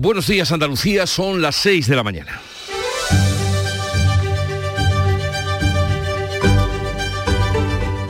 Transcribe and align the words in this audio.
Buenos 0.00 0.28
días 0.28 0.52
Andalucía, 0.52 1.08
son 1.08 1.42
las 1.42 1.56
6 1.56 1.88
de 1.88 1.96
la 1.96 2.04
mañana. 2.04 2.40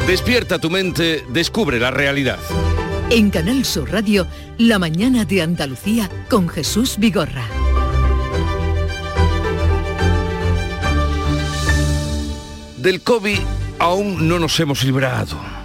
Despierta 0.07 0.59
tu 0.59 0.69
mente, 0.69 1.25
descubre 1.31 1.81
la 1.81 1.91
realidad. 1.91 2.39
En 3.09 3.31
Canal 3.31 3.65
Sur 3.65 3.91
Radio, 3.91 4.27
La 4.59 4.79
mañana 4.79 5.25
de 5.25 5.41
Andalucía 5.41 6.11
con 6.29 6.47
Jesús 6.51 6.99
Vigorra. 6.99 7.47
Del 12.77 13.01
COVID 13.01 13.39
aún 13.79 14.29
no 14.29 14.39
nos 14.39 14.61
hemos 14.61 14.85
librado 14.85 15.58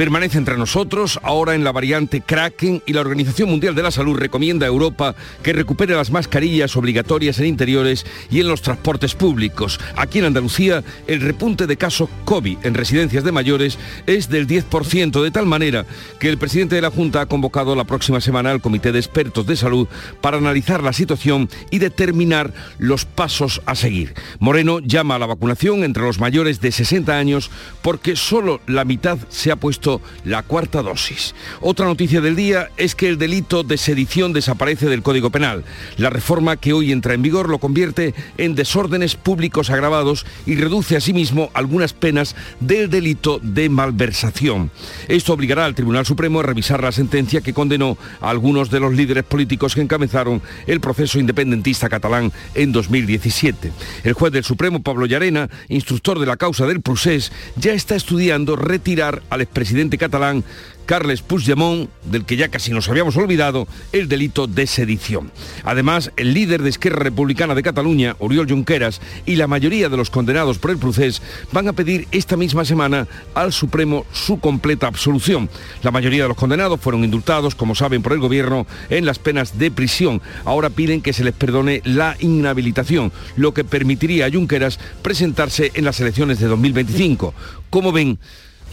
permanece 0.00 0.38
entre 0.38 0.56
nosotros, 0.56 1.20
ahora 1.22 1.54
en 1.54 1.62
la 1.62 1.72
variante 1.72 2.22
Kraken, 2.22 2.82
y 2.86 2.94
la 2.94 3.02
Organización 3.02 3.50
Mundial 3.50 3.74
de 3.74 3.82
la 3.82 3.90
Salud 3.90 4.16
recomienda 4.16 4.64
a 4.64 4.70
Europa 4.70 5.14
que 5.42 5.52
recupere 5.52 5.94
las 5.94 6.10
mascarillas 6.10 6.74
obligatorias 6.74 7.38
en 7.38 7.44
interiores 7.44 8.06
y 8.30 8.40
en 8.40 8.48
los 8.48 8.62
transportes 8.62 9.14
públicos. 9.14 9.78
Aquí 9.96 10.20
en 10.20 10.24
Andalucía, 10.24 10.82
el 11.06 11.20
repunte 11.20 11.66
de 11.66 11.76
casos 11.76 12.08
COVID 12.24 12.56
en 12.62 12.72
residencias 12.72 13.24
de 13.24 13.32
mayores 13.32 13.78
es 14.06 14.30
del 14.30 14.46
10%, 14.46 15.22
de 15.22 15.30
tal 15.30 15.44
manera 15.44 15.84
que 16.18 16.30
el 16.30 16.38
presidente 16.38 16.76
de 16.76 16.80
la 16.80 16.90
Junta 16.90 17.20
ha 17.20 17.26
convocado 17.26 17.76
la 17.76 17.84
próxima 17.84 18.22
semana 18.22 18.52
al 18.52 18.62
Comité 18.62 18.92
de 18.92 19.00
Expertos 19.00 19.44
de 19.44 19.56
Salud 19.56 19.86
para 20.22 20.38
analizar 20.38 20.82
la 20.82 20.94
situación 20.94 21.50
y 21.70 21.78
determinar 21.78 22.54
los 22.78 23.04
pasos 23.04 23.60
a 23.66 23.74
seguir. 23.74 24.14
Moreno 24.38 24.78
llama 24.78 25.16
a 25.16 25.18
la 25.18 25.26
vacunación 25.26 25.84
entre 25.84 26.04
los 26.04 26.20
mayores 26.20 26.62
de 26.62 26.72
60 26.72 27.18
años 27.18 27.50
porque 27.82 28.16
solo 28.16 28.62
la 28.66 28.86
mitad 28.86 29.18
se 29.28 29.50
ha 29.52 29.56
puesto 29.56 29.89
la 30.24 30.42
cuarta 30.42 30.82
dosis. 30.82 31.34
Otra 31.60 31.86
noticia 31.86 32.20
del 32.20 32.36
día 32.36 32.70
es 32.76 32.94
que 32.94 33.08
el 33.08 33.18
delito 33.18 33.62
de 33.62 33.78
sedición 33.78 34.32
desaparece 34.32 34.86
del 34.86 35.02
Código 35.02 35.30
Penal. 35.30 35.64
La 35.96 36.10
reforma 36.10 36.56
que 36.56 36.72
hoy 36.72 36.92
entra 36.92 37.14
en 37.14 37.22
vigor 37.22 37.48
lo 37.48 37.58
convierte 37.58 38.14
en 38.38 38.54
desórdenes 38.54 39.16
públicos 39.16 39.70
agravados 39.70 40.26
y 40.46 40.56
reduce 40.56 40.96
asimismo 40.96 41.50
algunas 41.54 41.92
penas 41.92 42.36
del 42.60 42.90
delito 42.90 43.40
de 43.42 43.68
malversación. 43.68 44.70
Esto 45.08 45.32
obligará 45.32 45.64
al 45.64 45.74
Tribunal 45.74 46.06
Supremo 46.06 46.40
a 46.40 46.44
revisar 46.44 46.82
la 46.82 46.92
sentencia 46.92 47.40
que 47.40 47.54
condenó 47.54 47.96
a 48.20 48.30
algunos 48.30 48.70
de 48.70 48.80
los 48.80 48.94
líderes 48.94 49.24
políticos 49.24 49.74
que 49.74 49.80
encabezaron 49.80 50.42
el 50.66 50.80
proceso 50.80 51.18
independentista 51.18 51.88
catalán 51.88 52.32
en 52.54 52.72
2017. 52.72 53.72
El 54.04 54.12
juez 54.12 54.32
del 54.32 54.44
Supremo, 54.44 54.82
Pablo 54.82 55.06
Llarena, 55.06 55.48
instructor 55.68 56.18
de 56.18 56.26
la 56.26 56.36
causa 56.36 56.66
del 56.66 56.80
procés, 56.80 57.32
ya 57.56 57.72
está 57.72 57.96
estudiando 57.96 58.56
retirar 58.56 59.22
al 59.30 59.40
expresidente 59.40 59.69
catalán 59.98 60.44
Carles 60.90 61.22
Puigdemont, 61.22 61.88
del 62.04 62.24
que 62.24 62.36
ya 62.36 62.48
casi 62.48 62.72
nos 62.72 62.88
habíamos 62.88 63.16
olvidado, 63.16 63.68
el 63.92 64.08
delito 64.08 64.48
de 64.48 64.66
sedición. 64.66 65.30
Además, 65.62 66.10
el 66.16 66.34
líder 66.34 66.62
de 66.62 66.70
Esquerra 66.70 67.04
Republicana 67.04 67.54
de 67.54 67.62
Cataluña, 67.62 68.16
Oriol 68.18 68.48
Junqueras, 68.48 69.00
y 69.24 69.36
la 69.36 69.46
mayoría 69.46 69.88
de 69.88 69.96
los 69.96 70.10
condenados 70.10 70.58
por 70.58 70.72
el 70.72 70.78
procés 70.78 71.22
van 71.52 71.68
a 71.68 71.74
pedir 71.74 72.08
esta 72.10 72.36
misma 72.36 72.64
semana 72.64 73.06
al 73.34 73.52
Supremo 73.52 74.04
su 74.12 74.40
completa 74.40 74.88
absolución. 74.88 75.48
La 75.84 75.92
mayoría 75.92 76.24
de 76.24 76.28
los 76.30 76.36
condenados 76.36 76.80
fueron 76.80 77.04
indultados, 77.04 77.54
como 77.54 77.76
saben, 77.76 78.02
por 78.02 78.12
el 78.12 78.18
gobierno 78.18 78.66
en 78.88 79.06
las 79.06 79.20
penas 79.20 79.60
de 79.60 79.70
prisión. 79.70 80.20
Ahora 80.44 80.70
piden 80.70 81.02
que 81.02 81.12
se 81.12 81.22
les 81.22 81.34
perdone 81.34 81.82
la 81.84 82.16
inhabilitación, 82.18 83.12
lo 83.36 83.54
que 83.54 83.62
permitiría 83.62 84.26
a 84.26 84.30
Junqueras 84.32 84.80
presentarse 85.02 85.70
en 85.74 85.84
las 85.84 86.00
elecciones 86.00 86.40
de 86.40 86.48
2025. 86.48 87.32
Como 87.70 87.92
ven, 87.92 88.18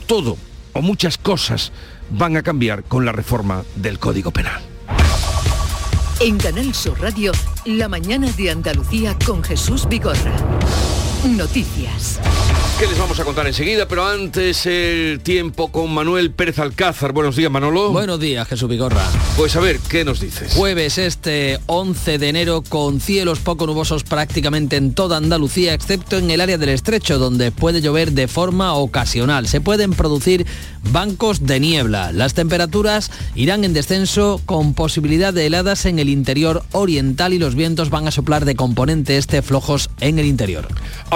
todo 0.07 0.35
o 0.77 0.81
muchas 0.81 1.17
cosas 1.17 1.71
van 2.11 2.37
a 2.37 2.43
cambiar 2.43 2.83
con 2.83 3.03
la 3.03 3.11
reforma 3.11 3.63
del 3.75 3.97
Código 3.97 4.29
Penal. 4.31 4.61
En 6.19 6.37
Canal 6.37 6.73
Sur 6.73 6.99
Radio, 7.01 7.31
la 7.65 7.89
mañana 7.89 8.31
de 8.31 8.51
Andalucía 8.51 9.17
con 9.25 9.43
Jesús 9.43 9.87
Vigorra. 9.87 10.35
Noticias. 11.35 12.19
¿Qué 12.79 12.85
les 12.85 12.99
vamos 12.99 13.19
a 13.19 13.25
contar 13.25 13.47
enseguida? 13.47 13.87
Pero 13.87 14.05
antes 14.05 14.67
el 14.67 15.19
tiempo 15.23 15.71
con 15.71 15.91
Manuel 15.91 16.29
Pérez 16.29 16.59
Alcázar. 16.59 17.11
Buenos 17.11 17.35
días, 17.35 17.51
Manolo. 17.51 17.89
Buenos 17.89 18.19
días, 18.19 18.47
Jesús 18.47 18.69
Vigorra. 18.69 19.03
Pues 19.35 19.55
a 19.55 19.59
ver, 19.59 19.79
¿qué 19.79 20.05
nos 20.05 20.19
dices? 20.19 20.53
Jueves 20.53 20.99
este 20.99 21.59
11 21.65 22.19
de 22.19 22.29
enero 22.29 22.63
con 22.69 23.01
cielos 23.01 23.39
poco 23.39 23.65
nubosos 23.65 24.03
prácticamente 24.03 24.75
en 24.75 24.93
toda 24.93 25.17
Andalucía, 25.17 25.73
excepto 25.73 26.19
en 26.19 26.29
el 26.29 26.39
área 26.39 26.59
del 26.59 26.69
estrecho, 26.69 27.17
donde 27.17 27.51
puede 27.51 27.81
llover 27.81 28.11
de 28.11 28.27
forma 28.27 28.75
ocasional. 28.75 29.47
Se 29.47 29.59
pueden 29.59 29.93
producir 29.93 30.45
bancos 30.91 31.47
de 31.47 31.59
niebla. 31.59 32.11
Las 32.11 32.35
temperaturas 32.35 33.09
irán 33.33 33.63
en 33.63 33.73
descenso 33.73 34.39
con 34.45 34.75
posibilidad 34.75 35.33
de 35.33 35.47
heladas 35.47 35.87
en 35.87 35.97
el 35.97 36.09
interior 36.09 36.63
oriental 36.73 37.33
y 37.33 37.39
los 37.39 37.55
vientos 37.55 37.89
van 37.89 38.07
a 38.07 38.11
soplar 38.11 38.45
de 38.45 38.55
componente 38.55 39.17
este 39.17 39.41
flojos 39.41 39.89
en 39.99 40.19
el 40.19 40.27
interior. 40.27 40.67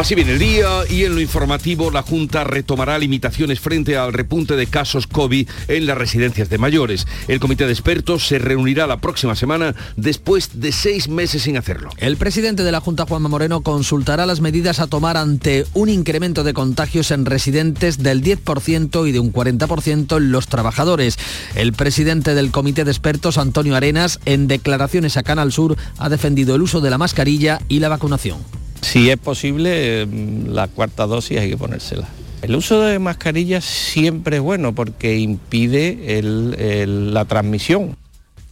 Así 0.01 0.15
viene 0.15 0.31
el 0.31 0.39
día 0.39 0.79
y 0.89 1.03
en 1.03 1.13
lo 1.13 1.21
informativo 1.21 1.91
la 1.91 2.01
Junta 2.01 2.43
retomará 2.43 2.97
limitaciones 2.97 3.59
frente 3.59 3.97
al 3.97 4.13
repunte 4.13 4.55
de 4.55 4.65
casos 4.65 5.05
COVID 5.05 5.47
en 5.67 5.85
las 5.85 5.95
residencias 5.95 6.49
de 6.49 6.57
mayores. 6.57 7.05
El 7.27 7.39
comité 7.39 7.67
de 7.67 7.71
expertos 7.71 8.25
se 8.25 8.39
reunirá 8.39 8.87
la 8.87 8.99
próxima 8.99 9.35
semana 9.35 9.75
después 9.97 10.59
de 10.59 10.71
seis 10.71 11.07
meses 11.07 11.43
sin 11.43 11.55
hacerlo. 11.55 11.91
El 11.97 12.17
presidente 12.17 12.63
de 12.63 12.71
la 12.71 12.79
Junta, 12.79 13.05
Juanma 13.05 13.29
Moreno, 13.29 13.61
consultará 13.61 14.25
las 14.25 14.41
medidas 14.41 14.79
a 14.79 14.87
tomar 14.87 15.17
ante 15.17 15.67
un 15.75 15.87
incremento 15.87 16.43
de 16.43 16.55
contagios 16.55 17.11
en 17.11 17.27
residentes 17.27 17.99
del 17.99 18.23
10% 18.23 19.07
y 19.07 19.11
de 19.11 19.19
un 19.19 19.31
40% 19.31 20.17
en 20.17 20.31
los 20.31 20.47
trabajadores. 20.47 21.19
El 21.53 21.73
presidente 21.73 22.33
del 22.33 22.49
comité 22.49 22.85
de 22.85 22.91
expertos, 22.91 23.37
Antonio 23.37 23.75
Arenas, 23.75 24.19
en 24.25 24.47
declaraciones 24.47 25.15
a 25.17 25.21
Canal 25.21 25.51
Sur, 25.51 25.77
ha 25.99 26.09
defendido 26.09 26.55
el 26.55 26.63
uso 26.63 26.81
de 26.81 26.89
la 26.89 26.97
mascarilla 26.97 27.61
y 27.69 27.81
la 27.81 27.89
vacunación. 27.89 28.60
Si 28.81 29.09
es 29.09 29.17
posible, 29.17 30.05
mm, 30.05 30.47
la 30.49 30.67
cuarta 30.67 31.05
dosis 31.05 31.39
hay 31.39 31.49
que 31.49 31.57
ponérsela. 31.57 32.07
El 32.41 32.55
uso 32.55 32.81
de 32.81 32.97
mascarillas 32.97 33.63
siempre 33.63 34.37
es 34.37 34.41
bueno 34.41 34.73
porque 34.73 35.19
impide 35.19 36.21
la 36.23 37.25
transmisión. 37.25 37.95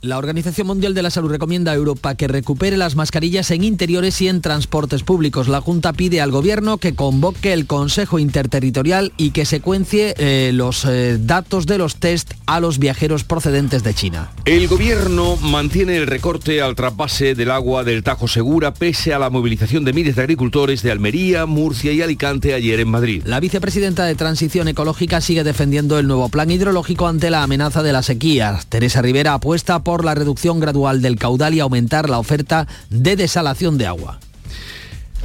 La 0.02 0.18
Organización 0.18 0.66
Mundial 0.66 0.94
de 0.94 1.04
la 1.04 1.10
Salud 1.10 1.30
recomienda 1.30 1.74
a 1.74 1.76
Europa 1.76 2.16
que 2.16 2.30
recupere 2.30 2.78
las 2.78 2.96
mascarillas 2.96 3.52
en 3.52 3.66
interiores 3.66 4.22
y 4.22 4.30
en 4.30 4.40
transportes 4.40 5.04
públicos. 5.04 5.50
La 5.50 5.60
Junta 5.60 5.92
pide 5.92 6.22
al 6.22 6.32
Gobierno 6.32 6.78
que 6.78 6.96
convoque 6.96 7.52
el 7.52 7.68
Consejo 7.68 8.18
Interterritorial 8.18 9.12
y 9.18 9.32
que 9.32 9.44
secuencie 9.44 10.14
eh, 10.18 10.52
los 10.54 10.86
eh, 10.86 11.18
datos 11.20 11.66
de 11.66 11.78
los 11.78 11.98
test 11.98 12.32
a 12.46 12.62
los 12.62 12.80
viajeros 12.80 13.26
procedentes 13.26 13.84
de 13.84 13.94
China. 13.94 14.32
El 14.46 14.70
Gobierno 14.70 15.36
mantiene 15.36 15.98
el 15.98 16.08
recorte 16.08 16.62
al 16.62 16.76
trasvase 16.76 17.36
del 17.36 17.52
agua 17.52 17.84
del 17.84 18.02
Tajo 18.02 18.30
Segura 18.30 18.74
pese 18.74 19.14
a 19.14 19.20
la 19.20 19.30
movilización 19.30 19.84
de 19.84 19.92
miles 19.92 20.16
de 20.16 20.22
agricultores 20.22 20.82
de 20.82 20.92
Almería, 20.92 21.46
Murcia 21.46 21.92
y 21.92 22.02
Alicante 22.02 22.54
ayer 22.54 22.80
en 22.80 22.88
Madrid. 22.88 23.24
La 23.26 23.42
vicepresidenta 23.42 24.06
de 24.06 24.16
Transición 24.16 24.70
Ecológica 24.70 25.20
sigue 25.20 25.44
defendiendo 25.44 26.00
el 26.00 26.08
nuevo 26.08 26.30
plan 26.30 26.50
hidrológico 26.50 27.06
ante 27.06 27.30
la 27.30 27.44
amenaza 27.44 27.84
de 27.84 27.92
la 27.92 28.02
sequía. 28.02 28.62
Teresa 28.70 29.02
Rivera 29.02 29.34
apuesta 29.34 29.80
por 29.80 29.89
por 29.90 30.06
la 30.06 30.14
reducción 30.14 30.60
gradual 30.60 31.02
del 31.02 31.16
caudal 31.16 31.56
y 31.56 31.62
aumentar 31.62 32.12
la 32.12 32.20
oferta 32.20 32.68
de 32.92 33.16
desalación 33.16 33.80
de 33.80 33.88
agua. 33.88 34.20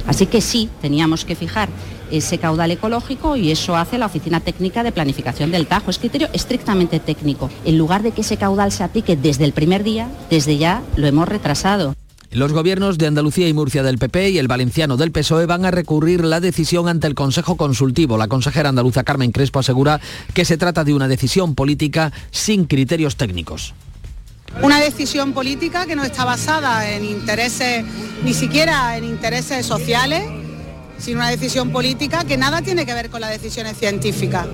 Así 0.07 0.25
que 0.25 0.41
sí, 0.41 0.71
teníamos 0.81 1.23
que 1.23 1.35
fijar 1.35 1.69
ese 2.09 2.39
caudal 2.39 2.71
ecológico 2.71 3.35
y 3.35 3.51
eso 3.51 3.75
hace 3.75 3.99
la 3.99 4.07
Oficina 4.07 4.39
Técnica 4.39 4.81
de 4.81 4.91
Planificación 4.91 5.51
del 5.51 5.67
Tajo. 5.67 5.91
Es 5.91 5.99
criterio 5.99 6.29
estrictamente 6.33 6.99
técnico. 6.99 7.51
En 7.63 7.77
lugar 7.77 8.01
de 8.01 8.09
que 8.09 8.21
ese 8.21 8.37
caudal 8.37 8.71
se 8.71 8.83
aplique 8.83 9.15
desde 9.15 9.45
el 9.45 9.53
primer 9.53 9.83
día, 9.83 10.09
desde 10.31 10.57
ya 10.57 10.81
lo 10.95 11.05
hemos 11.05 11.29
retrasado. 11.29 11.93
Los 12.31 12.51
gobiernos 12.51 12.97
de 12.97 13.05
Andalucía 13.05 13.47
y 13.47 13.53
Murcia 13.53 13.83
del 13.83 13.99
PP 13.99 14.31
y 14.31 14.39
el 14.39 14.47
valenciano 14.47 14.97
del 14.97 15.11
PSOE 15.11 15.45
van 15.45 15.65
a 15.65 15.71
recurrir 15.71 16.25
la 16.25 16.39
decisión 16.39 16.87
ante 16.87 17.05
el 17.05 17.13
Consejo 17.13 17.55
Consultivo. 17.55 18.17
La 18.17 18.27
consejera 18.27 18.69
andaluza 18.69 19.03
Carmen 19.03 19.31
Crespo 19.31 19.59
asegura 19.59 20.01
que 20.33 20.43
se 20.43 20.57
trata 20.57 20.83
de 20.83 20.95
una 20.95 21.07
decisión 21.07 21.53
política 21.53 22.11
sin 22.31 22.65
criterios 22.65 23.15
técnicos. 23.15 23.75
Una 24.61 24.79
decisión 24.79 25.33
política 25.33 25.85
que 25.85 25.95
no 25.95 26.03
está 26.03 26.25
basada 26.25 26.89
en 26.89 27.03
intereses, 27.03 27.83
ni 28.23 28.33
siquiera 28.33 28.97
en 28.97 29.03
intereses 29.03 29.65
sociales, 29.65 30.23
sino 30.97 31.19
una 31.19 31.29
decisión 31.29 31.71
política 31.71 32.23
que 32.23 32.37
nada 32.37 32.61
tiene 32.61 32.85
que 32.85 32.93
ver 32.93 33.09
con 33.09 33.21
las 33.21 33.31
decisiones 33.31 33.77
científicas. 33.77 34.47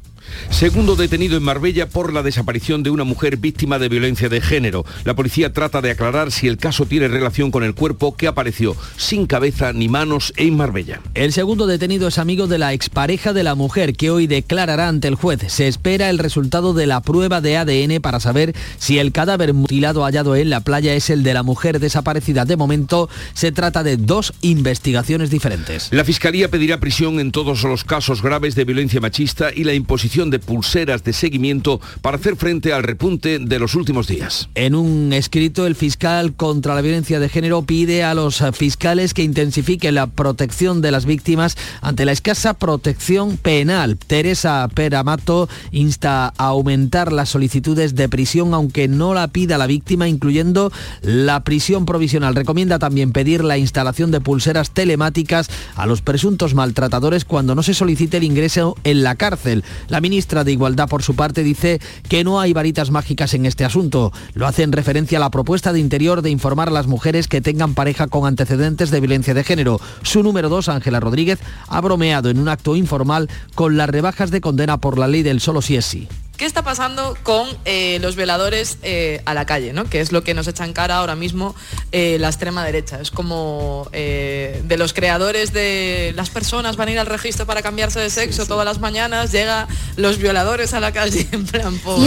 Segundo 0.49 0.95
detenido 0.95 1.37
en 1.37 1.43
Marbella 1.43 1.87
por 1.87 2.13
la 2.13 2.23
desaparición 2.23 2.83
de 2.83 2.89
una 2.89 3.03
mujer 3.03 3.37
víctima 3.37 3.79
de 3.79 3.89
violencia 3.89 4.29
de 4.29 4.41
género. 4.41 4.85
La 5.05 5.15
policía 5.15 5.53
trata 5.53 5.81
de 5.81 5.91
aclarar 5.91 6.31
si 6.31 6.47
el 6.47 6.57
caso 6.57 6.85
tiene 6.85 7.07
relación 7.07 7.51
con 7.51 7.63
el 7.63 7.73
cuerpo 7.73 8.15
que 8.15 8.27
apareció 8.27 8.75
sin 8.97 9.25
cabeza 9.25 9.73
ni 9.73 9.87
manos 9.87 10.33
en 10.37 10.55
Marbella. 10.55 11.01
El 11.13 11.33
segundo 11.33 11.67
detenido 11.67 12.07
es 12.07 12.17
amigo 12.17 12.47
de 12.47 12.57
la 12.57 12.73
expareja 12.73 13.33
de 13.33 13.43
la 13.43 13.55
mujer 13.55 13.95
que 13.95 14.09
hoy 14.09 14.27
declarará 14.27 14.87
ante 14.87 15.07
el 15.07 15.15
juez. 15.15 15.41
Se 15.47 15.67
espera 15.67 16.09
el 16.09 16.19
resultado 16.19 16.73
de 16.73 16.87
la 16.87 17.01
prueba 17.01 17.41
de 17.41 17.57
ADN 17.57 18.01
para 18.01 18.19
saber 18.19 18.53
si 18.77 18.99
el 18.99 19.11
cadáver 19.11 19.53
mutilado 19.53 20.03
hallado 20.03 20.35
en 20.35 20.49
la 20.49 20.61
playa 20.61 20.93
es 20.93 21.09
el 21.09 21.23
de 21.23 21.33
la 21.33 21.43
mujer 21.43 21.79
desaparecida. 21.79 22.45
De 22.45 22.57
momento 22.57 23.09
se 23.33 23.51
trata 23.51 23.83
de 23.83 23.97
dos 23.97 24.33
investigaciones 24.41 25.29
diferentes. 25.29 25.89
La 25.91 26.05
Fiscalía 26.05 26.49
pedirá 26.49 26.79
prisión 26.79 27.19
en 27.19 27.31
todos 27.31 27.63
los 27.63 27.83
casos 27.83 28.21
graves 28.21 28.55
de 28.55 28.65
violencia 28.65 29.01
machista 29.01 29.49
y 29.53 29.63
la 29.63 29.73
imposición 29.73 30.20
de 30.29 30.39
pulseras 30.39 31.03
de 31.03 31.13
seguimiento 31.13 31.81
para 32.01 32.17
hacer 32.17 32.35
frente 32.35 32.73
al 32.73 32.83
repunte 32.83 33.39
de 33.39 33.59
los 33.59 33.75
últimos 33.75 34.07
días. 34.07 34.49
En 34.55 34.75
un 34.75 35.13
escrito, 35.13 35.65
el 35.65 35.75
fiscal 35.75 36.33
contra 36.33 36.75
la 36.75 36.81
violencia 36.81 37.19
de 37.19 37.29
género 37.29 37.63
pide 37.63 38.03
a 38.03 38.13
los 38.13 38.43
fiscales 38.53 39.13
que 39.13 39.23
intensifiquen 39.23 39.95
la 39.95 40.07
protección 40.07 40.81
de 40.81 40.91
las 40.91 41.05
víctimas 41.05 41.57
ante 41.81 42.05
la 42.05 42.11
escasa 42.11 42.53
protección 42.53 43.37
penal. 43.37 43.97
Teresa 43.97 44.67
Peramato 44.73 45.49
insta 45.71 46.33
a 46.37 46.45
aumentar 46.45 47.11
las 47.11 47.29
solicitudes 47.29 47.95
de 47.95 48.09
prisión 48.09 48.53
aunque 48.53 48.87
no 48.87 49.13
la 49.13 49.27
pida 49.27 49.57
la 49.57 49.67
víctima, 49.67 50.07
incluyendo 50.07 50.71
la 51.01 51.43
prisión 51.43 51.85
provisional. 51.85 52.35
Recomienda 52.35 52.79
también 52.79 53.11
pedir 53.11 53.43
la 53.43 53.57
instalación 53.57 54.11
de 54.11 54.21
pulseras 54.21 54.71
telemáticas 54.71 55.49
a 55.75 55.85
los 55.85 56.01
presuntos 56.01 56.53
maltratadores 56.53 57.25
cuando 57.25 57.55
no 57.55 57.63
se 57.63 57.73
solicite 57.73 58.17
el 58.17 58.23
ingreso 58.23 58.75
en 58.83 59.03
la 59.03 59.15
cárcel. 59.15 59.63
Ministra 60.11 60.43
de 60.43 60.51
Igualdad, 60.51 60.89
por 60.89 61.03
su 61.03 61.15
parte, 61.15 61.41
dice 61.41 61.79
que 62.09 62.25
no 62.25 62.41
hay 62.41 62.51
varitas 62.51 62.91
mágicas 62.91 63.33
en 63.33 63.45
este 63.45 63.63
asunto. 63.63 64.11
Lo 64.33 64.45
hace 64.45 64.63
en 64.63 64.73
referencia 64.73 65.17
a 65.17 65.21
la 65.21 65.31
propuesta 65.31 65.71
de 65.71 65.79
Interior 65.79 66.21
de 66.21 66.29
informar 66.29 66.67
a 66.67 66.71
las 66.71 66.85
mujeres 66.85 67.29
que 67.29 67.39
tengan 67.39 67.75
pareja 67.75 68.07
con 68.07 68.27
antecedentes 68.27 68.91
de 68.91 68.99
violencia 68.99 69.33
de 69.33 69.45
género. 69.45 69.79
Su 70.01 70.21
número 70.21 70.49
dos, 70.49 70.67
Ángela 70.67 70.99
Rodríguez, 70.99 71.39
ha 71.69 71.79
bromeado 71.79 72.29
en 72.29 72.39
un 72.39 72.49
acto 72.49 72.75
informal 72.75 73.29
con 73.55 73.77
las 73.77 73.89
rebajas 73.89 74.31
de 74.31 74.41
condena 74.41 74.79
por 74.79 74.97
la 74.97 75.07
ley 75.07 75.23
del 75.23 75.39
solo 75.39 75.61
si 75.61 75.77
es 75.77 75.85
sí. 75.85 76.09
¿Qué 76.41 76.47
está 76.47 76.63
pasando 76.63 77.15
con 77.21 77.47
eh, 77.65 77.99
los 78.01 78.15
violadores 78.15 78.79
eh, 78.81 79.21
a 79.25 79.35
la 79.35 79.45
calle? 79.45 79.73
¿no? 79.73 79.85
Que 79.85 79.99
es 79.99 80.11
lo 80.11 80.23
que 80.23 80.33
nos 80.33 80.47
echa 80.47 80.65
en 80.65 80.73
cara 80.73 80.95
ahora 80.95 81.15
mismo 81.15 81.53
eh, 81.91 82.17
la 82.19 82.29
extrema 82.29 82.65
derecha. 82.65 82.99
Es 82.99 83.11
como 83.11 83.87
de 83.91 84.75
los 84.75 84.93
creadores 84.93 85.53
de 85.53 86.13
las 86.15 86.31
personas 86.31 86.77
van 86.77 86.87
a 86.87 86.91
ir 86.93 86.99
al 86.99 87.05
registro 87.05 87.45
para 87.45 87.61
cambiarse 87.61 87.99
de 87.99 88.09
sexo 88.09 88.47
todas 88.47 88.65
las 88.65 88.79
mañanas, 88.79 89.31
llega 89.31 89.67
los 89.97 90.17
violadores 90.17 90.73
a 90.73 90.79
la 90.79 90.91
calle 90.91 91.27
en 91.31 91.45
plan 91.45 91.77
por 91.77 91.99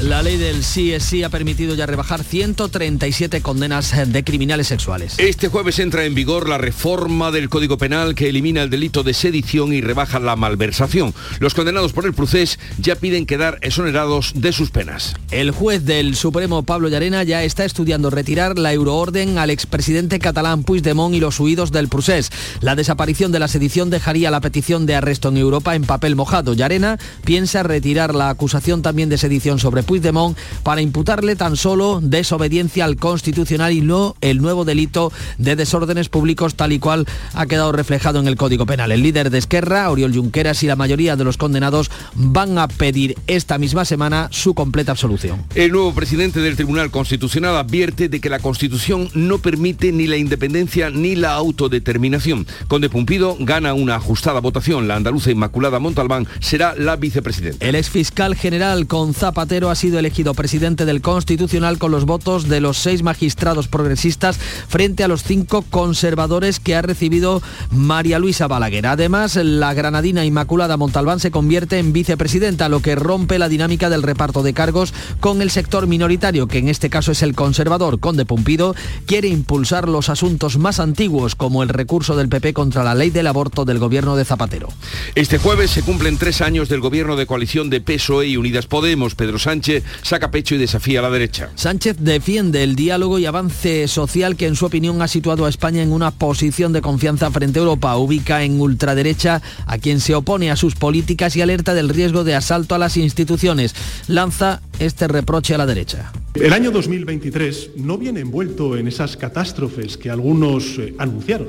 La 0.00 0.22
ley 0.22 0.38
del 0.38 0.64
sí 0.64 0.94
es 0.94 1.02
sí 1.02 1.24
ha 1.24 1.28
permitido 1.28 1.74
ya 1.74 1.84
rebajar 1.84 2.24
137 2.24 3.42
condenas 3.42 3.92
de 4.10 4.24
criminales 4.24 4.68
sexuales. 4.68 5.16
Este 5.18 5.48
jueves 5.48 5.78
entra 5.78 6.06
en 6.06 6.14
vigor 6.14 6.48
la 6.48 6.56
reforma 6.56 7.30
del 7.30 7.50
Código 7.50 7.76
Penal 7.76 8.14
que 8.14 8.30
elimina 8.30 8.62
el 8.62 8.70
delito 8.70 9.02
de 9.02 9.12
sedición 9.12 9.74
y 9.74 9.82
rebaja 9.82 10.18
la 10.20 10.36
malversación. 10.36 11.12
Los 11.38 11.52
condenados 11.52 11.92
por 11.92 12.06
el 12.06 12.14
procés 12.14 12.58
ya 12.78 12.93
piden 12.96 13.26
quedar 13.26 13.58
exonerados 13.62 14.32
de 14.34 14.52
sus 14.52 14.70
penas. 14.70 15.14
El 15.30 15.50
juez 15.50 15.84
del 15.84 16.16
Supremo, 16.16 16.62
Pablo 16.62 16.88
Llarena, 16.88 17.22
ya 17.22 17.42
está 17.42 17.64
estudiando 17.64 18.10
retirar 18.10 18.58
la 18.58 18.72
euroorden 18.72 19.38
al 19.38 19.50
expresidente 19.50 20.18
catalán 20.18 20.62
Puigdemont 20.64 21.14
y 21.14 21.20
los 21.20 21.38
huidos 21.40 21.72
del 21.72 21.88
procés. 21.88 22.30
La 22.60 22.76
desaparición 22.76 23.32
de 23.32 23.38
la 23.38 23.48
sedición 23.48 23.90
dejaría 23.90 24.30
la 24.30 24.40
petición 24.40 24.86
de 24.86 24.94
arresto 24.94 25.28
en 25.28 25.36
Europa 25.36 25.74
en 25.74 25.84
papel 25.84 26.16
mojado. 26.16 26.54
Llarena 26.54 26.98
piensa 27.24 27.62
retirar 27.62 28.14
la 28.14 28.30
acusación 28.30 28.82
también 28.82 29.08
de 29.08 29.18
sedición 29.18 29.58
sobre 29.58 29.82
Puigdemont 29.82 30.36
para 30.62 30.80
imputarle 30.80 31.36
tan 31.36 31.56
solo 31.56 32.00
desobediencia 32.02 32.84
al 32.84 32.96
constitucional 32.96 33.72
y 33.72 33.80
no 33.80 34.16
el 34.20 34.40
nuevo 34.40 34.64
delito 34.64 35.12
de 35.38 35.56
desórdenes 35.56 36.08
públicos 36.08 36.54
tal 36.54 36.72
y 36.72 36.78
cual 36.78 37.06
ha 37.34 37.46
quedado 37.46 37.72
reflejado 37.72 38.20
en 38.20 38.28
el 38.28 38.36
Código 38.36 38.66
Penal. 38.66 38.92
El 38.92 39.02
líder 39.02 39.30
de 39.30 39.38
Esquerra, 39.38 39.90
Oriol 39.90 40.14
Junqueras 40.14 40.62
y 40.62 40.66
la 40.66 40.76
mayoría 40.76 41.16
de 41.16 41.24
los 41.24 41.36
condenados 41.36 41.90
van 42.14 42.58
a 42.58 42.68
pedir 42.84 43.16
esta 43.28 43.56
misma 43.56 43.86
semana 43.86 44.28
su 44.30 44.52
completa 44.52 44.92
absolución. 44.92 45.42
El 45.54 45.72
nuevo 45.72 45.94
presidente 45.94 46.40
del 46.40 46.54
Tribunal 46.54 46.90
Constitucional 46.90 47.56
advierte 47.56 48.10
de 48.10 48.20
que 48.20 48.28
la 48.28 48.40
Constitución 48.40 49.08
no 49.14 49.38
permite 49.38 49.90
ni 49.90 50.06
la 50.06 50.18
independencia 50.18 50.90
ni 50.90 51.16
la 51.16 51.32
autodeterminación. 51.32 52.46
Conde 52.68 52.90
Pumpido 52.90 53.38
gana 53.40 53.72
una 53.72 53.94
ajustada 53.94 54.40
votación. 54.40 54.86
La 54.86 54.96
andaluza 54.96 55.30
Inmaculada 55.30 55.78
Montalbán 55.78 56.26
será 56.40 56.74
la 56.76 56.96
vicepresidenta. 56.96 57.64
El 57.64 57.74
exfiscal 57.74 58.34
general 58.34 58.86
con 58.86 59.14
Zapatero 59.14 59.70
ha 59.70 59.76
sido 59.76 59.98
elegido 59.98 60.34
presidente 60.34 60.84
del 60.84 61.00
Constitucional 61.00 61.78
con 61.78 61.90
los 61.90 62.04
votos 62.04 62.50
de 62.50 62.60
los 62.60 62.76
seis 62.76 63.02
magistrados 63.02 63.66
progresistas 63.66 64.36
frente 64.68 65.04
a 65.04 65.08
los 65.08 65.22
cinco 65.22 65.64
conservadores 65.70 66.60
que 66.60 66.74
ha 66.74 66.82
recibido 66.82 67.40
María 67.70 68.18
Luisa 68.18 68.46
Balaguer. 68.46 68.86
Además, 68.88 69.36
la 69.36 69.72
granadina 69.72 70.26
Inmaculada 70.26 70.76
Montalbán 70.76 71.18
se 71.18 71.30
convierte 71.30 71.78
en 71.78 71.94
vicepresidenta 71.94 72.68
lo 72.74 72.80
que 72.80 72.96
rompe 72.96 73.38
la 73.38 73.48
dinámica 73.48 73.88
del 73.88 74.02
reparto 74.02 74.42
de 74.42 74.52
cargos 74.52 74.92
con 75.20 75.40
el 75.42 75.52
sector 75.52 75.86
minoritario, 75.86 76.48
que 76.48 76.58
en 76.58 76.68
este 76.68 76.90
caso 76.90 77.12
es 77.12 77.22
el 77.22 77.36
conservador. 77.36 78.00
Conde 78.00 78.24
Pumpido 78.24 78.74
quiere 79.06 79.28
impulsar 79.28 79.88
los 79.88 80.08
asuntos 80.08 80.58
más 80.58 80.80
antiguos, 80.80 81.36
como 81.36 81.62
el 81.62 81.68
recurso 81.68 82.16
del 82.16 82.28
PP 82.28 82.52
contra 82.52 82.82
la 82.82 82.96
ley 82.96 83.10
del 83.10 83.28
aborto 83.28 83.64
del 83.64 83.78
gobierno 83.78 84.16
de 84.16 84.24
Zapatero. 84.24 84.70
Este 85.14 85.38
jueves 85.38 85.70
se 85.70 85.82
cumplen 85.82 86.18
tres 86.18 86.40
años 86.40 86.68
del 86.68 86.80
gobierno 86.80 87.14
de 87.14 87.26
coalición 87.26 87.70
de 87.70 87.80
PSOE 87.80 88.26
y 88.26 88.36
Unidas 88.36 88.66
Podemos. 88.66 89.14
Pedro 89.14 89.38
Sánchez 89.38 89.84
saca 90.02 90.32
pecho 90.32 90.56
y 90.56 90.58
desafía 90.58 90.98
a 90.98 91.02
la 91.02 91.10
derecha. 91.10 91.50
Sánchez 91.54 91.98
defiende 92.00 92.64
el 92.64 92.74
diálogo 92.74 93.20
y 93.20 93.26
avance 93.26 93.86
social 93.86 94.34
que 94.34 94.48
en 94.48 94.56
su 94.56 94.66
opinión 94.66 95.00
ha 95.00 95.06
situado 95.06 95.46
a 95.46 95.48
España 95.48 95.80
en 95.80 95.92
una 95.92 96.10
posición 96.10 96.72
de 96.72 96.82
confianza 96.82 97.30
frente 97.30 97.60
a 97.60 97.62
Europa. 97.62 97.96
Ubica 97.96 98.42
en 98.42 98.60
ultraderecha 98.60 99.42
a 99.64 99.78
quien 99.78 100.00
se 100.00 100.16
opone 100.16 100.50
a 100.50 100.56
sus 100.56 100.74
políticas 100.74 101.36
y 101.36 101.40
alerta 101.40 101.72
del 101.72 101.88
riesgo 101.88 102.24
de 102.24 102.34
asalto 102.34 102.53
a 102.54 102.78
las 102.78 102.96
instituciones. 102.96 103.74
Lanza 104.08 104.62
este 104.78 105.08
reproche 105.08 105.54
a 105.54 105.58
la 105.58 105.66
derecha. 105.66 106.12
El 106.34 106.52
año 106.52 106.70
2023 106.70 107.70
no 107.76 107.98
viene 107.98 108.20
envuelto 108.20 108.76
en 108.76 108.88
esas 108.88 109.16
catástrofes 109.16 109.96
que 109.96 110.10
algunos 110.10 110.78
eh, 110.78 110.94
anunciaron, 110.98 111.48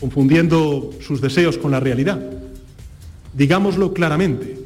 confundiendo 0.00 0.90
sus 1.00 1.20
deseos 1.20 1.56
con 1.56 1.70
la 1.70 1.80
realidad. 1.80 2.20
Digámoslo 3.34 3.92
claramente, 3.94 4.58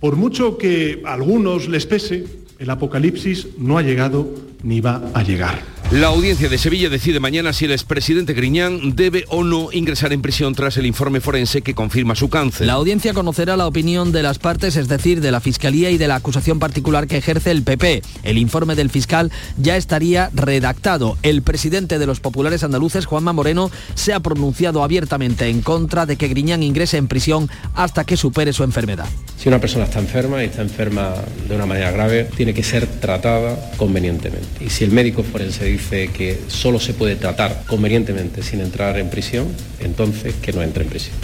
por 0.00 0.16
mucho 0.16 0.58
que 0.58 1.02
a 1.04 1.14
algunos 1.14 1.68
les 1.68 1.86
pese, 1.86 2.24
el 2.58 2.70
apocalipsis 2.70 3.48
no 3.58 3.78
ha 3.78 3.82
llegado 3.82 4.28
ni 4.66 4.80
va 4.80 5.00
a 5.14 5.22
llegar. 5.22 5.76
La 5.92 6.08
audiencia 6.08 6.48
de 6.48 6.58
Sevilla 6.58 6.88
decide 6.88 7.20
mañana 7.20 7.52
si 7.52 7.64
el 7.64 7.70
expresidente 7.70 8.34
Griñán 8.34 8.96
debe 8.96 9.24
o 9.28 9.44
no 9.44 9.68
ingresar 9.70 10.12
en 10.12 10.20
prisión 10.20 10.52
tras 10.52 10.76
el 10.78 10.84
informe 10.84 11.20
forense 11.20 11.62
que 11.62 11.76
confirma 11.76 12.16
su 12.16 12.28
cáncer. 12.28 12.66
La 12.66 12.72
audiencia 12.72 13.14
conocerá 13.14 13.56
la 13.56 13.68
opinión 13.68 14.10
de 14.10 14.24
las 14.24 14.40
partes, 14.40 14.74
es 14.74 14.88
decir, 14.88 15.20
de 15.20 15.30
la 15.30 15.38
Fiscalía 15.38 15.92
y 15.92 15.96
de 15.96 16.08
la 16.08 16.16
acusación 16.16 16.58
particular 16.58 17.06
que 17.06 17.18
ejerce 17.18 17.52
el 17.52 17.62
PP. 17.62 18.02
El 18.24 18.36
informe 18.36 18.74
del 18.74 18.90
fiscal 18.90 19.30
ya 19.58 19.76
estaría 19.76 20.28
redactado. 20.34 21.18
El 21.22 21.42
presidente 21.42 22.00
de 22.00 22.06
los 22.06 22.18
populares 22.18 22.64
andaluces, 22.64 23.06
Juanma 23.06 23.32
Moreno, 23.32 23.70
se 23.94 24.12
ha 24.12 24.18
pronunciado 24.18 24.82
abiertamente 24.82 25.46
en 25.46 25.62
contra 25.62 26.04
de 26.04 26.16
que 26.16 26.26
Griñán 26.26 26.64
ingrese 26.64 26.96
en 26.96 27.06
prisión 27.06 27.48
hasta 27.76 28.02
que 28.02 28.16
supere 28.16 28.52
su 28.52 28.64
enfermedad. 28.64 29.06
Si 29.38 29.48
una 29.48 29.60
persona 29.60 29.84
está 29.84 30.00
enferma 30.00 30.42
y 30.42 30.46
está 30.46 30.62
enferma 30.62 31.14
de 31.48 31.54
una 31.54 31.66
manera 31.66 31.92
grave, 31.92 32.28
tiene 32.36 32.52
que 32.52 32.64
ser 32.64 32.88
tratada 32.88 33.70
convenientemente. 33.76 34.55
Y 34.60 34.70
si 34.70 34.84
el 34.84 34.90
médico 34.90 35.22
forense 35.22 35.64
dice 35.64 36.08
que 36.08 36.38
solo 36.48 36.80
se 36.80 36.94
puede 36.94 37.16
tratar 37.16 37.64
convenientemente 37.66 38.42
sin 38.42 38.60
entrar 38.60 38.98
en 38.98 39.10
prisión, 39.10 39.48
entonces 39.80 40.34
que 40.40 40.52
no 40.52 40.62
entre 40.62 40.84
en 40.84 40.90
prisión. 40.90 41.16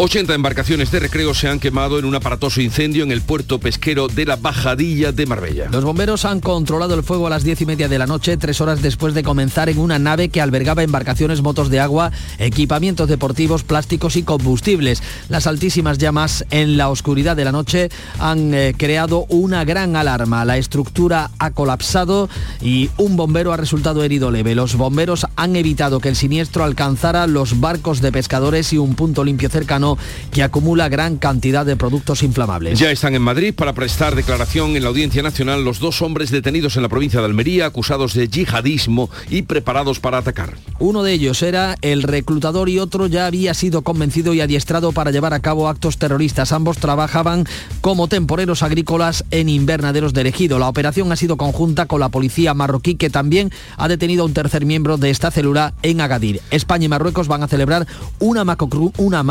80 0.00 0.32
embarcaciones 0.32 0.92
de 0.92 1.00
recreo 1.00 1.34
se 1.34 1.48
han 1.48 1.58
quemado 1.58 1.98
en 1.98 2.04
un 2.04 2.14
aparatoso 2.14 2.60
incendio 2.60 3.02
en 3.02 3.10
el 3.10 3.20
puerto 3.20 3.58
pesquero 3.58 4.06
de 4.06 4.26
la 4.26 4.36
Bajadilla 4.36 5.10
de 5.10 5.26
Marbella. 5.26 5.66
Los 5.72 5.82
bomberos 5.82 6.24
han 6.24 6.38
controlado 6.38 6.94
el 6.94 7.02
fuego 7.02 7.26
a 7.26 7.30
las 7.30 7.42
10 7.42 7.62
y 7.62 7.66
media 7.66 7.88
de 7.88 7.98
la 7.98 8.06
noche, 8.06 8.36
tres 8.36 8.60
horas 8.60 8.80
después 8.80 9.12
de 9.12 9.24
comenzar 9.24 9.68
en 9.68 9.78
una 9.78 9.98
nave 9.98 10.28
que 10.28 10.40
albergaba 10.40 10.84
embarcaciones, 10.84 11.42
motos 11.42 11.68
de 11.68 11.80
agua, 11.80 12.12
equipamientos 12.38 13.08
deportivos, 13.08 13.64
plásticos 13.64 14.14
y 14.14 14.22
combustibles. 14.22 15.02
Las 15.28 15.48
altísimas 15.48 15.98
llamas 15.98 16.44
en 16.50 16.76
la 16.76 16.90
oscuridad 16.90 17.34
de 17.34 17.46
la 17.46 17.50
noche 17.50 17.88
han 18.20 18.54
eh, 18.54 18.74
creado 18.78 19.26
una 19.28 19.64
gran 19.64 19.96
alarma. 19.96 20.44
La 20.44 20.58
estructura 20.58 21.32
ha 21.40 21.50
colapsado 21.50 22.28
y 22.62 22.88
un 22.98 23.16
bombero 23.16 23.52
ha 23.52 23.56
resultado 23.56 24.04
herido 24.04 24.30
leve. 24.30 24.54
Los 24.54 24.76
bomberos 24.76 25.26
han 25.34 25.56
evitado 25.56 25.98
que 25.98 26.08
el 26.08 26.14
siniestro 26.14 26.62
alcanzara 26.62 27.26
los 27.26 27.58
barcos 27.58 28.00
de 28.00 28.12
pescadores 28.12 28.72
y 28.72 28.78
un 28.78 28.94
punto 28.94 29.24
limpio 29.24 29.48
cercano 29.48 29.87
que 30.30 30.42
acumula 30.42 30.88
gran 30.88 31.16
cantidad 31.16 31.64
de 31.64 31.76
productos 31.76 32.22
inflamables. 32.22 32.78
Ya 32.78 32.90
están 32.90 33.14
en 33.14 33.22
Madrid 33.22 33.54
para 33.54 33.72
prestar 33.72 34.14
declaración 34.14 34.76
en 34.76 34.82
la 34.82 34.88
Audiencia 34.88 35.22
Nacional 35.22 35.64
los 35.64 35.78
dos 35.78 36.02
hombres 36.02 36.30
detenidos 36.30 36.76
en 36.76 36.82
la 36.82 36.88
provincia 36.88 37.20
de 37.20 37.26
Almería 37.26 37.66
acusados 37.66 38.14
de 38.14 38.28
yihadismo 38.28 39.10
y 39.30 39.42
preparados 39.42 40.00
para 40.00 40.18
atacar. 40.18 40.56
Uno 40.78 41.02
de 41.02 41.12
ellos 41.12 41.42
era 41.42 41.76
el 41.82 42.02
reclutador 42.02 42.68
y 42.68 42.78
otro 42.78 43.06
ya 43.06 43.26
había 43.26 43.54
sido 43.54 43.82
convencido 43.82 44.34
y 44.34 44.40
adiestrado 44.40 44.92
para 44.92 45.10
llevar 45.10 45.34
a 45.34 45.40
cabo 45.40 45.68
actos 45.68 45.98
terroristas. 45.98 46.52
Ambos 46.52 46.78
trabajaban 46.78 47.46
como 47.80 48.08
temporeros 48.08 48.62
agrícolas 48.62 49.24
en 49.30 49.48
invernaderos 49.48 50.12
de 50.12 50.28
Ejido. 50.28 50.58
La 50.58 50.68
operación 50.68 51.10
ha 51.10 51.16
sido 51.16 51.38
conjunta 51.38 51.86
con 51.86 52.00
la 52.00 52.10
policía 52.10 52.52
marroquí 52.52 52.96
que 52.96 53.08
también 53.08 53.50
ha 53.78 53.88
detenido 53.88 54.22
a 54.22 54.26
un 54.26 54.34
tercer 54.34 54.66
miembro 54.66 54.98
de 54.98 55.10
esta 55.10 55.30
célula 55.30 55.72
en 55.82 56.00
Agadir. 56.00 56.42
España 56.50 56.84
y 56.84 56.88
Marruecos 56.88 57.28
van 57.28 57.42
a 57.42 57.48
celebrar 57.48 57.86
una, 58.18 58.44
macro, 58.44 58.92
una 58.98 59.22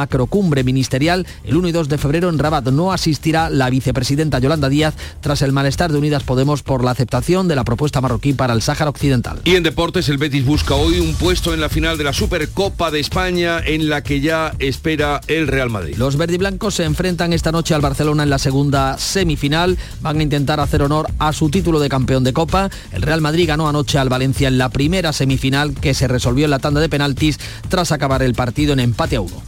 cumbre 0.48 0.64
ministerial 0.64 1.28
el 1.44 1.58
1 1.58 1.68
y 1.68 1.72
2 1.74 1.90
de 1.90 1.98
febrero 1.98 2.30
en 2.30 2.40
Rabat. 2.40 2.68
No 2.68 2.94
asistirá 2.94 3.50
la 3.50 3.70
vicepresidenta 3.70 4.40
Yolanda 4.40 4.70
Díaz 4.70 4.96
tras 5.20 5.42
el 5.42 5.52
malestar 5.52 5.92
de 5.92 5.98
Unidas 5.98 6.24
Podemos 6.24 6.64
por 6.64 6.86
la 6.86 6.92
aceptación 6.92 7.50
de 7.50 7.58
la 7.58 7.66
propuesta 7.66 8.00
marroquí 8.00 8.32
para 8.32 8.54
el 8.54 8.62
Sáhara 8.62 8.90
Occidental. 8.90 9.42
Y 9.44 9.56
en 9.56 9.64
deportes, 9.64 10.08
el 10.08 10.18
Betis 10.18 10.46
busca 10.46 10.76
hoy 10.76 11.00
un 11.00 11.16
puesto 11.16 11.54
en 11.54 11.60
la 11.60 11.68
final 11.68 11.98
de 11.98 12.06
la 12.06 12.14
Supercopa 12.14 12.92
de 12.92 13.02
España 13.02 13.60
en 13.60 13.90
la 13.90 14.04
que 14.04 14.22
ya 14.22 14.54
espera 14.60 15.20
el 15.28 15.48
Real 15.48 15.70
Madrid. 15.70 15.96
Los 15.98 16.16
verdiblancos 16.16 16.76
se 16.76 16.86
enfrentan 16.86 17.34
esta 17.34 17.52
noche 17.52 17.74
al 17.74 17.82
Barcelona 17.82 18.24
en 18.24 18.30
la 18.30 18.40
segunda 18.40 18.98
semifinal. 18.98 19.78
Van 20.00 20.18
a 20.18 20.24
intentar 20.24 20.62
hacer 20.62 20.82
honor 20.82 21.08
a 21.20 21.34
su 21.34 21.50
título 21.50 21.82
de 21.82 21.90
campeón 21.90 22.24
de 22.24 22.32
Copa. 22.32 22.70
El 22.94 23.02
Real 23.02 23.20
Madrid 23.20 23.50
ganó 23.50 23.68
anoche 23.68 23.98
al 23.98 24.08
Valencia 24.08 24.48
en 24.48 24.58
la 24.58 24.70
primera 24.70 25.12
semifinal 25.12 25.74
que 25.74 25.94
se 25.94 26.08
resolvió 26.08 26.46
en 26.46 26.52
la 26.52 26.60
tanda 26.60 26.80
de 26.80 26.88
penaltis 26.88 27.38
tras 27.68 27.92
acabar 27.92 28.22
el 28.22 28.34
partido 28.34 28.72
en 28.72 28.80
empate 28.80 29.18
a 29.18 29.22
uno. 29.22 29.44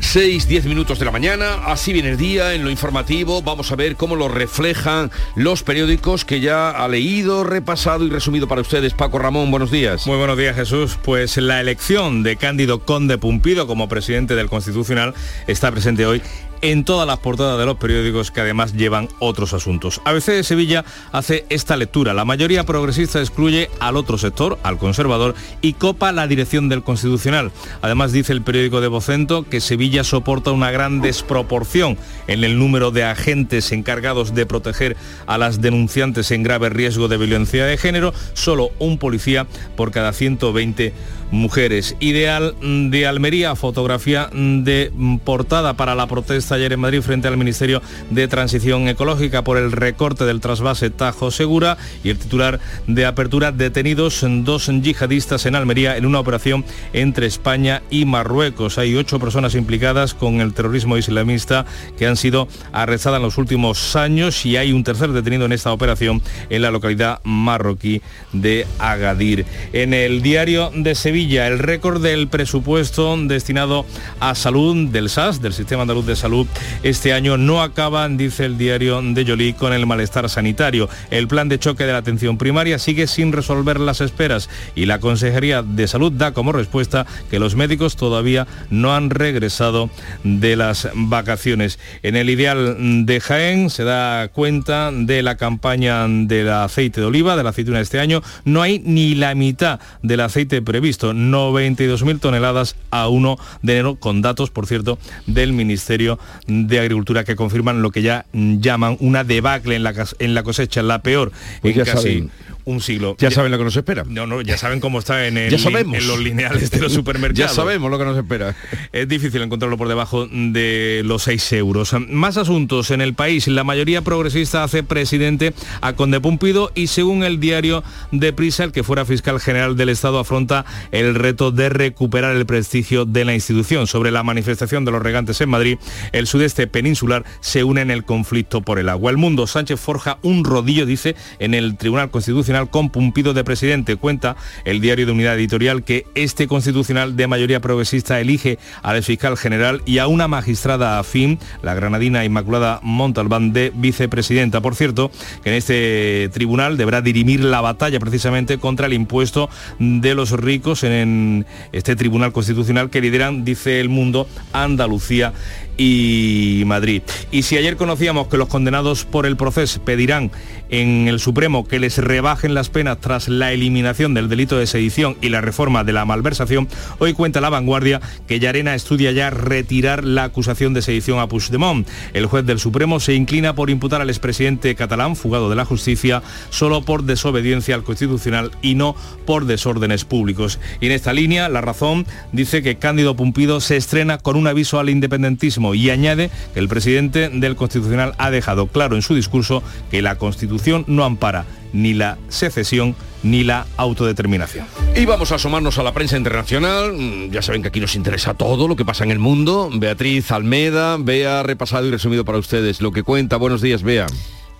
6, 0.00 0.48
10 0.48 0.66
minutos 0.66 0.98
de 0.98 1.04
la 1.04 1.10
mañana, 1.10 1.54
así 1.66 1.92
viene 1.92 2.10
el 2.10 2.16
día 2.16 2.54
en 2.54 2.64
lo 2.64 2.70
informativo, 2.70 3.42
vamos 3.42 3.72
a 3.72 3.76
ver 3.76 3.96
cómo 3.96 4.16
lo 4.16 4.28
reflejan 4.28 5.10
los 5.34 5.62
periódicos 5.62 6.24
que 6.24 6.40
ya 6.40 6.70
ha 6.70 6.88
leído, 6.88 7.44
repasado 7.44 8.04
y 8.04 8.10
resumido 8.10 8.48
para 8.48 8.60
ustedes. 8.60 8.94
Paco 8.94 9.18
Ramón, 9.18 9.50
buenos 9.50 9.70
días. 9.70 10.06
Muy 10.06 10.16
buenos 10.16 10.38
días 10.38 10.56
Jesús, 10.56 10.98
pues 11.02 11.36
la 11.36 11.60
elección 11.60 12.22
de 12.22 12.36
Cándido 12.36 12.80
Conde 12.80 13.18
Pumpido 13.18 13.66
como 13.66 13.88
presidente 13.88 14.34
del 14.34 14.48
Constitucional 14.48 15.14
está 15.46 15.70
presente 15.70 16.06
hoy 16.06 16.22
en 16.62 16.84
todas 16.84 17.06
las 17.06 17.18
portadas 17.18 17.58
de 17.58 17.66
los 17.66 17.76
periódicos 17.76 18.30
que 18.30 18.40
además 18.40 18.74
llevan 18.74 19.08
otros 19.18 19.52
asuntos. 19.52 20.00
ABC 20.04 20.26
de 20.26 20.44
Sevilla 20.44 20.84
hace 21.12 21.46
esta 21.48 21.76
lectura. 21.76 22.14
La 22.14 22.24
mayoría 22.24 22.64
progresista 22.64 23.20
excluye 23.20 23.70
al 23.80 23.96
otro 23.96 24.18
sector, 24.18 24.58
al 24.62 24.78
conservador, 24.78 25.34
y 25.60 25.74
copa 25.74 26.12
la 26.12 26.26
dirección 26.26 26.68
del 26.68 26.82
Constitucional. 26.82 27.52
Además 27.82 28.12
dice 28.12 28.32
el 28.32 28.42
periódico 28.42 28.80
de 28.80 28.88
Vocento 28.88 29.44
que 29.48 29.60
Sevilla 29.60 30.04
soporta 30.04 30.50
una 30.50 30.70
gran 30.70 31.00
desproporción 31.00 31.96
en 32.26 32.44
el 32.44 32.58
número 32.58 32.90
de 32.90 33.04
agentes 33.04 33.72
encargados 33.72 34.34
de 34.34 34.46
proteger 34.46 34.96
a 35.26 35.38
las 35.38 35.60
denunciantes 35.60 36.30
en 36.30 36.42
grave 36.42 36.68
riesgo 36.68 37.08
de 37.08 37.16
violencia 37.16 37.64
de 37.64 37.76
género, 37.76 38.12
solo 38.34 38.70
un 38.78 38.98
policía 38.98 39.46
por 39.76 39.90
cada 39.90 40.12
120 40.12 40.92
mujeres. 41.30 41.96
Ideal 42.00 42.54
de 42.62 43.06
Almería, 43.06 43.54
fotografía 43.54 44.30
de 44.32 44.92
portada 45.24 45.74
para 45.74 45.94
la 45.94 46.06
protesta 46.06 46.54
ayer 46.54 46.72
en 46.72 46.80
Madrid 46.80 47.02
frente 47.02 47.28
al 47.28 47.36
Ministerio 47.36 47.82
de 48.10 48.28
Transición 48.28 48.88
Ecológica 48.88 49.44
por 49.44 49.58
el 49.58 49.72
recorte 49.72 50.24
del 50.24 50.40
trasvase 50.40 50.90
Tajo 50.90 51.30
Segura 51.30 51.76
y 52.02 52.10
el 52.10 52.18
titular 52.18 52.60
de 52.86 53.06
apertura 53.06 53.52
detenidos 53.52 54.24
dos 54.24 54.66
yihadistas 54.66 55.46
en 55.46 55.54
Almería 55.54 55.96
en 55.96 56.06
una 56.06 56.20
operación 56.20 56.64
entre 56.92 57.26
España 57.26 57.82
y 57.90 58.04
Marruecos. 58.04 58.78
Hay 58.78 58.94
ocho 58.96 59.18
personas 59.18 59.54
implicadas 59.54 60.14
con 60.14 60.40
el 60.40 60.54
terrorismo 60.54 60.96
islamista 60.96 61.66
que 61.98 62.06
han 62.06 62.16
sido 62.16 62.48
arrestadas 62.72 63.18
en 63.18 63.24
los 63.24 63.38
últimos 63.38 63.96
años 63.96 64.46
y 64.46 64.56
hay 64.56 64.72
un 64.72 64.84
tercer 64.84 65.10
detenido 65.10 65.44
en 65.44 65.52
esta 65.52 65.72
operación 65.72 66.22
en 66.50 66.62
la 66.62 66.70
localidad 66.70 67.20
marroquí 67.24 68.02
de 68.32 68.66
Agadir. 68.78 69.44
En 69.72 69.94
el 69.94 70.22
diario 70.22 70.70
de 70.74 70.94
Sevilla, 70.94 71.17
el 71.18 71.58
récord 71.58 72.00
del 72.00 72.28
presupuesto 72.28 73.16
destinado 73.16 73.84
a 74.20 74.36
salud 74.36 74.88
del 74.88 75.10
SAS, 75.10 75.42
del 75.42 75.52
Sistema 75.52 75.82
Andaluz 75.82 76.06
de 76.06 76.14
Salud, 76.14 76.46
este 76.84 77.12
año 77.12 77.36
no 77.36 77.60
acaban, 77.60 78.16
dice 78.16 78.44
el 78.44 78.56
diario 78.56 79.02
de 79.02 79.24
Yolí, 79.24 79.52
con 79.52 79.72
el 79.72 79.84
malestar 79.84 80.28
sanitario. 80.28 80.88
El 81.10 81.26
plan 81.26 81.48
de 81.48 81.58
choque 81.58 81.86
de 81.86 81.92
la 81.92 81.98
atención 81.98 82.38
primaria 82.38 82.78
sigue 82.78 83.08
sin 83.08 83.32
resolver 83.32 83.80
las 83.80 84.00
esperas 84.00 84.48
y 84.76 84.86
la 84.86 85.00
Consejería 85.00 85.62
de 85.62 85.88
Salud 85.88 86.12
da 86.12 86.32
como 86.32 86.52
respuesta 86.52 87.04
que 87.30 87.40
los 87.40 87.56
médicos 87.56 87.96
todavía 87.96 88.46
no 88.70 88.94
han 88.94 89.10
regresado 89.10 89.90
de 90.22 90.54
las 90.54 90.88
vacaciones. 90.94 91.80
En 92.04 92.14
el 92.14 92.30
ideal 92.30 93.06
de 93.06 93.20
Jaén 93.20 93.70
se 93.70 93.82
da 93.82 94.28
cuenta 94.28 94.92
de 94.92 95.22
la 95.22 95.36
campaña 95.36 96.06
del 96.08 96.50
aceite 96.50 97.00
de 97.00 97.08
oliva, 97.08 97.36
de 97.36 97.42
la 97.42 97.50
aceituna 97.50 97.80
este 97.80 97.98
año. 97.98 98.22
No 98.44 98.62
hay 98.62 98.78
ni 98.78 99.16
la 99.16 99.34
mitad 99.34 99.80
del 100.02 100.20
aceite 100.20 100.62
previsto, 100.62 101.07
92.000 101.12 102.20
toneladas 102.20 102.76
a 102.90 103.08
1 103.08 103.38
de 103.62 103.72
enero, 103.72 103.96
con 103.96 104.22
datos, 104.22 104.50
por 104.50 104.66
cierto, 104.66 104.98
del 105.26 105.52
Ministerio 105.52 106.18
de 106.46 106.80
Agricultura 106.80 107.24
que 107.24 107.36
confirman 107.36 107.82
lo 107.82 107.90
que 107.90 108.02
ya 108.02 108.26
llaman 108.32 108.96
una 109.00 109.24
debacle 109.24 109.76
en 109.76 109.82
la, 109.82 109.94
en 110.18 110.34
la 110.34 110.42
cosecha, 110.42 110.82
la 110.82 111.02
peor 111.02 111.32
Pues 111.62 111.76
en 111.76 111.84
casi 111.84 111.92
saben. 111.96 112.30
Un 112.68 112.80
siglo. 112.80 113.16
Ya 113.18 113.30
saben 113.30 113.50
lo 113.50 113.58
que 113.58 113.64
nos 113.64 113.76
espera. 113.76 114.04
No, 114.08 114.26
no, 114.26 114.40
ya 114.42 114.58
saben 114.58 114.80
cómo 114.80 114.98
está 114.98 115.26
en, 115.26 115.38
el 115.38 115.50
Ya 115.50 115.56
lin- 115.56 115.62
sabemos. 115.62 115.96
en 115.96 116.06
los 116.06 116.18
lineales 116.18 116.70
de 116.70 116.80
los 116.80 116.92
supermercados. 116.98 117.50
Ya 117.50 117.54
sabemos 117.54 117.90
lo 117.90 117.98
que 117.98 118.04
nos 118.04 118.16
espera. 118.16 118.54
Es 118.92 119.08
difícil 119.08 119.40
encontrarlo 119.42 119.76
por 119.76 119.88
debajo 119.88 120.26
de 120.30 121.02
los 121.04 121.22
6 121.22 121.52
euros. 121.54 121.94
Más 122.08 122.36
asuntos 122.36 122.90
en 122.90 123.00
el 123.00 123.14
país. 123.14 123.48
La 123.48 123.64
mayoría 123.64 124.02
progresista 124.02 124.64
hace 124.64 124.82
presidente 124.82 125.54
a 125.80 125.94
Conde 125.94 126.20
Pumpido 126.20 126.70
y 126.74 126.88
según 126.88 127.22
el 127.24 127.40
diario 127.40 127.82
de 128.12 128.32
Prisa, 128.32 128.64
el 128.64 128.72
que 128.72 128.82
fuera 128.84 129.04
fiscal 129.04 129.40
general 129.40 129.76
del 129.76 129.88
Estado 129.88 130.18
afronta 130.18 130.64
el 130.92 131.14
reto 131.14 131.50
de 131.50 131.68
recuperar 131.70 132.36
el 132.36 132.44
prestigio 132.46 133.04
de 133.04 133.24
la 133.24 133.34
institución. 133.34 133.86
Sobre 133.86 134.10
la 134.10 134.22
manifestación 134.22 134.84
de 134.84 134.90
los 134.92 135.02
regantes 135.02 135.40
en 135.40 135.48
Madrid, 135.48 135.78
el 136.12 136.26
sudeste 136.26 136.66
peninsular 136.66 137.24
se 137.40 137.64
une 137.64 137.80
en 137.80 137.90
el 137.90 138.04
conflicto 138.04 138.60
por 138.60 138.78
el 138.78 138.88
agua. 138.88 139.10
El 139.10 139.16
mundo 139.16 139.46
Sánchez 139.46 139.80
forja 139.80 140.18
un 140.22 140.44
rodillo, 140.44 140.84
dice, 140.84 141.16
en 141.38 141.54
el 141.54 141.76
Tribunal 141.78 142.10
Constitucional 142.10 142.57
con 142.66 142.90
Pumpido 142.90 143.32
de 143.32 143.44
presidente. 143.44 143.96
Cuenta 143.96 144.36
el 144.64 144.80
diario 144.80 145.06
de 145.06 145.12
Unidad 145.12 145.36
Editorial 145.36 145.84
que 145.84 146.04
este 146.14 146.46
constitucional 146.48 147.16
de 147.16 147.26
mayoría 147.26 147.60
progresista 147.60 148.20
elige 148.20 148.58
al 148.82 149.02
fiscal 149.02 149.36
general 149.36 149.82
y 149.86 149.98
a 149.98 150.06
una 150.08 150.28
magistrada 150.28 150.98
afín, 150.98 151.38
la 151.62 151.74
granadina 151.74 152.24
Inmaculada 152.24 152.80
Montalbán, 152.82 153.52
de 153.52 153.72
vicepresidenta. 153.74 154.60
Por 154.60 154.74
cierto, 154.74 155.10
que 155.42 155.50
en 155.50 155.56
este 155.56 156.30
tribunal 156.32 156.76
deberá 156.76 157.00
dirimir 157.00 157.44
la 157.44 157.60
batalla 157.60 158.00
precisamente 158.00 158.58
contra 158.58 158.86
el 158.86 158.92
impuesto 158.92 159.48
de 159.78 160.14
los 160.14 160.32
ricos 160.32 160.82
en 160.84 161.46
este 161.72 161.96
tribunal 161.96 162.32
constitucional 162.32 162.90
que 162.90 163.00
lideran, 163.00 163.44
dice 163.44 163.80
el 163.80 163.88
mundo, 163.88 164.28
Andalucía 164.52 165.32
y 165.76 166.64
Madrid. 166.66 167.02
Y 167.30 167.42
si 167.42 167.56
ayer 167.56 167.76
conocíamos 167.76 168.26
que 168.28 168.36
los 168.36 168.48
condenados 168.48 169.04
por 169.04 169.26
el 169.26 169.36
proceso 169.36 169.80
pedirán 169.82 170.30
en 170.70 171.08
el 171.08 171.20
Supremo 171.20 171.66
que 171.66 171.78
les 171.78 171.98
rebajen 171.98 172.54
las 172.54 172.68
penas 172.68 172.98
tras 173.00 173.28
la 173.28 173.52
eliminación 173.52 174.14
del 174.14 174.28
delito 174.28 174.58
de 174.58 174.66
sedición 174.66 175.16
y 175.20 175.28
la 175.28 175.40
reforma 175.40 175.84
de 175.84 175.92
la 175.92 176.04
malversación, 176.04 176.68
hoy 176.98 177.12
cuenta 177.12 177.40
la 177.40 177.50
vanguardia 177.50 178.00
que 178.26 178.38
Llarena 178.38 178.74
estudia 178.74 179.12
ya 179.12 179.30
retirar 179.30 180.04
la 180.04 180.24
acusación 180.24 180.74
de 180.74 180.82
sedición 180.82 181.18
a 181.18 181.28
Puigdemont. 181.28 181.88
El 182.12 182.26
juez 182.26 182.44
del 182.44 182.58
Supremo 182.58 183.00
se 183.00 183.14
inclina 183.14 183.54
por 183.54 183.70
imputar 183.70 184.00
al 184.00 184.10
expresidente 184.10 184.74
catalán, 184.74 185.16
fugado 185.16 185.48
de 185.48 185.56
la 185.56 185.64
justicia, 185.64 186.22
solo 186.50 186.82
por 186.82 187.04
desobediencia 187.04 187.74
al 187.74 187.84
Constitucional 187.84 188.50
y 188.62 188.74
no 188.74 188.94
por 189.26 189.46
desórdenes 189.46 190.04
públicos. 190.04 190.58
Y 190.80 190.86
en 190.86 190.92
esta 190.92 191.12
línea, 191.12 191.48
la 191.48 191.60
razón 191.60 192.06
dice 192.32 192.62
que 192.62 192.76
Cándido 192.76 193.16
Pumpido 193.16 193.60
se 193.60 193.76
estrena 193.76 194.18
con 194.18 194.36
un 194.36 194.46
aviso 194.46 194.78
al 194.78 194.90
independentismo 194.90 195.74
y 195.74 195.90
añade 195.90 196.30
que 196.52 196.60
el 196.60 196.68
presidente 196.68 197.30
del 197.30 197.56
Constitucional 197.56 198.14
ha 198.18 198.30
dejado 198.30 198.66
claro 198.66 198.96
en 198.96 199.02
su 199.02 199.14
discurso 199.14 199.62
que 199.90 200.02
la 200.02 200.16
Constitución 200.16 200.57
no 200.86 201.04
ampara 201.04 201.44
ni 201.72 201.94
la 201.94 202.18
secesión 202.28 202.94
ni 203.22 203.44
la 203.44 203.66
autodeterminación. 203.76 204.66
Y 204.96 205.04
vamos 205.04 205.32
a 205.32 205.36
asomarnos 205.36 205.78
a 205.78 205.82
la 205.82 205.92
prensa 205.92 206.16
internacional. 206.16 206.92
Mm, 206.92 207.30
Ya 207.30 207.42
saben 207.42 207.62
que 207.62 207.68
aquí 207.68 207.80
nos 207.80 207.94
interesa 207.96 208.34
todo 208.34 208.68
lo 208.68 208.76
que 208.76 208.84
pasa 208.84 209.04
en 209.04 209.10
el 209.10 209.18
mundo. 209.18 209.70
Beatriz 209.72 210.30
Almeda, 210.30 210.96
Bea, 210.98 211.42
repasado 211.42 211.86
y 211.86 211.90
resumido 211.90 212.24
para 212.24 212.38
ustedes 212.38 212.80
lo 212.80 212.92
que 212.92 213.02
cuenta. 213.02 213.36
Buenos 213.36 213.60
días, 213.60 213.82
Bea. 213.82 214.06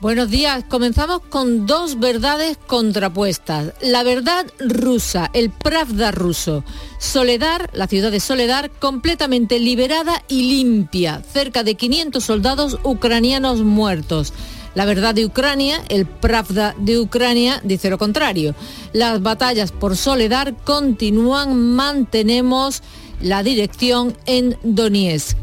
Buenos 0.00 0.31
días. 0.31 0.64
Comenzamos 0.69 1.21
con 1.28 1.67
dos 1.67 1.99
verdades 1.99 2.57
contrapuestas. 2.69 3.73
La 3.81 4.05
verdad 4.05 4.47
rusa, 4.61 5.28
el 5.33 5.50
Pravda 5.50 6.12
ruso. 6.12 6.62
Soledar, 7.00 7.71
la 7.73 7.88
ciudad 7.88 8.12
de 8.12 8.21
Soledar, 8.21 8.71
completamente 8.71 9.59
liberada 9.59 10.23
y 10.28 10.43
limpia. 10.50 11.23
Cerca 11.33 11.64
de 11.64 11.75
500 11.75 12.23
soldados 12.23 12.78
ucranianos 12.85 13.62
muertos. 13.62 14.33
La 14.78 14.85
verdad 14.85 15.12
de 15.12 15.26
Ucrania, 15.26 15.82
el 15.88 16.06
Pravda 16.06 16.73
de 16.78 17.00
Ucrania, 17.00 17.61
dice 17.64 17.90
lo 17.90 17.99
contrario. 17.99 18.54
Las 18.92 19.20
batallas 19.20 19.73
por 19.73 19.97
Soledar 19.97 20.54
continúan, 20.54 21.75
mantenemos 21.75 22.85
la 23.20 23.42
dirección 23.42 24.16
en 24.26 24.56
Donetsk. 24.62 25.37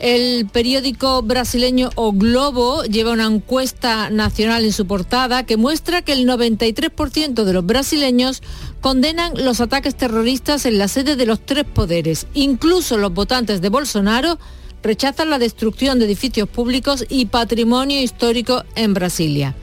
El 0.00 0.46
periódico 0.46 1.22
brasileño 1.22 1.90
O 1.94 2.10
Globo 2.10 2.82
lleva 2.82 3.12
una 3.12 3.26
encuesta 3.26 4.10
nacional 4.10 4.64
en 4.64 4.72
su 4.72 4.88
portada 4.88 5.46
que 5.46 5.56
muestra 5.56 6.02
que 6.02 6.12
el 6.12 6.26
93% 6.28 7.44
de 7.44 7.52
los 7.52 7.64
brasileños 7.64 8.42
condenan 8.80 9.34
los 9.36 9.60
ataques 9.60 9.94
terroristas 9.94 10.66
en 10.66 10.78
la 10.78 10.88
sede 10.88 11.14
de 11.14 11.26
los 11.26 11.38
tres 11.46 11.64
poderes. 11.64 12.26
Incluso 12.34 12.98
los 12.98 13.14
votantes 13.14 13.60
de 13.60 13.68
Bolsonaro 13.68 14.36
rechazan 14.84 15.30
la 15.30 15.38
destrucción 15.38 15.98
de 15.98 16.04
edificios 16.04 16.48
públicos 16.48 17.04
y 17.08 17.26
patrimonio 17.26 18.00
histórico 18.00 18.62
en 18.76 18.94
Brasilia. 18.94 19.56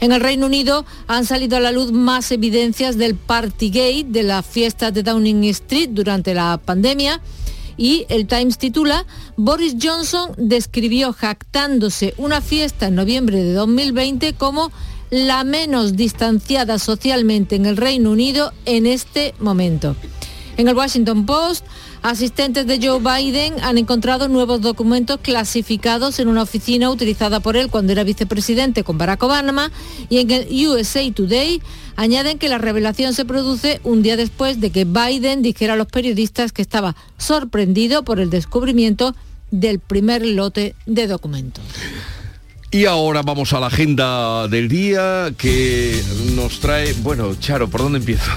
En 0.00 0.10
el 0.10 0.20
Reino 0.20 0.46
Unido 0.46 0.84
han 1.06 1.26
salido 1.26 1.58
a 1.58 1.60
la 1.60 1.70
luz 1.70 1.92
más 1.92 2.32
evidencias 2.32 2.98
del 2.98 3.14
Partygate, 3.14 4.06
de 4.08 4.24
las 4.24 4.44
fiestas 4.44 4.92
de 4.92 5.04
Downing 5.04 5.44
Street 5.44 5.90
durante 5.92 6.34
la 6.34 6.58
pandemia, 6.58 7.20
Y 7.76 8.04
el 8.10 8.26
Times 8.26 8.58
titula, 8.58 9.06
Boris 9.36 9.76
Johnson 9.80 10.32
describió 10.36 11.12
jactándose 11.12 12.12
una 12.18 12.40
fiesta 12.42 12.88
en 12.88 12.96
noviembre 12.96 13.42
de 13.42 13.54
2020 13.54 14.34
como 14.34 14.70
la 15.10 15.42
menos 15.44 15.96
distanciada 15.96 16.78
socialmente 16.78 17.56
en 17.56 17.64
el 17.66 17.76
Reino 17.76 18.10
Unido 18.10 18.52
en 18.66 18.86
este 18.86 19.34
momento. 19.38 19.96
En 20.56 20.68
el 20.68 20.76
Washington 20.76 21.24
Post, 21.24 21.64
asistentes 22.02 22.66
de 22.66 22.78
Joe 22.80 23.00
Biden 23.00 23.54
han 23.62 23.78
encontrado 23.78 24.28
nuevos 24.28 24.60
documentos 24.60 25.18
clasificados 25.22 26.18
en 26.18 26.28
una 26.28 26.42
oficina 26.42 26.90
utilizada 26.90 27.40
por 27.40 27.56
él 27.56 27.70
cuando 27.70 27.92
era 27.92 28.04
vicepresidente 28.04 28.84
con 28.84 28.98
Barack 28.98 29.22
Obama 29.22 29.70
y 30.08 30.18
en 30.18 30.30
el 30.30 30.66
USA 30.66 31.00
Today 31.12 31.62
añaden 31.96 32.38
que 32.38 32.48
la 32.48 32.58
revelación 32.58 33.14
se 33.14 33.24
produce 33.24 33.80
un 33.84 34.02
día 34.02 34.16
después 34.16 34.60
de 34.60 34.70
que 34.70 34.84
Biden 34.84 35.42
dijera 35.42 35.74
a 35.74 35.76
los 35.76 35.86
periodistas 35.86 36.52
que 36.52 36.62
estaba 36.62 36.96
sorprendido 37.18 38.02
por 38.04 38.20
el 38.20 38.30
descubrimiento 38.30 39.14
del 39.50 39.78
primer 39.78 40.24
lote 40.24 40.74
de 40.86 41.06
documentos. 41.06 41.62
Y 42.70 42.86
ahora 42.86 43.20
vamos 43.20 43.52
a 43.52 43.60
la 43.60 43.66
agenda 43.66 44.48
del 44.48 44.66
día 44.66 45.30
que 45.36 46.02
nos 46.34 46.58
trae, 46.58 46.94
bueno, 46.94 47.34
Charo, 47.34 47.68
¿por 47.68 47.82
dónde 47.82 47.98
empiezo? 47.98 48.30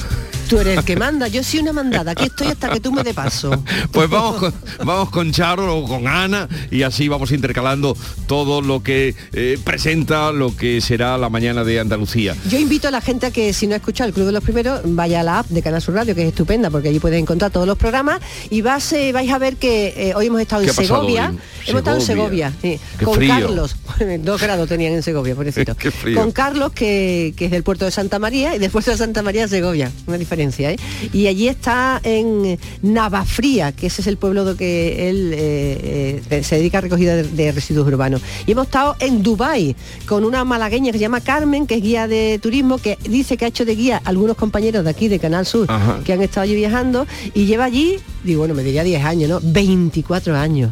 Tú 0.48 0.60
eres 0.60 0.78
el 0.78 0.84
que 0.84 0.96
manda, 0.96 1.28
yo 1.28 1.44
soy 1.44 1.60
una 1.60 1.74
mandada, 1.74 2.12
aquí 2.12 2.26
estoy 2.26 2.48
hasta 2.48 2.70
que 2.70 2.80
tú 2.80 2.92
me 2.92 3.04
dé 3.04 3.14
paso. 3.14 3.52
Pues 3.92 4.10
vamos 4.10 4.38
con, 4.38 4.54
vamos 4.84 5.10
con 5.10 5.32
Charo 5.32 5.78
o 5.78 5.88
con 5.88 6.08
Ana 6.08 6.50
y 6.70 6.84
así 6.84 7.08
vamos 7.08 7.32
intercalando 7.32 7.96
todo 8.28 8.62
lo 8.62 8.84
que 8.84 9.16
eh, 9.34 9.58
presenta 9.64 10.32
lo 10.32 10.56
que 10.56 10.82
será 10.82 11.18
la 11.18 11.30
mañana 11.30 11.64
de 11.64 11.80
Andalucía. 11.80 12.36
Yo 12.50 12.58
invito 12.60 12.88
a 12.88 12.92
la 12.92 13.02
gente 13.02 13.28
a 13.28 13.32
que 13.32 13.54
si 13.54 13.68
no 13.68 13.74
ha 13.74 13.78
escuchado 13.78 14.08
el 14.08 14.14
Club 14.14 14.28
de 14.28 14.32
los 14.34 14.44
Primeros, 14.44 14.82
vaya 14.84 15.22
a 15.22 15.24
la 15.24 15.40
app 15.40 15.48
de 15.48 15.62
Canal 15.62 15.82
Sur 15.82 15.96
Radio, 15.96 16.14
que 16.14 16.24
es 16.24 16.30
estupenda, 16.30 16.70
porque 16.70 16.90
allí 16.90 17.00
pueden 17.00 17.20
encontrar 17.22 17.52
todos 17.52 17.68
los 17.68 17.78
programas 17.78 18.20
y 18.50 18.62
vas, 18.62 18.92
eh, 18.94 19.12
vais 19.12 19.32
a 19.32 19.38
ver 19.38 19.56
que 19.56 19.94
eh, 19.96 20.14
hoy 20.16 20.28
hemos 20.28 20.42
estado 20.42 20.64
en 20.64 20.74
Segovia. 20.74 21.34
Hemos 21.68 21.80
estado 21.80 21.98
en 21.98 22.06
Segovia, 22.06 22.54
sí, 22.62 22.80
con 23.04 23.16
frío. 23.16 23.30
Carlos. 23.30 23.76
Dos 24.20 24.42
grados 24.42 24.70
tenían 24.70 24.94
en 24.94 25.04
Segovia, 25.04 25.36
frío. 26.02 26.20
Con 26.20 26.32
Carlos, 26.32 26.72
que, 26.72 27.34
que 27.36 27.46
es 27.46 27.52
del 27.52 27.64
puerto 27.64 27.86
de 27.86 27.92
Santa 27.92 28.20
María, 28.20 28.56
y 28.56 28.60
del 28.60 28.72
puerto 28.72 28.92
de 28.92 28.98
Santa 28.98 29.22
María 29.22 29.46
a 29.46 29.48
Segovia. 29.48 29.92
Una 30.06 30.18
diferencia, 30.18 30.35
¿eh? 30.40 30.78
Y 31.14 31.28
allí 31.28 31.48
está 31.48 32.00
en 32.04 32.58
Navafría, 32.82 33.72
que 33.72 33.88
ese 33.88 34.02
es 34.02 34.08
el 34.08 34.18
pueblo 34.18 34.46
de 34.46 34.56
que 34.56 35.10
él 35.10 35.32
eh, 35.34 36.22
eh, 36.30 36.44
se 36.44 36.58
dedica 36.58 36.80
a 36.80 36.82
recogida 36.82 37.16
de, 37.16 37.24
de 37.24 37.52
residuos 37.52 37.88
urbanos. 37.88 38.22
Y 38.46 38.52
hemos 38.52 38.66
estado 38.66 38.96
en 39.00 39.24
Dubai 39.24 39.76
con 40.08 40.24
una 40.24 40.44
malagueña 40.44 40.92
que 40.92 40.98
se 40.98 41.04
llama 41.04 41.22
Carmen, 41.22 41.68
que 41.68 41.76
es 41.76 41.82
guía 41.82 42.08
de 42.08 42.40
turismo, 42.42 42.78
que 42.78 42.98
dice 43.10 43.38
que 43.38 43.46
ha 43.46 43.48
hecho 43.48 43.66
de 43.66 43.76
guía 43.76 44.02
a 44.04 44.10
algunos 44.10 44.38
compañeros 44.38 44.84
de 44.84 44.90
aquí 44.90 45.08
de 45.08 45.20
Canal 45.20 45.46
Sur 45.46 45.70
Ajá. 45.70 46.00
que 46.04 46.14
han 46.14 46.22
estado 46.22 46.44
allí 46.44 46.56
viajando 46.56 47.06
y 47.34 47.46
lleva 47.46 47.66
allí, 47.66 47.98
digo, 48.24 48.40
bueno, 48.40 48.54
me 48.54 48.64
diría 48.64 48.84
10 48.84 49.04
años, 49.04 49.30
¿no? 49.30 49.40
24 49.42 50.36
años 50.36 50.72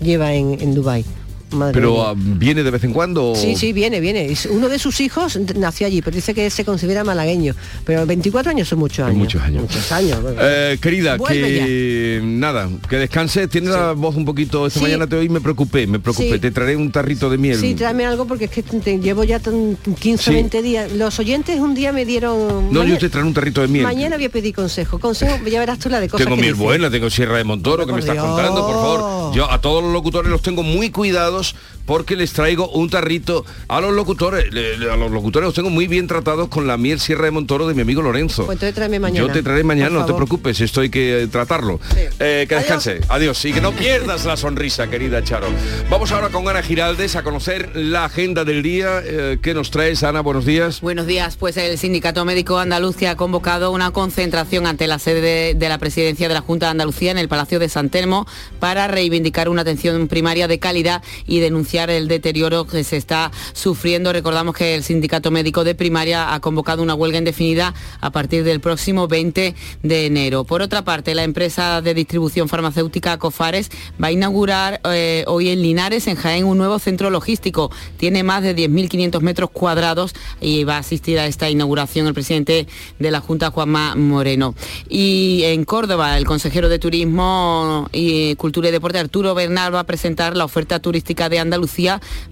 lleva 0.00 0.32
en, 0.34 0.60
en 0.60 0.74
Dubai. 0.74 1.04
Madre 1.50 1.74
Pero 1.74 1.92
mía. 1.92 2.04
ah, 2.08 2.14
viene 2.16 2.62
de 2.62 2.70
vez 2.70 2.84
en 2.84 2.92
cuando. 2.92 3.34
Sí, 3.36 3.56
sí, 3.56 3.72
viene, 3.72 4.00
viene. 4.00 4.32
Uno 4.50 4.68
de 4.68 4.78
sus 4.78 5.00
hijos 5.00 5.38
nació 5.56 5.86
allí, 5.86 6.02
pero 6.02 6.14
dice 6.14 6.34
que 6.34 6.50
se 6.50 6.64
considera 6.64 7.04
malagueño. 7.04 7.54
Pero 7.84 8.06
24 8.06 8.50
años 8.50 8.68
son 8.68 8.78
muchos 8.78 9.06
años. 9.06 9.18
muchos 9.18 9.42
años. 9.42 9.62
Muchos 9.62 9.92
años. 9.92 10.18
Eh, 10.40 10.78
querida, 10.80 11.16
Vuelve 11.16 11.42
que 11.42 12.20
nada, 12.22 12.68
que 12.88 12.96
descanse. 12.96 13.46
Tiene 13.48 13.70
la 13.70 13.92
voz 13.92 14.16
un 14.16 14.24
poquito. 14.24 14.66
Esta 14.66 14.78
Sí. 14.80 14.84
mañana 14.84 15.06
te 15.06 15.16
oí, 15.16 15.28
me 15.28 15.40
preocupé, 15.40 15.86
me 15.86 15.98
preocupé. 15.98 16.34
Sí. 16.34 16.38
Te 16.38 16.50
traeré 16.50 16.76
un 16.76 16.90
tarrito 16.90 17.28
de 17.30 17.38
miel. 17.38 17.58
Sí, 17.58 17.74
tráeme 17.74 18.04
algo 18.06 18.26
porque 18.26 18.46
es 18.46 18.50
que 18.50 18.62
te 18.62 18.98
llevo 18.98 19.24
ya 19.24 19.38
tan 19.38 19.76
15 19.98 20.24
Sí. 20.24 20.34
20 20.34 20.62
días. 20.62 20.92
Los 20.92 21.18
oyentes 21.18 21.60
un 21.60 21.74
día 21.74 21.92
me 21.92 22.04
dieron... 22.04 22.72
no, 22.72 22.84
yo 22.84 22.98
te 22.98 23.08
traeré 23.08 23.28
un 23.28 23.34
tarrito 23.34 23.60
de 23.60 23.68
miel. 23.68 23.84
Mañana 23.84 24.16
voy 24.16 24.26
a 24.26 24.30
pedir 24.30 24.54
consejo. 24.54 24.98
Consejo, 24.98 25.36
ya 25.46 25.60
verás 25.60 25.78
tú 25.78 25.88
la 25.88 26.00
de 26.00 26.08
cosas 26.08 26.24
Tengo 26.26 26.36
miel 26.40 26.54
buena, 26.54 26.90
tengo 26.90 27.10
Sierra 27.10 27.36
de 27.38 27.44
Montoro, 27.44 27.86
que 27.86 27.92
me 27.92 28.00
estás 28.00 28.16
contando, 28.18 28.66
por 28.66 28.74
favor. 28.74 29.34
Yo 29.34 29.50
a 29.50 29.60
todos 29.60 29.82
los 29.82 29.92
locutores 29.92 30.30
los 30.30 30.42
tengo 30.42 30.62
muy 30.62 30.90
cuidados 30.90 31.33
resultados 31.34 31.54
porque 31.86 32.16
les 32.16 32.32
traigo 32.32 32.68
un 32.70 32.88
tarrito 32.90 33.44
a 33.68 33.80
los 33.80 33.92
locutores. 33.92 34.52
le- 34.52 34.76
le- 34.78 34.90
a 34.90 34.96
los 34.96 35.10
locutores 35.10 35.46
los 35.46 35.54
tengo 35.54 35.70
muy 35.70 35.86
bien 35.86 36.06
tratados 36.06 36.48
con 36.48 36.66
la 36.66 36.76
miel 36.76 37.00
Sierra 37.00 37.24
de 37.24 37.30
Montoro 37.30 37.66
de 37.66 37.74
mi 37.74 37.82
amigo 37.82 38.02
Lorenzo. 38.02 38.46
Pues 38.46 38.56
entonces 38.56 38.74
tráeme 38.74 38.98
mañana. 39.00 39.26
Yo 39.26 39.32
te 39.32 39.42
traeré 39.42 39.64
mañana, 39.64 39.90
por 39.90 40.00
no 40.00 40.06
te 40.06 40.14
preocupes, 40.14 40.60
esto 40.60 40.80
hay 40.80 40.90
que 40.90 41.22
eh, 41.22 41.26
tratarlo. 41.28 41.80
Eh, 42.20 42.46
que 42.48 42.54
descanse. 42.54 43.00
Adiós. 43.08 43.44
Y 43.44 43.52
que 43.52 43.60
no 43.60 43.72
pierdas 43.72 44.24
la 44.24 44.36
sonrisa, 44.36 44.88
querida 44.88 45.22
Charo. 45.24 45.48
Vamos 45.90 46.12
ahora 46.12 46.28
con 46.28 46.48
Ana 46.48 46.62
Giraldes 46.62 47.16
a 47.16 47.22
conocer 47.22 47.70
la 47.74 48.04
agenda 48.06 48.44
del 48.44 48.62
día. 48.62 49.00
Eh, 49.04 49.38
¿Qué 49.42 49.52
nos 49.54 49.70
traes, 49.70 50.02
Ana? 50.02 50.20
Buenos 50.20 50.44
días. 50.46 50.80
Buenos 50.80 51.06
días, 51.06 51.36
pues 51.36 51.56
el 51.56 51.76
Sindicato 51.78 52.24
Médico 52.24 52.58
Andalucía 52.58 53.12
ha 53.12 53.16
convocado 53.16 53.70
una 53.72 53.90
concentración 53.90 54.66
ante 54.66 54.86
la 54.86 54.98
sede 54.98 55.20
de, 55.20 55.54
de 55.54 55.68
la 55.68 55.78
presidencia 55.78 56.28
de 56.28 56.34
la 56.34 56.40
Junta 56.40 56.66
de 56.66 56.70
Andalucía 56.70 57.10
en 57.10 57.18
el 57.18 57.28
Palacio 57.28 57.58
de 57.58 57.68
San 57.68 57.90
Telmo 57.90 58.26
para 58.60 58.86
reivindicar 58.88 59.48
una 59.48 59.62
atención 59.62 60.08
primaria 60.08 60.46
de 60.48 60.58
calidad 60.58 61.02
y 61.26 61.40
denunciar 61.40 61.73
el 61.74 62.08
deterioro 62.08 62.66
que 62.66 62.84
se 62.84 62.96
está 62.96 63.32
sufriendo. 63.52 64.12
Recordamos 64.12 64.54
que 64.54 64.74
el 64.74 64.84
Sindicato 64.84 65.30
Médico 65.30 65.64
de 65.64 65.74
Primaria 65.74 66.32
ha 66.32 66.40
convocado 66.40 66.82
una 66.82 66.94
huelga 66.94 67.18
indefinida 67.18 67.74
a 68.00 68.10
partir 68.10 68.44
del 68.44 68.60
próximo 68.60 69.08
20 69.08 69.54
de 69.82 70.06
enero. 70.06 70.44
Por 70.44 70.62
otra 70.62 70.84
parte, 70.84 71.14
la 71.14 71.24
empresa 71.24 71.82
de 71.82 71.94
distribución 71.94 72.48
farmacéutica 72.48 73.18
Cofares 73.18 73.70
va 74.02 74.08
a 74.08 74.12
inaugurar 74.12 74.80
eh, 74.84 75.24
hoy 75.26 75.48
en 75.48 75.62
Linares, 75.62 76.06
en 76.06 76.14
Jaén, 76.14 76.44
un 76.44 76.58
nuevo 76.58 76.78
centro 76.78 77.10
logístico. 77.10 77.72
Tiene 77.96 78.22
más 78.22 78.42
de 78.42 78.54
10.500 78.54 79.20
metros 79.20 79.50
cuadrados 79.50 80.14
y 80.40 80.62
va 80.62 80.76
a 80.76 80.78
asistir 80.78 81.18
a 81.18 81.26
esta 81.26 81.50
inauguración 81.50 82.06
el 82.06 82.14
presidente 82.14 82.68
de 83.00 83.10
la 83.10 83.20
Junta, 83.20 83.50
Juanma 83.50 83.96
Moreno. 83.96 84.54
Y 84.88 85.42
en 85.44 85.64
Córdoba, 85.64 86.16
el 86.16 86.24
consejero 86.24 86.68
de 86.68 86.78
Turismo 86.78 87.88
y 87.92 88.36
Cultura 88.36 88.68
y 88.68 88.72
Deporte, 88.72 88.98
Arturo 88.98 89.34
Bernal, 89.34 89.74
va 89.74 89.80
a 89.80 89.84
presentar 89.84 90.36
la 90.36 90.44
oferta 90.44 90.78
turística 90.78 91.28
de 91.28 91.40
Andalucía 91.40 91.63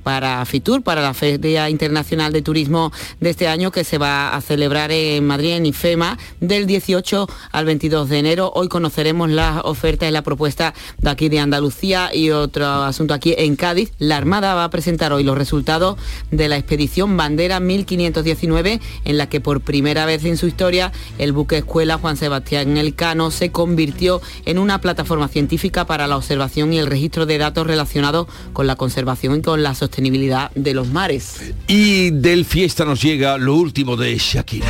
para 0.03 0.45
FITUR, 0.45 0.83
para 0.83 1.03
la 1.03 1.15
Feria 1.15 1.71
Internacional 1.71 2.33
de 2.33 2.43
Turismo 2.43 2.93
de 3.21 3.31
este 3.31 3.49
año 3.49 3.71
que 3.71 3.85
se 3.85 3.99
va 3.99 4.35
a 4.35 4.41
celebrar 4.41 4.93
en 4.93 5.27
Madrid, 5.27 5.53
en 5.53 5.67
IFEMA, 5.67 6.19
del 6.41 6.67
18 6.67 7.29
al 7.53 7.65
22 7.65 8.09
de 8.09 8.19
enero. 8.19 8.53
Hoy 8.55 8.69
conoceremos 8.69 9.31
las 9.31 9.61
ofertas 9.65 10.09
y 10.09 10.13
la 10.13 10.23
propuesta 10.23 10.75
de 10.99 11.11
aquí 11.11 11.29
de 11.29 11.39
Andalucía 11.39 12.11
y 12.15 12.31
otro 12.31 12.67
asunto 12.67 13.15
aquí 13.15 13.35
en 13.37 13.57
Cádiz. 13.57 13.93
La 13.99 14.17
Armada 14.17 14.55
va 14.55 14.65
a 14.65 14.71
presentar 14.71 15.13
hoy 15.13 15.25
los 15.25 15.39
resultados 15.39 15.97
de 16.31 16.49
la 16.49 16.57
expedición 16.57 17.17
Bandera 17.17 17.61
1519, 17.61 18.81
en 19.05 19.19
la 19.19 19.29
que 19.29 19.41
por 19.41 19.61
primera 19.61 20.07
vez 20.07 20.25
en 20.25 20.37
su 20.37 20.47
historia 20.47 20.93
el 21.19 21.33
buque 21.33 21.59
escuela 21.59 21.99
Juan 21.99 22.17
Sebastián 22.17 22.77
Elcano 22.77 23.31
se 23.31 23.51
convirtió 23.51 24.21
en 24.45 24.59
una 24.59 24.81
plataforma 24.81 25.29
científica 25.29 25.87
para 25.87 26.07
la 26.07 26.17
observación 26.17 26.73
y 26.73 26.79
el 26.79 26.87
registro 26.87 27.27
de 27.27 27.39
datos 27.39 27.67
relacionados 27.67 28.27
con 28.53 28.67
la 28.67 28.77
conservación 28.77 29.22
con 29.43 29.63
la 29.63 29.75
sostenibilidad 29.75 30.51
de 30.57 30.75
los 30.75 30.89
mares. 30.89 31.53
Y 31.69 32.11
del 32.11 32.45
fiesta 32.45 32.85
nos 32.85 33.01
llega 33.01 33.39
lo 33.39 33.55
último 33.55 33.97
de 33.97 34.19
Shakira. 34.19 34.67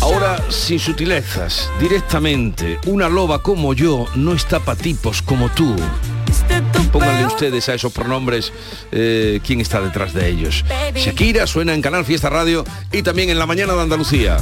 Ahora, 0.00 0.42
sin 0.48 0.78
sutilezas, 0.78 1.70
directamente, 1.78 2.78
una 2.86 3.10
loba 3.10 3.42
como 3.42 3.74
yo 3.74 4.06
no 4.14 4.32
está 4.32 4.60
para 4.60 4.78
tipos 4.78 5.20
como 5.20 5.50
tú. 5.50 5.76
Pónganle 6.90 7.26
ustedes 7.26 7.68
a 7.68 7.74
esos 7.74 7.92
pronombres 7.92 8.52
eh, 8.90 9.40
quién 9.44 9.60
está 9.60 9.82
detrás 9.82 10.14
de 10.14 10.28
ellos. 10.28 10.64
Shakira 10.94 11.46
suena 11.46 11.74
en 11.74 11.82
Canal 11.82 12.06
Fiesta 12.06 12.30
Radio 12.30 12.64
y 12.90 13.02
también 13.02 13.28
en 13.28 13.38
La 13.38 13.46
Mañana 13.46 13.74
de 13.74 13.82
Andalucía. 13.82 14.38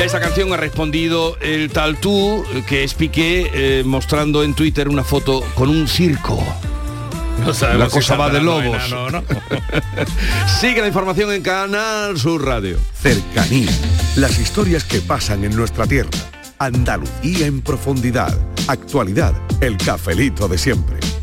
Y 0.00 0.02
a 0.02 0.06
esa 0.06 0.18
canción 0.18 0.50
ha 0.54 0.56
respondido 0.56 1.36
el 1.42 1.70
tal 1.70 1.98
tú, 2.00 2.42
que 2.66 2.84
es 2.84 2.94
Piqué, 2.94 3.50
eh, 3.52 3.82
mostrando 3.84 4.42
en 4.42 4.54
Twitter 4.54 4.88
una 4.88 5.04
foto 5.04 5.44
con 5.54 5.68
un 5.68 5.86
circo. 5.86 6.42
No 7.44 7.52
sabemos 7.52 7.80
La 7.80 7.90
si 7.90 7.96
cosa 7.96 8.16
va 8.16 8.30
de 8.30 8.40
lobos. 8.40 8.78
no. 9.12 9.22
Sigue 10.58 10.80
la 10.80 10.86
información 10.86 11.30
en 11.32 11.42
Canal 11.42 12.18
Sur 12.18 12.46
Radio. 12.46 12.78
Cercanía. 12.94 13.70
Las 14.16 14.38
historias 14.38 14.84
que 14.84 15.02
pasan 15.02 15.44
en 15.44 15.54
nuestra 15.54 15.86
tierra. 15.86 16.08
Andalucía 16.58 17.46
en 17.46 17.60
profundidad. 17.60 18.34
Actualidad. 18.68 19.34
El 19.60 19.76
cafelito 19.76 20.48
de 20.48 20.56
siempre. 20.56 20.96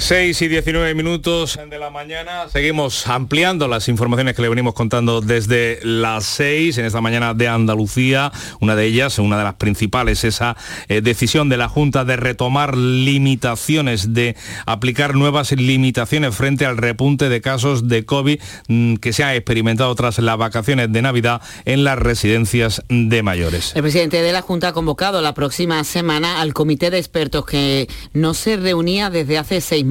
6 0.00 0.40
y 0.40 0.48
19 0.48 0.94
minutos 0.94 1.60
de 1.68 1.78
la 1.78 1.90
mañana. 1.90 2.48
Seguimos 2.50 3.06
ampliando 3.06 3.68
las 3.68 3.86
informaciones 3.86 4.34
que 4.34 4.40
le 4.40 4.48
venimos 4.48 4.72
contando 4.72 5.20
desde 5.20 5.78
las 5.82 6.24
6 6.24 6.78
en 6.78 6.86
esta 6.86 7.02
mañana 7.02 7.34
de 7.34 7.48
Andalucía. 7.48 8.32
Una 8.60 8.74
de 8.76 8.86
ellas, 8.86 9.18
una 9.18 9.36
de 9.36 9.44
las 9.44 9.54
principales, 9.54 10.24
esa 10.24 10.56
eh, 10.88 11.02
decisión 11.02 11.50
de 11.50 11.58
la 11.58 11.68
Junta 11.68 12.06
de 12.06 12.16
retomar 12.16 12.78
limitaciones, 12.78 14.14
de 14.14 14.36
aplicar 14.64 15.14
nuevas 15.14 15.52
limitaciones 15.52 16.34
frente 16.34 16.64
al 16.64 16.78
repunte 16.78 17.28
de 17.28 17.42
casos 17.42 17.86
de 17.86 18.06
COVID 18.06 18.40
mm, 18.68 18.94
que 18.96 19.12
se 19.12 19.22
ha 19.22 19.36
experimentado 19.36 19.94
tras 19.94 20.18
las 20.18 20.38
vacaciones 20.38 20.90
de 20.90 21.02
Navidad 21.02 21.42
en 21.66 21.84
las 21.84 21.98
residencias 21.98 22.82
de 22.88 23.22
mayores. 23.22 23.76
El 23.76 23.82
presidente 23.82 24.22
de 24.22 24.32
la 24.32 24.40
Junta 24.40 24.68
ha 24.68 24.72
convocado 24.72 25.20
la 25.20 25.34
próxima 25.34 25.84
semana 25.84 26.40
al 26.40 26.54
comité 26.54 26.90
de 26.90 26.98
expertos 26.98 27.44
que 27.44 27.86
no 28.14 28.32
se 28.32 28.56
reunía 28.56 29.10
desde 29.10 29.36
hace 29.36 29.60
seis 29.60 29.84
meses. 29.84 29.89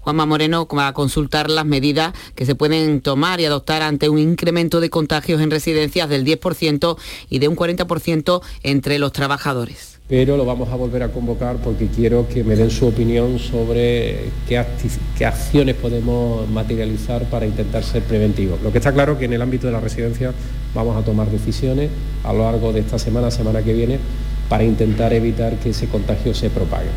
Juanma 0.00 0.26
Moreno 0.26 0.66
va 0.66 0.88
a 0.88 0.92
consultar 0.92 1.50
las 1.50 1.64
medidas 1.64 2.12
que 2.34 2.46
se 2.46 2.54
pueden 2.54 3.00
tomar 3.00 3.40
y 3.40 3.44
adoptar 3.44 3.82
ante 3.82 4.08
un 4.08 4.18
incremento 4.18 4.80
de 4.80 4.90
contagios 4.90 5.40
en 5.40 5.50
residencias 5.50 6.08
del 6.08 6.24
10% 6.24 6.96
y 7.30 7.38
de 7.38 7.48
un 7.48 7.56
40% 7.56 8.42
entre 8.62 8.98
los 8.98 9.12
trabajadores 9.12 9.96
pero 10.08 10.36
lo 10.36 10.44
vamos 10.44 10.68
a 10.68 10.76
volver 10.76 11.02
a 11.02 11.08
convocar 11.08 11.56
porque 11.56 11.88
quiero 11.88 12.28
que 12.28 12.44
me 12.44 12.54
den 12.54 12.70
su 12.70 12.86
opinión 12.86 13.38
sobre 13.38 14.30
qué, 14.48 14.56
acciones 15.26 15.74
podemos 15.74 16.48
materializar 16.48 17.24
para 17.24 17.46
intentar 17.46 17.82
ser 17.82 18.02
preventivos. 18.02 18.62
Lo 18.62 18.70
que 18.70 18.78
está 18.78 18.92
claro 18.92 19.18
que 19.18 19.24
en 19.24 19.32
el 19.32 19.42
ámbito 19.42 19.66
de 19.66 19.72
la 19.72 19.80
residencia 19.80 20.32
vamos 20.74 20.96
a 20.96 21.04
tomar 21.04 21.28
decisiones 21.28 21.90
a 22.22 22.32
lo 22.32 22.44
largo 22.44 22.72
de 22.72 22.80
esta 22.80 22.98
semana, 22.98 23.30
semana 23.30 23.62
que 23.62 23.72
viene, 23.72 23.98
para 24.48 24.62
intentar 24.62 25.12
evitar 25.12 25.56
que 25.56 25.70
ese 25.70 25.88
contagio 25.88 26.34
se 26.34 26.50
propague. 26.50 26.88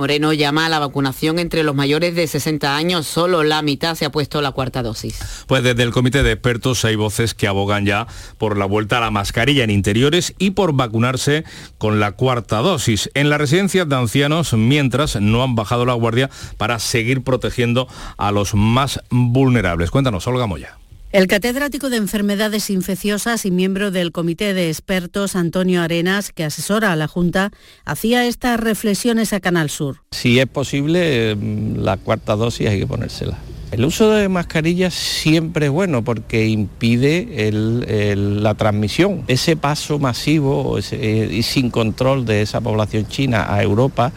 Moreno 0.00 0.32
llama 0.32 0.64
a 0.64 0.70
la 0.70 0.78
vacunación 0.78 1.38
entre 1.38 1.62
los 1.62 1.74
mayores 1.74 2.14
de 2.14 2.26
60 2.26 2.74
años, 2.74 3.06
solo 3.06 3.42
la 3.42 3.60
mitad 3.60 3.94
se 3.96 4.06
ha 4.06 4.10
puesto 4.10 4.40
la 4.40 4.52
cuarta 4.52 4.82
dosis. 4.82 5.18
Pues 5.46 5.62
desde 5.62 5.82
el 5.82 5.90
comité 5.90 6.22
de 6.22 6.32
expertos 6.32 6.86
hay 6.86 6.96
voces 6.96 7.34
que 7.34 7.46
abogan 7.46 7.84
ya 7.84 8.06
por 8.38 8.56
la 8.56 8.64
vuelta 8.64 8.96
a 8.96 9.00
la 9.00 9.10
mascarilla 9.10 9.62
en 9.62 9.68
interiores 9.68 10.32
y 10.38 10.52
por 10.52 10.72
vacunarse 10.72 11.44
con 11.76 12.00
la 12.00 12.12
cuarta 12.12 12.60
dosis. 12.60 13.10
En 13.12 13.28
las 13.28 13.40
residencias 13.40 13.90
de 13.90 13.96
ancianos, 13.96 14.54
mientras 14.54 15.20
no 15.20 15.42
han 15.42 15.54
bajado 15.54 15.84
la 15.84 15.92
guardia 15.92 16.30
para 16.56 16.78
seguir 16.78 17.22
protegiendo 17.22 17.86
a 18.16 18.32
los 18.32 18.54
más 18.54 19.02
vulnerables. 19.10 19.90
Cuéntanos, 19.90 20.26
Olga 20.26 20.46
Moya. 20.46 20.78
El 21.12 21.26
catedrático 21.26 21.90
de 21.90 21.96
enfermedades 21.96 22.70
infecciosas 22.70 23.44
y 23.44 23.50
miembro 23.50 23.90
del 23.90 24.12
comité 24.12 24.54
de 24.54 24.68
expertos 24.68 25.34
Antonio 25.34 25.82
Arenas, 25.82 26.30
que 26.30 26.44
asesora 26.44 26.92
a 26.92 26.96
la 26.96 27.08
Junta, 27.08 27.50
hacía 27.84 28.26
estas 28.26 28.60
reflexiones 28.60 29.32
a 29.32 29.40
Canal 29.40 29.70
Sur. 29.70 30.04
Si 30.12 30.38
es 30.38 30.46
posible, 30.46 31.34
mm, 31.34 31.78
la 31.78 31.96
cuarta 31.96 32.36
dosis 32.36 32.68
hay 32.68 32.78
que 32.78 32.86
ponérsela. 32.86 33.38
El 33.70 33.84
uso 33.84 34.10
de 34.10 34.28
mascarillas 34.28 34.94
siempre 34.94 35.66
es 35.66 35.72
bueno 35.72 36.02
porque 36.02 36.48
impide 36.48 37.50
la 37.52 38.54
transmisión. 38.54 39.22
Ese 39.28 39.54
paso 39.54 40.00
masivo 40.00 40.76
eh, 40.90 41.28
y 41.30 41.42
sin 41.44 41.70
control 41.70 42.24
de 42.24 42.42
esa 42.42 42.60
población 42.60 43.06
china 43.06 43.46
a 43.48 43.62
Europa 43.62 44.10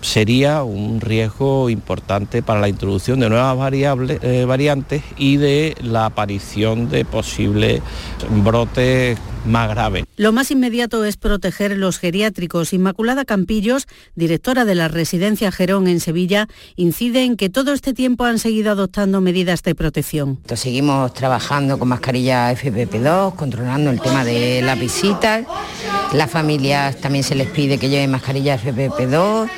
sería 0.00 0.62
un 0.62 1.02
riesgo 1.02 1.68
importante 1.68 2.42
para 2.42 2.60
la 2.60 2.68
introducción 2.68 3.20
de 3.20 3.28
nuevas 3.28 3.58
variables, 3.58 4.20
eh, 4.22 4.46
variantes 4.46 5.02
y 5.18 5.36
de 5.36 5.76
la 5.82 6.06
aparición 6.06 6.88
de 6.88 7.04
posibles 7.04 7.82
brotes 8.42 9.18
más 9.44 9.68
grave. 9.68 10.04
Lo 10.16 10.32
más 10.32 10.50
inmediato 10.50 11.04
es 11.04 11.16
proteger 11.16 11.76
los 11.76 11.98
geriátricos. 11.98 12.72
Inmaculada 12.72 13.24
Campillos, 13.24 13.86
directora 14.14 14.64
de 14.64 14.74
la 14.74 14.88
residencia 14.88 15.52
Gerón 15.52 15.86
en 15.86 16.00
Sevilla, 16.00 16.48
incide 16.76 17.24
en 17.24 17.36
que 17.36 17.50
todo 17.50 17.72
este 17.72 17.92
tiempo 17.92 18.24
han 18.24 18.38
seguido 18.38 18.72
adoptando 18.72 19.20
medidas 19.20 19.62
de 19.62 19.74
protección. 19.74 20.38
Seguimos 20.54 21.12
trabajando 21.14 21.78
con 21.78 21.88
mascarilla 21.88 22.52
FPP2, 22.52 23.34
controlando 23.34 23.90
el 23.90 24.00
tema 24.00 24.24
de 24.24 24.62
las 24.62 24.78
visitas. 24.78 25.46
Las 26.12 26.30
familias 26.30 26.96
también 26.96 27.24
se 27.24 27.34
les 27.34 27.48
pide 27.48 27.78
que 27.78 27.88
lleven 27.88 28.10
mascarilla 28.10 28.58
FPP2 28.58 29.48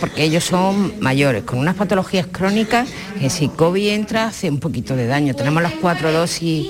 porque 0.00 0.24
ellos 0.24 0.44
son 0.44 0.94
mayores, 1.00 1.42
con 1.42 1.58
unas 1.58 1.74
patologías 1.74 2.26
crónicas 2.26 2.88
que 3.18 3.30
si 3.30 3.48
COVID 3.48 3.88
entra 3.88 4.26
hace 4.26 4.48
un 4.48 4.60
poquito 4.60 4.94
de 4.94 5.06
daño. 5.06 5.34
Tenemos 5.34 5.62
las 5.62 5.72
cuatro 5.74 6.12
dosis 6.12 6.68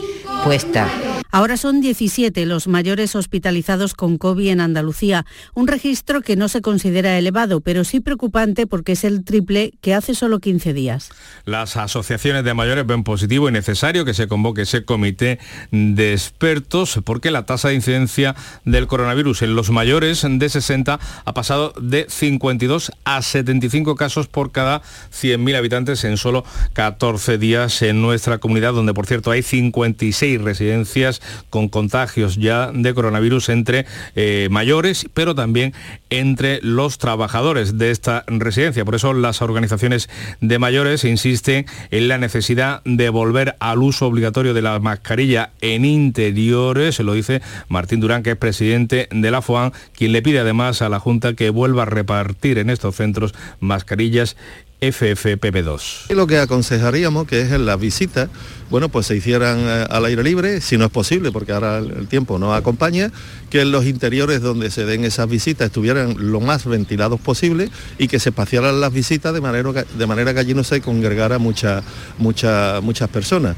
Ahora 1.30 1.58
son 1.58 1.82
17 1.82 2.46
los 2.46 2.68
mayores 2.68 3.14
hospitalizados 3.14 3.92
con 3.92 4.16
COVID 4.16 4.48
en 4.48 4.60
Andalucía, 4.60 5.26
un 5.52 5.68
registro 5.68 6.22
que 6.22 6.36
no 6.36 6.48
se 6.48 6.62
considera 6.62 7.18
elevado, 7.18 7.60
pero 7.60 7.84
sí 7.84 8.00
preocupante 8.00 8.66
porque 8.66 8.92
es 8.92 9.04
el 9.04 9.24
triple 9.24 9.74
que 9.82 9.94
hace 9.94 10.14
solo 10.14 10.40
15 10.40 10.72
días. 10.72 11.10
Las 11.44 11.76
asociaciones 11.76 12.44
de 12.44 12.54
mayores 12.54 12.86
ven 12.86 13.04
positivo 13.04 13.48
y 13.48 13.52
necesario 13.52 14.06
que 14.06 14.14
se 14.14 14.26
convoque 14.26 14.62
ese 14.62 14.86
comité 14.86 15.38
de 15.70 16.12
expertos 16.12 16.98
porque 17.04 17.30
la 17.30 17.44
tasa 17.44 17.68
de 17.68 17.74
incidencia 17.74 18.34
del 18.64 18.86
coronavirus 18.86 19.42
en 19.42 19.54
los 19.54 19.70
mayores 19.70 20.26
de 20.28 20.48
60 20.48 20.98
ha 21.24 21.34
pasado 21.34 21.74
de 21.78 22.06
52 22.08 22.90
a 23.04 23.20
75 23.20 23.96
casos 23.96 24.28
por 24.28 24.50
cada 24.50 24.80
100.000 25.12 25.56
habitantes 25.56 26.04
en 26.04 26.16
solo 26.16 26.44
14 26.72 27.36
días 27.36 27.82
en 27.82 28.00
nuestra 28.00 28.38
comunidad, 28.38 28.72
donde 28.72 28.94
por 28.94 29.06
cierto 29.06 29.30
hay 29.30 29.42
56 29.42 30.17
residencias 30.38 31.22
con 31.50 31.68
contagios 31.68 32.36
ya 32.36 32.70
de 32.72 32.94
coronavirus 32.94 33.48
entre 33.50 33.86
eh, 34.16 34.48
mayores, 34.50 35.06
pero 35.14 35.34
también 35.34 35.72
entre 36.10 36.60
los 36.62 36.98
trabajadores 36.98 37.78
de 37.78 37.90
esta 37.90 38.24
residencia. 38.26 38.84
Por 38.84 38.94
eso 38.94 39.12
las 39.12 39.42
organizaciones 39.42 40.08
de 40.40 40.58
mayores 40.58 41.04
insisten 41.04 41.66
en 41.90 42.08
la 42.08 42.18
necesidad 42.18 42.82
de 42.84 43.08
volver 43.10 43.56
al 43.60 43.82
uso 43.82 44.06
obligatorio 44.06 44.54
de 44.54 44.62
la 44.62 44.78
mascarilla 44.78 45.50
en 45.60 45.84
interiores, 45.84 46.96
se 46.96 47.04
lo 47.04 47.12
dice 47.12 47.40
Martín 47.68 48.00
Durán, 48.00 48.22
que 48.22 48.32
es 48.32 48.36
presidente 48.36 49.08
de 49.10 49.30
la 49.30 49.42
FOAN, 49.42 49.72
quien 49.96 50.12
le 50.12 50.22
pide 50.22 50.40
además 50.40 50.82
a 50.82 50.88
la 50.88 51.00
Junta 51.00 51.34
que 51.34 51.50
vuelva 51.50 51.82
a 51.82 51.86
repartir 51.86 52.58
en 52.58 52.70
estos 52.70 52.96
centros 52.96 53.34
mascarillas 53.60 54.36
FFP2. 54.80 56.14
Lo 56.14 56.26
que 56.26 56.38
aconsejaríamos 56.38 57.26
que 57.26 57.40
es 57.40 57.52
en 57.52 57.66
las 57.66 57.80
visitas, 57.80 58.28
bueno, 58.70 58.88
pues 58.88 59.06
se 59.06 59.16
hicieran 59.16 59.58
eh, 59.60 59.86
al 59.90 60.04
aire 60.04 60.22
libre, 60.22 60.60
si 60.60 60.76
no 60.76 60.84
es 60.84 60.90
posible, 60.90 61.32
porque 61.32 61.52
ahora 61.52 61.78
el 61.78 62.06
tiempo 62.06 62.38
no 62.38 62.54
acompaña, 62.54 63.10
que 63.50 63.62
en 63.62 63.72
los 63.72 63.86
interiores 63.86 64.40
donde 64.40 64.70
se 64.70 64.84
den 64.84 65.04
esas 65.04 65.28
visitas 65.28 65.66
estuvieran 65.66 66.14
lo 66.18 66.40
más 66.40 66.66
ventilados 66.66 67.20
posible 67.20 67.70
y 67.98 68.08
que 68.08 68.20
se 68.20 68.28
espaciaran 68.28 68.80
las 68.80 68.92
visitas 68.92 69.34
de 69.34 69.40
manera, 69.40 69.72
de 69.72 70.06
manera 70.06 70.34
que 70.34 70.40
allí 70.40 70.54
no 70.54 70.64
se 70.64 70.80
congregara 70.80 71.38
mucha, 71.38 71.82
mucha, 72.18 72.80
muchas 72.80 73.08
personas. 73.08 73.56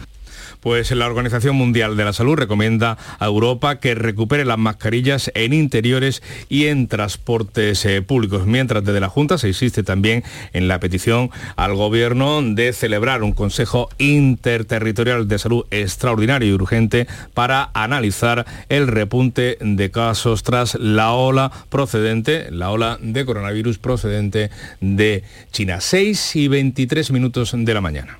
Pues 0.60 0.90
la 0.90 1.06
Organización 1.06 1.56
Mundial 1.56 1.96
de 1.96 2.04
la 2.04 2.12
Salud 2.12 2.36
recomienda 2.36 2.98
a 3.18 3.26
Europa 3.26 3.80
que 3.80 3.94
recupere 3.94 4.44
las 4.44 4.58
mascarillas 4.58 5.30
en 5.34 5.54
interiores 5.54 6.22
y 6.48 6.66
en 6.66 6.86
transportes 6.86 7.84
eh, 7.86 8.02
públicos, 8.02 8.46
mientras 8.46 8.84
desde 8.84 9.00
la 9.00 9.08
Junta 9.08 9.38
se 9.38 9.48
insiste 9.48 9.82
también 9.82 10.22
en 10.52 10.68
la 10.68 10.78
petición 10.78 11.30
al 11.56 11.74
Gobierno 11.74 12.42
de 12.42 12.72
celebrar 12.72 13.22
un 13.22 13.32
Consejo 13.32 13.88
Interterritorial 13.98 15.28
de 15.28 15.38
Salud 15.38 15.64
extraordinario 15.70 16.48
y 16.48 16.52
urgente 16.52 17.06
para 17.32 17.70
analizar 17.72 18.44
el 18.68 18.86
repunte 18.86 19.56
de 19.60 19.90
casos 19.90 20.42
tras 20.42 20.74
la 20.74 21.12
ola 21.12 21.50
procedente, 21.70 22.50
la 22.50 22.70
ola 22.70 22.98
de 23.00 23.24
coronavirus 23.24 23.78
procedente 23.78 24.50
de 24.80 25.24
China. 25.52 25.80
6 25.80 26.36
y 26.36 26.48
23 26.48 27.10
minutos 27.12 27.52
de 27.56 27.74
la 27.74 27.80
mañana. 27.80 28.19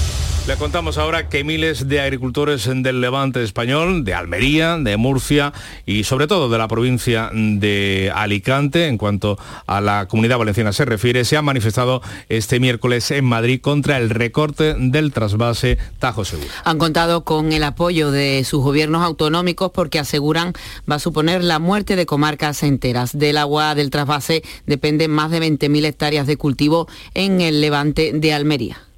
Le 0.47 0.57
contamos 0.57 0.97
ahora 0.97 1.29
que 1.29 1.43
miles 1.43 1.87
de 1.87 2.01
agricultores 2.01 2.65
del 2.65 2.99
levante 2.99 3.43
español, 3.43 4.03
de 4.03 4.15
Almería, 4.15 4.75
de 4.77 4.97
Murcia 4.97 5.53
y 5.85 6.03
sobre 6.03 6.25
todo 6.25 6.49
de 6.49 6.57
la 6.57 6.67
provincia 6.67 7.29
de 7.31 8.11
Alicante, 8.13 8.87
en 8.87 8.97
cuanto 8.97 9.37
a 9.67 9.81
la 9.81 10.07
comunidad 10.07 10.39
valenciana 10.39 10.73
se 10.73 10.83
refiere, 10.83 11.25
se 11.25 11.37
han 11.37 11.45
manifestado 11.45 12.01
este 12.27 12.59
miércoles 12.59 13.11
en 13.11 13.23
Madrid 13.23 13.61
contra 13.61 13.99
el 13.99 14.09
recorte 14.09 14.73
del 14.79 15.13
trasvase 15.13 15.77
Tajo 15.99 16.25
Seguro. 16.25 16.49
Han 16.63 16.79
contado 16.79 17.23
con 17.23 17.53
el 17.53 17.63
apoyo 17.63 18.09
de 18.09 18.43
sus 18.43 18.63
gobiernos 18.63 19.03
autonómicos 19.03 19.69
porque 19.71 19.99
aseguran 19.99 20.53
va 20.89 20.95
a 20.95 20.99
suponer 20.99 21.43
la 21.43 21.59
muerte 21.59 21.95
de 21.95 22.07
comarcas 22.07 22.63
enteras. 22.63 23.15
Del 23.15 23.37
agua 23.37 23.75
del 23.75 23.91
trasvase 23.91 24.41
dependen 24.65 25.11
más 25.11 25.29
de 25.29 25.39
20.000 25.39 25.85
hectáreas 25.85 26.25
de 26.25 26.35
cultivo 26.35 26.87
en 27.13 27.41
el 27.41 27.61
levante 27.61 28.11
de 28.11 28.33
Almería 28.33 28.90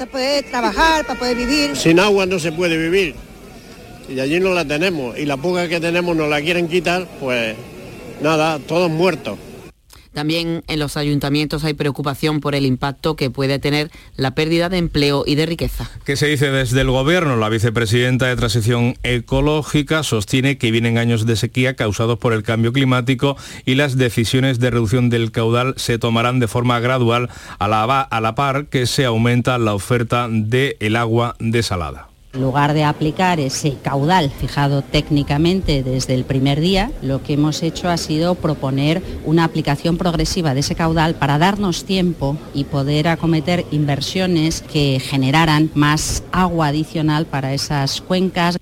para 0.00 0.10
poder 0.12 0.44
trabajar, 0.44 1.06
para 1.06 1.18
poder 1.18 1.36
vivir. 1.36 1.76
Sin 1.76 2.00
agua 2.00 2.24
no 2.24 2.38
se 2.38 2.52
puede 2.52 2.78
vivir. 2.78 3.14
Y 4.08 4.18
allí 4.18 4.40
no 4.40 4.54
la 4.54 4.64
tenemos. 4.64 5.18
Y 5.18 5.26
la 5.26 5.36
poca 5.36 5.68
que 5.68 5.78
tenemos 5.78 6.16
nos 6.16 6.28
la 6.30 6.40
quieren 6.40 6.68
quitar, 6.68 7.06
pues 7.20 7.54
nada, 8.22 8.58
todos 8.60 8.90
muertos. 8.90 9.38
También 10.12 10.64
en 10.66 10.78
los 10.78 10.96
ayuntamientos 10.96 11.64
hay 11.64 11.74
preocupación 11.74 12.40
por 12.40 12.54
el 12.54 12.66
impacto 12.66 13.16
que 13.16 13.30
puede 13.30 13.58
tener 13.58 13.90
la 14.16 14.34
pérdida 14.34 14.68
de 14.68 14.78
empleo 14.78 15.24
y 15.26 15.36
de 15.36 15.46
riqueza. 15.46 15.90
¿Qué 16.04 16.16
se 16.16 16.26
dice 16.26 16.50
desde 16.50 16.80
el 16.80 16.90
gobierno? 16.90 17.36
La 17.36 17.48
vicepresidenta 17.48 18.26
de 18.26 18.36
Transición 18.36 18.96
Ecológica 19.02 20.02
sostiene 20.02 20.58
que 20.58 20.70
vienen 20.70 20.98
años 20.98 21.26
de 21.26 21.36
sequía 21.36 21.74
causados 21.74 22.18
por 22.18 22.32
el 22.32 22.42
cambio 22.42 22.72
climático 22.72 23.36
y 23.64 23.76
las 23.76 23.96
decisiones 23.96 24.58
de 24.58 24.70
reducción 24.70 25.10
del 25.10 25.30
caudal 25.30 25.74
se 25.76 25.98
tomarán 25.98 26.40
de 26.40 26.48
forma 26.48 26.80
gradual 26.80 27.28
a 27.58 27.68
la, 27.68 28.08
la 28.20 28.34
par 28.34 28.66
que 28.66 28.86
se 28.86 29.04
aumenta 29.04 29.58
la 29.58 29.74
oferta 29.74 30.28
del 30.30 30.76
el 30.80 30.96
agua 30.96 31.36
desalada. 31.38 32.09
En 32.32 32.42
lugar 32.42 32.74
de 32.74 32.84
aplicar 32.84 33.40
ese 33.40 33.74
caudal 33.82 34.30
fijado 34.30 34.82
técnicamente 34.82 35.82
desde 35.82 36.14
el 36.14 36.24
primer 36.24 36.60
día, 36.60 36.92
lo 37.02 37.24
que 37.24 37.32
hemos 37.32 37.60
hecho 37.64 37.88
ha 37.88 37.96
sido 37.96 38.36
proponer 38.36 39.02
una 39.24 39.42
aplicación 39.42 39.96
progresiva 39.96 40.54
de 40.54 40.60
ese 40.60 40.76
caudal 40.76 41.16
para 41.16 41.38
darnos 41.38 41.84
tiempo 41.84 42.38
y 42.54 42.64
poder 42.64 43.08
acometer 43.08 43.66
inversiones 43.72 44.62
que 44.62 45.00
generaran 45.00 45.70
más 45.74 46.22
agua 46.30 46.68
adicional 46.68 47.26
para 47.26 47.52
esas 47.52 48.00
cuencas. 48.00 48.58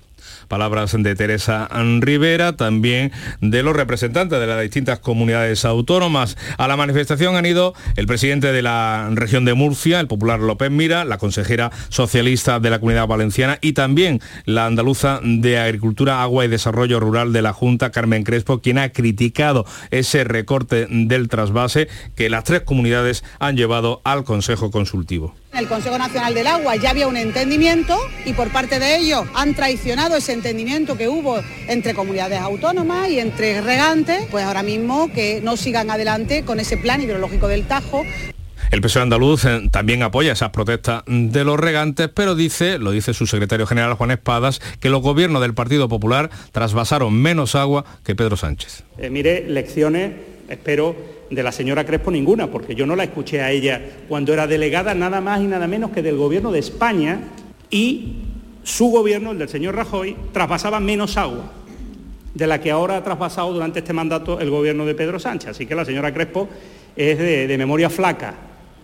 Palabras 0.49 0.95
de 0.97 1.15
Teresa 1.15 1.69
Rivera, 1.99 2.57
también 2.57 3.13
de 3.39 3.63
los 3.63 3.75
representantes 3.75 4.39
de 4.39 4.47
las 4.47 4.61
distintas 4.61 4.99
comunidades 4.99 5.63
autónomas. 5.63 6.35
A 6.57 6.67
la 6.67 6.75
manifestación 6.75 7.37
han 7.37 7.45
ido 7.45 7.73
el 7.95 8.07
presidente 8.07 8.51
de 8.51 8.61
la 8.61 9.09
región 9.13 9.45
de 9.45 9.53
Murcia, 9.53 9.99
el 9.99 10.07
popular 10.07 10.39
López 10.39 10.71
Mira, 10.71 11.05
la 11.05 11.17
consejera 11.17 11.71
socialista 11.89 12.59
de 12.59 12.69
la 12.69 12.79
Comunidad 12.79 13.07
Valenciana 13.07 13.59
y 13.61 13.73
también 13.73 14.19
la 14.45 14.65
andaluza 14.65 15.21
de 15.23 15.59
Agricultura, 15.59 16.21
Agua 16.21 16.45
y 16.45 16.47
Desarrollo 16.49 16.99
Rural 16.99 17.31
de 17.31 17.43
la 17.43 17.53
Junta, 17.53 17.91
Carmen 17.91 18.23
Crespo, 18.23 18.59
quien 18.59 18.79
ha 18.79 18.89
criticado 18.89 19.65
ese 19.91 20.23
recorte 20.23 20.87
del 20.89 21.29
trasvase 21.29 21.87
que 22.15 22.29
las 22.29 22.43
tres 22.43 22.61
comunidades 22.61 23.23
han 23.39 23.55
llevado 23.55 24.01
al 24.03 24.23
Consejo 24.23 24.71
Consultivo. 24.71 25.35
En 25.51 25.59
el 25.59 25.67
Consejo 25.67 25.97
Nacional 25.97 26.33
del 26.33 26.45
Agua 26.45 26.75
ya 26.75 26.91
había 26.91 27.07
un 27.07 27.17
entendimiento 27.17 27.97
y 28.23 28.33
por 28.33 28.51
parte 28.51 28.79
de 28.79 28.97
ellos 28.97 29.25
han 29.33 29.55
traicionado 29.55 30.15
ese 30.15 30.33
entendimiento 30.33 30.95
que 30.95 31.07
hubo 31.07 31.39
entre 31.67 31.95
comunidades 31.95 32.39
autónomas 32.39 33.09
y 33.09 33.19
entre 33.19 33.59
regantes, 33.61 34.27
pues 34.29 34.45
ahora 34.45 34.61
mismo 34.61 35.11
que 35.11 35.41
no 35.41 35.57
sigan 35.57 35.89
adelante 35.89 36.45
con 36.45 36.59
ese 36.59 36.77
plan 36.77 37.01
hidrológico 37.01 37.47
del 37.47 37.65
Tajo. 37.65 38.03
El 38.71 38.81
PSOE 38.81 39.01
andaluz 39.01 39.45
eh, 39.45 39.67
también 39.71 40.03
apoya 40.03 40.33
esas 40.33 40.51
protestas 40.51 41.01
de 41.07 41.43
los 41.43 41.59
regantes, 41.59 42.09
pero 42.13 42.35
dice, 42.35 42.77
lo 42.77 42.91
dice 42.91 43.15
su 43.15 43.25
secretario 43.25 43.65
general 43.65 43.95
Juan 43.95 44.11
Espadas, 44.11 44.61
que 44.79 44.91
los 44.91 45.01
gobiernos 45.01 45.41
del 45.41 45.55
Partido 45.55 45.89
Popular 45.89 46.29
trasvasaron 46.51 47.19
menos 47.19 47.55
agua 47.55 47.83
que 48.03 48.13
Pedro 48.13 48.37
Sánchez. 48.37 48.83
Eh, 48.99 49.09
mire, 49.09 49.49
lecciones, 49.49 50.11
espero 50.47 50.95
de 51.29 51.43
la 51.43 51.51
señora 51.51 51.85
Crespo 51.85 52.11
ninguna, 52.11 52.47
porque 52.47 52.75
yo 52.75 52.85
no 52.85 52.95
la 52.95 53.03
escuché 53.03 53.41
a 53.41 53.51
ella 53.51 53.81
cuando 54.07 54.33
era 54.33 54.47
delegada 54.47 54.93
nada 54.93 55.21
más 55.21 55.41
y 55.41 55.45
nada 55.45 55.67
menos 55.67 55.91
que 55.91 56.01
del 56.01 56.17
gobierno 56.17 56.51
de 56.51 56.59
España 56.59 57.19
y 57.69 58.15
su 58.63 58.87
gobierno, 58.89 59.31
el 59.31 59.39
del 59.39 59.49
señor 59.49 59.75
Rajoy, 59.75 60.15
traspasaba 60.31 60.79
menos 60.79 61.17
agua 61.17 61.51
de 62.33 62.47
la 62.47 62.61
que 62.61 62.71
ahora 62.71 62.97
ha 62.97 63.03
traspasado 63.03 63.51
durante 63.53 63.79
este 63.79 63.93
mandato 63.93 64.39
el 64.39 64.49
gobierno 64.49 64.85
de 64.85 64.95
Pedro 64.95 65.19
Sánchez. 65.19 65.51
Así 65.51 65.65
que 65.65 65.75
la 65.75 65.85
señora 65.85 66.13
Crespo 66.13 66.47
es 66.95 67.17
de, 67.17 67.47
de 67.47 67.57
memoria 67.57 67.89
flaca, 67.89 68.33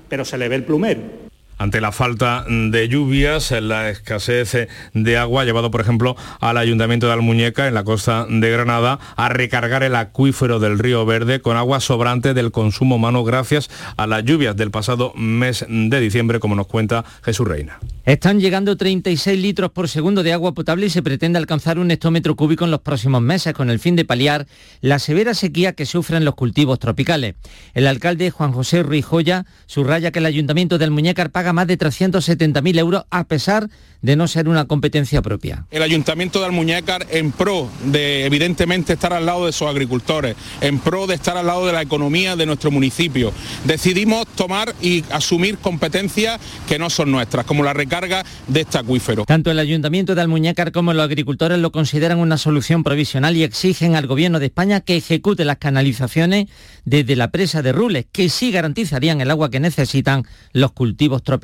pero 0.10 0.26
se 0.26 0.38
le 0.38 0.50
ve 0.50 0.56
el 0.56 0.64
plumero. 0.64 1.25
Ante 1.58 1.80
la 1.80 1.92
falta 1.92 2.46
de 2.48 2.90
lluvias, 2.90 3.52
la 3.52 3.90
escasez 3.90 4.68
de 4.94 5.18
agua 5.18 5.42
ha 5.42 5.46
llevado, 5.46 5.72
por 5.72 5.80
ejemplo, 5.80 6.18
al 6.42 6.58
Ayuntamiento 6.58 7.08
de 7.08 7.14
Almuñeca, 7.14 7.68
en 7.68 7.74
la 7.74 7.86
costa 7.86 8.26
de 8.30 8.52
Granada, 8.52 9.00
a 9.16 9.30
recargar 9.30 9.84
el 9.84 9.96
acuífero 9.96 10.60
del 10.60 10.80
río 10.80 11.06
Verde 11.06 11.40
con 11.40 11.56
agua 11.56 11.80
sobrante 11.80 12.34
del 12.34 12.52
consumo 12.52 12.96
humano 12.96 13.24
gracias 13.24 13.70
a 13.96 14.06
las 14.06 14.26
lluvias 14.26 14.58
del 14.58 14.72
pasado 14.72 15.14
mes 15.16 15.66
de 15.70 16.00
diciembre, 16.00 16.40
como 16.40 16.56
nos 16.56 16.68
cuenta 16.68 17.06
Jesús 17.24 17.48
Reina. 17.48 17.80
Están 18.06 18.40
llegando 18.40 18.78
36 18.78 19.42
litros 19.42 19.72
por 19.72 19.88
segundo 19.88 20.22
de 20.22 20.34
agua 20.34 20.54
potable 20.54 20.86
y 20.86 20.90
se 20.90 21.02
pretende 21.02 21.40
alcanzar 21.40 21.80
un 21.80 21.90
hectómetro 21.90 22.36
cúbico 22.36 22.66
en 22.66 22.72
los 22.72 22.82
próximos 22.82 23.22
meses 23.22 23.54
con 23.54 23.70
el 23.70 23.80
fin 23.80 23.96
de 23.96 24.06
paliar 24.06 24.46
la 24.82 25.00
severa 25.00 25.34
sequía 25.34 25.74
que 25.74 25.86
sufren 25.86 26.26
los 26.26 26.36
cultivos 26.36 26.80
tropicales. 26.80 27.36
El 27.74 27.88
alcalde 27.88 28.30
Juan 28.30 28.52
José 28.52 28.84
Ruiz 28.84 29.06
Joya 29.06 29.46
subraya 29.66 30.12
que 30.12 30.20
el 30.20 30.26
Ayuntamiento 30.28 30.78
del 30.78 30.92
Muñecar 30.92 31.32
paga 31.32 31.45
más 31.54 31.68
de 31.68 31.78
370.000 31.78 32.80
euros 32.80 33.06
a 33.10 33.26
pesar 33.26 33.70
de 34.02 34.16
no 34.16 34.28
ser 34.28 34.48
una 34.48 34.66
competencia 34.66 35.22
propia. 35.22 35.66
El 35.72 35.82
Ayuntamiento 35.82 36.40
de 36.40 36.46
Almuñécar 36.46 37.08
en 37.10 37.32
pro 37.32 37.68
de 37.86 38.26
evidentemente 38.26 38.94
estar 38.94 39.14
al 39.14 39.26
lado 39.26 39.48
de 39.48 39.52
sus 39.52 39.68
agricultores, 39.68 40.36
en 40.62 40.78
pro 40.80 41.08
de 41.08 41.16
estar 41.16 41.38
al 41.38 41.48
lado 41.48 41.66
de 41.66 41.74
la 41.74 41.82
economía 41.82 42.36
de 42.36 42.46
nuestro 42.46 42.70
municipio, 42.70 43.34
decidimos 43.64 44.28
tomar 44.36 44.76
y 44.80 45.04
asumir 45.12 45.58
competencias 45.58 46.40
que 46.68 46.78
no 46.78 46.92
son 46.92 47.12
nuestras, 47.12 47.46
como 47.46 47.64
la 47.64 47.74
recarga 47.74 48.24
de 48.48 48.62
este 48.62 48.78
acuífero. 48.78 49.26
Tanto 49.26 49.50
el 49.50 49.58
Ayuntamiento 49.58 50.14
de 50.14 50.22
Almuñécar 50.22 50.72
como 50.72 50.94
los 50.94 51.04
agricultores 51.04 51.58
lo 51.58 51.72
consideran 51.72 52.20
una 52.20 52.38
solución 52.38 52.84
provisional 52.84 53.36
y 53.36 53.44
exigen 53.44 53.96
al 53.96 54.06
Gobierno 54.06 54.40
de 54.40 54.46
España 54.48 54.82
que 54.82 54.98
ejecute 54.98 55.46
las 55.46 55.58
canalizaciones 55.58 56.46
desde 56.84 57.16
la 57.16 57.32
presa 57.32 57.64
de 57.64 57.72
Rules, 57.72 58.06
que 58.12 58.30
sí 58.30 58.52
garantizarían 58.52 59.20
el 59.20 59.32
agua 59.32 59.50
que 59.50 59.60
necesitan 59.60 60.26
los 60.54 60.74
cultivos 60.74 61.24
tropicales. 61.24 61.35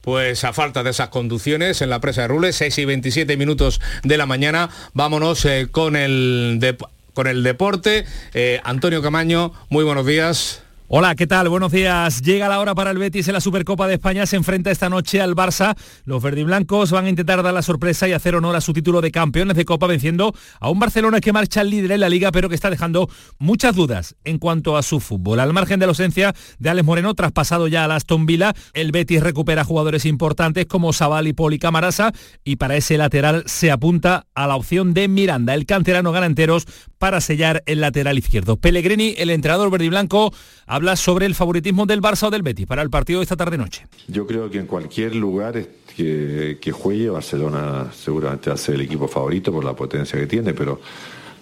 Pues 0.00 0.44
a 0.44 0.52
falta 0.52 0.82
de 0.82 0.90
esas 0.90 1.08
conducciones 1.08 1.82
en 1.82 1.90
la 1.90 2.00
presa 2.00 2.22
de 2.22 2.28
Rules, 2.28 2.56
6 2.56 2.78
y 2.78 2.84
27 2.84 3.36
minutos 3.36 3.80
de 4.02 4.16
la 4.16 4.26
mañana, 4.26 4.70
vámonos 4.94 5.44
eh, 5.44 5.68
con, 5.70 5.96
el 5.96 6.76
con 7.14 7.26
el 7.26 7.42
deporte. 7.42 8.04
Eh, 8.34 8.60
Antonio 8.64 9.02
Camaño, 9.02 9.52
muy 9.68 9.84
buenos 9.84 10.06
días. 10.06 10.62
Hola, 10.92 11.14
¿qué 11.14 11.28
tal? 11.28 11.48
Buenos 11.48 11.70
días. 11.70 12.20
Llega 12.20 12.48
la 12.48 12.58
hora 12.58 12.74
para 12.74 12.90
el 12.90 12.98
Betis 12.98 13.28
en 13.28 13.34
la 13.34 13.40
Supercopa 13.40 13.86
de 13.86 13.94
España. 13.94 14.26
Se 14.26 14.34
enfrenta 14.34 14.72
esta 14.72 14.88
noche 14.88 15.20
al 15.20 15.36
Barça. 15.36 15.76
Los 16.04 16.20
verdiblancos 16.20 16.90
van 16.90 17.04
a 17.04 17.08
intentar 17.08 17.44
dar 17.44 17.54
la 17.54 17.62
sorpresa 17.62 18.08
y 18.08 18.12
hacer 18.12 18.34
honor 18.34 18.56
a 18.56 18.60
su 18.60 18.72
título 18.72 19.00
de 19.00 19.12
campeones 19.12 19.56
de 19.56 19.64
Copa 19.64 19.86
venciendo 19.86 20.34
a 20.58 20.68
un 20.68 20.80
Barcelona 20.80 21.20
que 21.20 21.32
marcha 21.32 21.62
líder 21.62 21.92
en 21.92 22.00
la 22.00 22.08
liga 22.08 22.32
pero 22.32 22.48
que 22.48 22.56
está 22.56 22.70
dejando 22.70 23.08
muchas 23.38 23.76
dudas 23.76 24.16
en 24.24 24.38
cuanto 24.38 24.76
a 24.76 24.82
su 24.82 24.98
fútbol. 24.98 25.38
Al 25.38 25.52
margen 25.52 25.78
de 25.78 25.86
la 25.86 25.90
ausencia 25.90 26.34
de 26.58 26.70
Alex 26.70 26.84
Moreno, 26.84 27.14
traspasado 27.14 27.68
ya 27.68 27.84
a 27.84 27.94
Aston 27.94 28.26
Villa, 28.26 28.52
el 28.74 28.90
Betis 28.90 29.22
recupera 29.22 29.62
jugadores 29.62 30.04
importantes 30.04 30.66
como 30.66 30.92
Sabal 30.92 31.28
y 31.28 31.32
Poli 31.32 31.60
Camarasa 31.60 32.10
y 32.42 32.56
para 32.56 32.74
ese 32.74 32.98
lateral 32.98 33.44
se 33.46 33.70
apunta 33.70 34.26
a 34.34 34.48
la 34.48 34.56
opción 34.56 34.92
de 34.92 35.06
Miranda. 35.06 35.54
El 35.54 35.66
canterano 35.66 36.10
gana 36.10 36.26
enteros 36.26 36.66
para 36.98 37.20
sellar 37.20 37.62
el 37.66 37.80
lateral 37.80 38.18
izquierdo. 38.18 38.56
Pellegrini, 38.56 39.14
el 39.18 39.30
entrenador 39.30 39.70
verdiblanco, 39.70 40.34
habla 40.80 40.96
sobre 40.96 41.26
el 41.26 41.34
favoritismo 41.34 41.84
del 41.84 42.00
Barça 42.00 42.28
o 42.28 42.30
del 42.30 42.40
Betis 42.40 42.66
para 42.66 42.80
el 42.80 42.88
partido 42.88 43.20
de 43.20 43.24
esta 43.24 43.36
tarde-noche. 43.36 43.86
Yo 44.08 44.26
creo 44.26 44.50
que 44.50 44.58
en 44.58 44.66
cualquier 44.66 45.14
lugar 45.14 45.62
que, 45.94 46.72
juegue, 46.72 47.10
Barcelona 47.10 47.88
seguramente 47.92 48.48
va 48.48 48.54
a 48.54 48.58
ser 48.58 48.76
el 48.76 48.80
equipo 48.80 49.06
favorito 49.06 49.52
por 49.52 49.62
la 49.62 49.74
potencia 49.74 50.18
que 50.18 50.26
tiene, 50.26 50.54
pero 50.54 50.80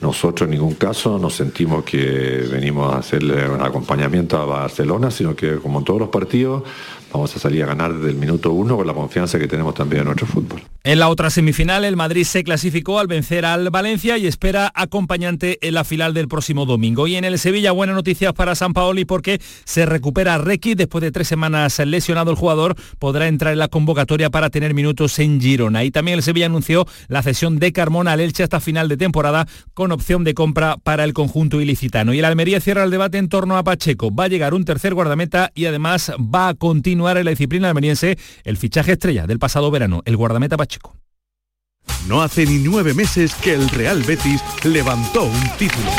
nosotros 0.01 0.49
en 0.49 0.57
ningún 0.57 0.75
caso 0.75 1.21
nos 1.21 1.35
sentimos 1.35 1.85
que 1.85 2.49
venimos 2.51 2.93
a 2.93 2.99
hacerle 2.99 3.49
un 3.49 3.63
acompañamiento 3.63 4.39
a 4.39 4.45
Barcelona, 4.45 5.09
sino 5.13 5.37
que 5.37 5.59
como 5.59 5.79
en 5.79 5.85
todos 5.85 6.01
los 6.01 6.09
partidos 6.09 6.65
vamos 7.13 7.35
a 7.35 7.39
salir 7.39 7.63
a 7.63 7.67
ganar 7.67 7.95
desde 7.95 8.11
el 8.11 8.17
minuto 8.17 8.53
uno 8.53 8.77
con 8.77 8.87
la 8.87 8.95
confianza 8.95 9.39
que 9.39 9.49
tenemos 9.49 9.75
también 9.75 10.01
en 10.01 10.07
nuestro 10.07 10.27
fútbol. 10.27 10.63
En 10.85 10.99
la 11.01 11.09
otra 11.09 11.29
semifinal, 11.29 11.85
el 11.85 11.97
Madrid 11.97 12.25
se 12.25 12.45
clasificó 12.45 12.99
al 12.99 13.09
vencer 13.09 13.45
al 13.45 13.69
Valencia 13.71 14.17
y 14.17 14.27
espera 14.27 14.71
acompañante 14.75 15.59
en 15.67 15.75
la 15.75 15.85
final 15.85 16.15
del 16.15 16.29
próximo 16.29 16.67
domingo. 16.67 17.07
Y 17.07 17.17
en 17.17 17.25
el 17.25 17.39
Sevilla, 17.39 17.73
buenas 17.73 17.97
noticias 17.97 18.33
para 18.33 18.55
San 18.55 18.73
Paoli 18.73 19.05
porque 19.05 19.41
se 19.65 19.87
recupera 19.87 20.39
Requi 20.39 20.75
después 20.75 21.03
de 21.03 21.11
tres 21.11 21.29
semanas 21.29 21.79
lesionado 21.81 22.31
el 22.31 22.37
jugador, 22.37 22.75
podrá 22.99 23.27
entrar 23.29 23.53
en 23.53 23.59
la 23.59 23.69
convocatoria 23.69 24.31
para 24.31 24.51
tener 24.51 24.73
minutos 24.73 25.19
en 25.19 25.41
Girona. 25.41 25.85
Y 25.85 25.91
también 25.91 26.17
el 26.17 26.23
Sevilla 26.23 26.47
anunció 26.47 26.87
la 27.09 27.23
cesión 27.23 27.59
de 27.59 27.73
Carmona 27.73 28.13
al 28.13 28.21
Elche 28.21 28.43
hasta 28.43 28.61
final 28.61 28.89
de 28.89 28.97
temporada 28.97 29.47
con 29.75 29.93
opción 29.93 30.25
de 30.25 30.35
compra 30.35 30.77
para 30.83 31.05
el 31.05 31.13
conjunto 31.13 31.61
ilicitano. 31.61 32.15
Y 32.15 32.21
el 32.21 32.25
Almería 32.25 32.61
cierra 32.61 32.85
el 32.85 32.91
debate 32.91 33.19
en 33.19 33.29
torno 33.29 33.57
a 33.57 33.65
Pacheco. 33.65 34.15
Va 34.15 34.25
a 34.25 34.29
llegar 34.29 34.55
un 34.55 34.65
tercer 34.65 34.95
guardameta 34.95 35.51
y 35.55 35.67
además 35.67 36.13
va 36.19 36.49
a 36.49 36.55
continuar 36.55 36.98
en 37.07 37.25
la 37.25 37.31
disciplina 37.31 37.69
almeriense 37.69 38.19
el 38.45 38.57
fichaje 38.57 38.93
estrella 38.93 39.27
del 39.27 39.39
pasado 39.39 39.71
verano, 39.71 40.03
el 40.05 40.17
guardameta 40.17 40.57
Pacheco. 40.57 40.97
No 42.07 42.23
hace 42.23 42.47
ni 42.47 42.59
nueve 42.59 42.95
meses 42.95 43.35
que 43.35 43.55
el 43.55 43.69
Real 43.71 44.03
Betis 44.03 44.43
levantó 44.65 45.25
un 45.25 45.49
título. 45.59 45.91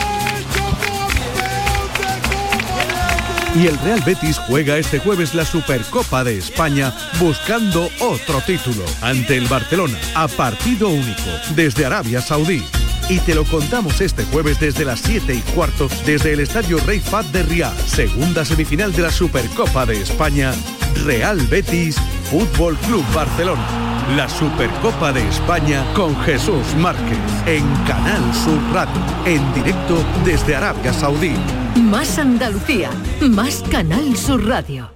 Y 3.55 3.67
el 3.67 3.77
Real 3.79 4.01
Betis 4.05 4.37
juega 4.37 4.77
este 4.77 4.99
jueves 4.99 5.33
la 5.33 5.43
Supercopa 5.43 6.23
de 6.23 6.37
España 6.37 6.93
buscando 7.19 7.89
otro 7.99 8.41
título 8.41 8.85
ante 9.01 9.37
el 9.37 9.47
Barcelona 9.47 9.97
a 10.15 10.27
partido 10.27 10.89
único 10.89 11.29
desde 11.55 11.85
Arabia 11.85 12.21
Saudí. 12.21 12.63
Y 13.09 13.19
te 13.21 13.33
lo 13.33 13.43
contamos 13.43 14.01
este 14.01 14.23
jueves 14.25 14.59
desde 14.59 14.85
las 14.85 14.99
7 15.01 15.33
y 15.33 15.39
cuarto 15.53 15.89
desde 16.05 16.33
el 16.33 16.41
Estadio 16.41 16.77
Rey 16.85 16.99
Fat 16.99 17.25
de 17.27 17.41
Riyadh, 17.41 17.75
segunda 17.87 18.45
semifinal 18.45 18.93
de 18.93 19.01
la 19.01 19.11
Supercopa 19.11 19.87
de 19.87 19.99
España, 19.99 20.53
Real 21.05 21.39
Betis, 21.47 21.95
Fútbol 22.29 22.77
Club 22.85 23.03
Barcelona. 23.13 23.65
la 24.15 24.27
Supercopa 24.27 25.11
de 25.11 25.27
España 25.27 25.85
con 25.93 26.15
Jesús 26.21 26.75
Márquez 26.77 27.17
en 27.45 27.63
Canal 27.85 28.33
Sur 28.33 28.59
Radio, 28.73 29.01
en 29.25 29.53
directo 29.53 30.03
desde 30.25 30.55
Arabia 30.55 30.93
Saudí. 30.93 31.33
Más 31.75 32.17
Andalucía, 32.17 32.89
más 33.21 33.63
Canal 33.71 34.15
Sur 34.17 34.47
Radio. 34.47 34.89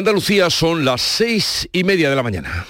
Andalucía 0.00 0.48
son 0.48 0.86
las 0.86 1.02
seis 1.02 1.68
y 1.74 1.84
media 1.84 2.08
de 2.08 2.16
la 2.16 2.22
mañana. 2.22 2.64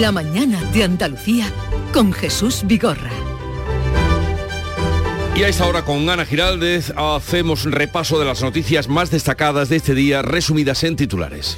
La 0.00 0.10
mañana 0.10 0.60
de 0.72 0.82
Andalucía 0.82 1.46
con 1.92 2.12
Jesús 2.12 2.62
Vigorra. 2.64 3.12
Y 5.36 5.44
a 5.44 5.48
esta 5.48 5.66
hora 5.66 5.84
con 5.84 6.10
Ana 6.10 6.26
Giraldez 6.26 6.92
hacemos 6.96 7.62
repaso 7.62 8.18
de 8.18 8.24
las 8.24 8.42
noticias 8.42 8.88
más 8.88 9.12
destacadas 9.12 9.68
de 9.68 9.76
este 9.76 9.94
día, 9.94 10.20
resumidas 10.20 10.82
en 10.82 10.96
titulares. 10.96 11.56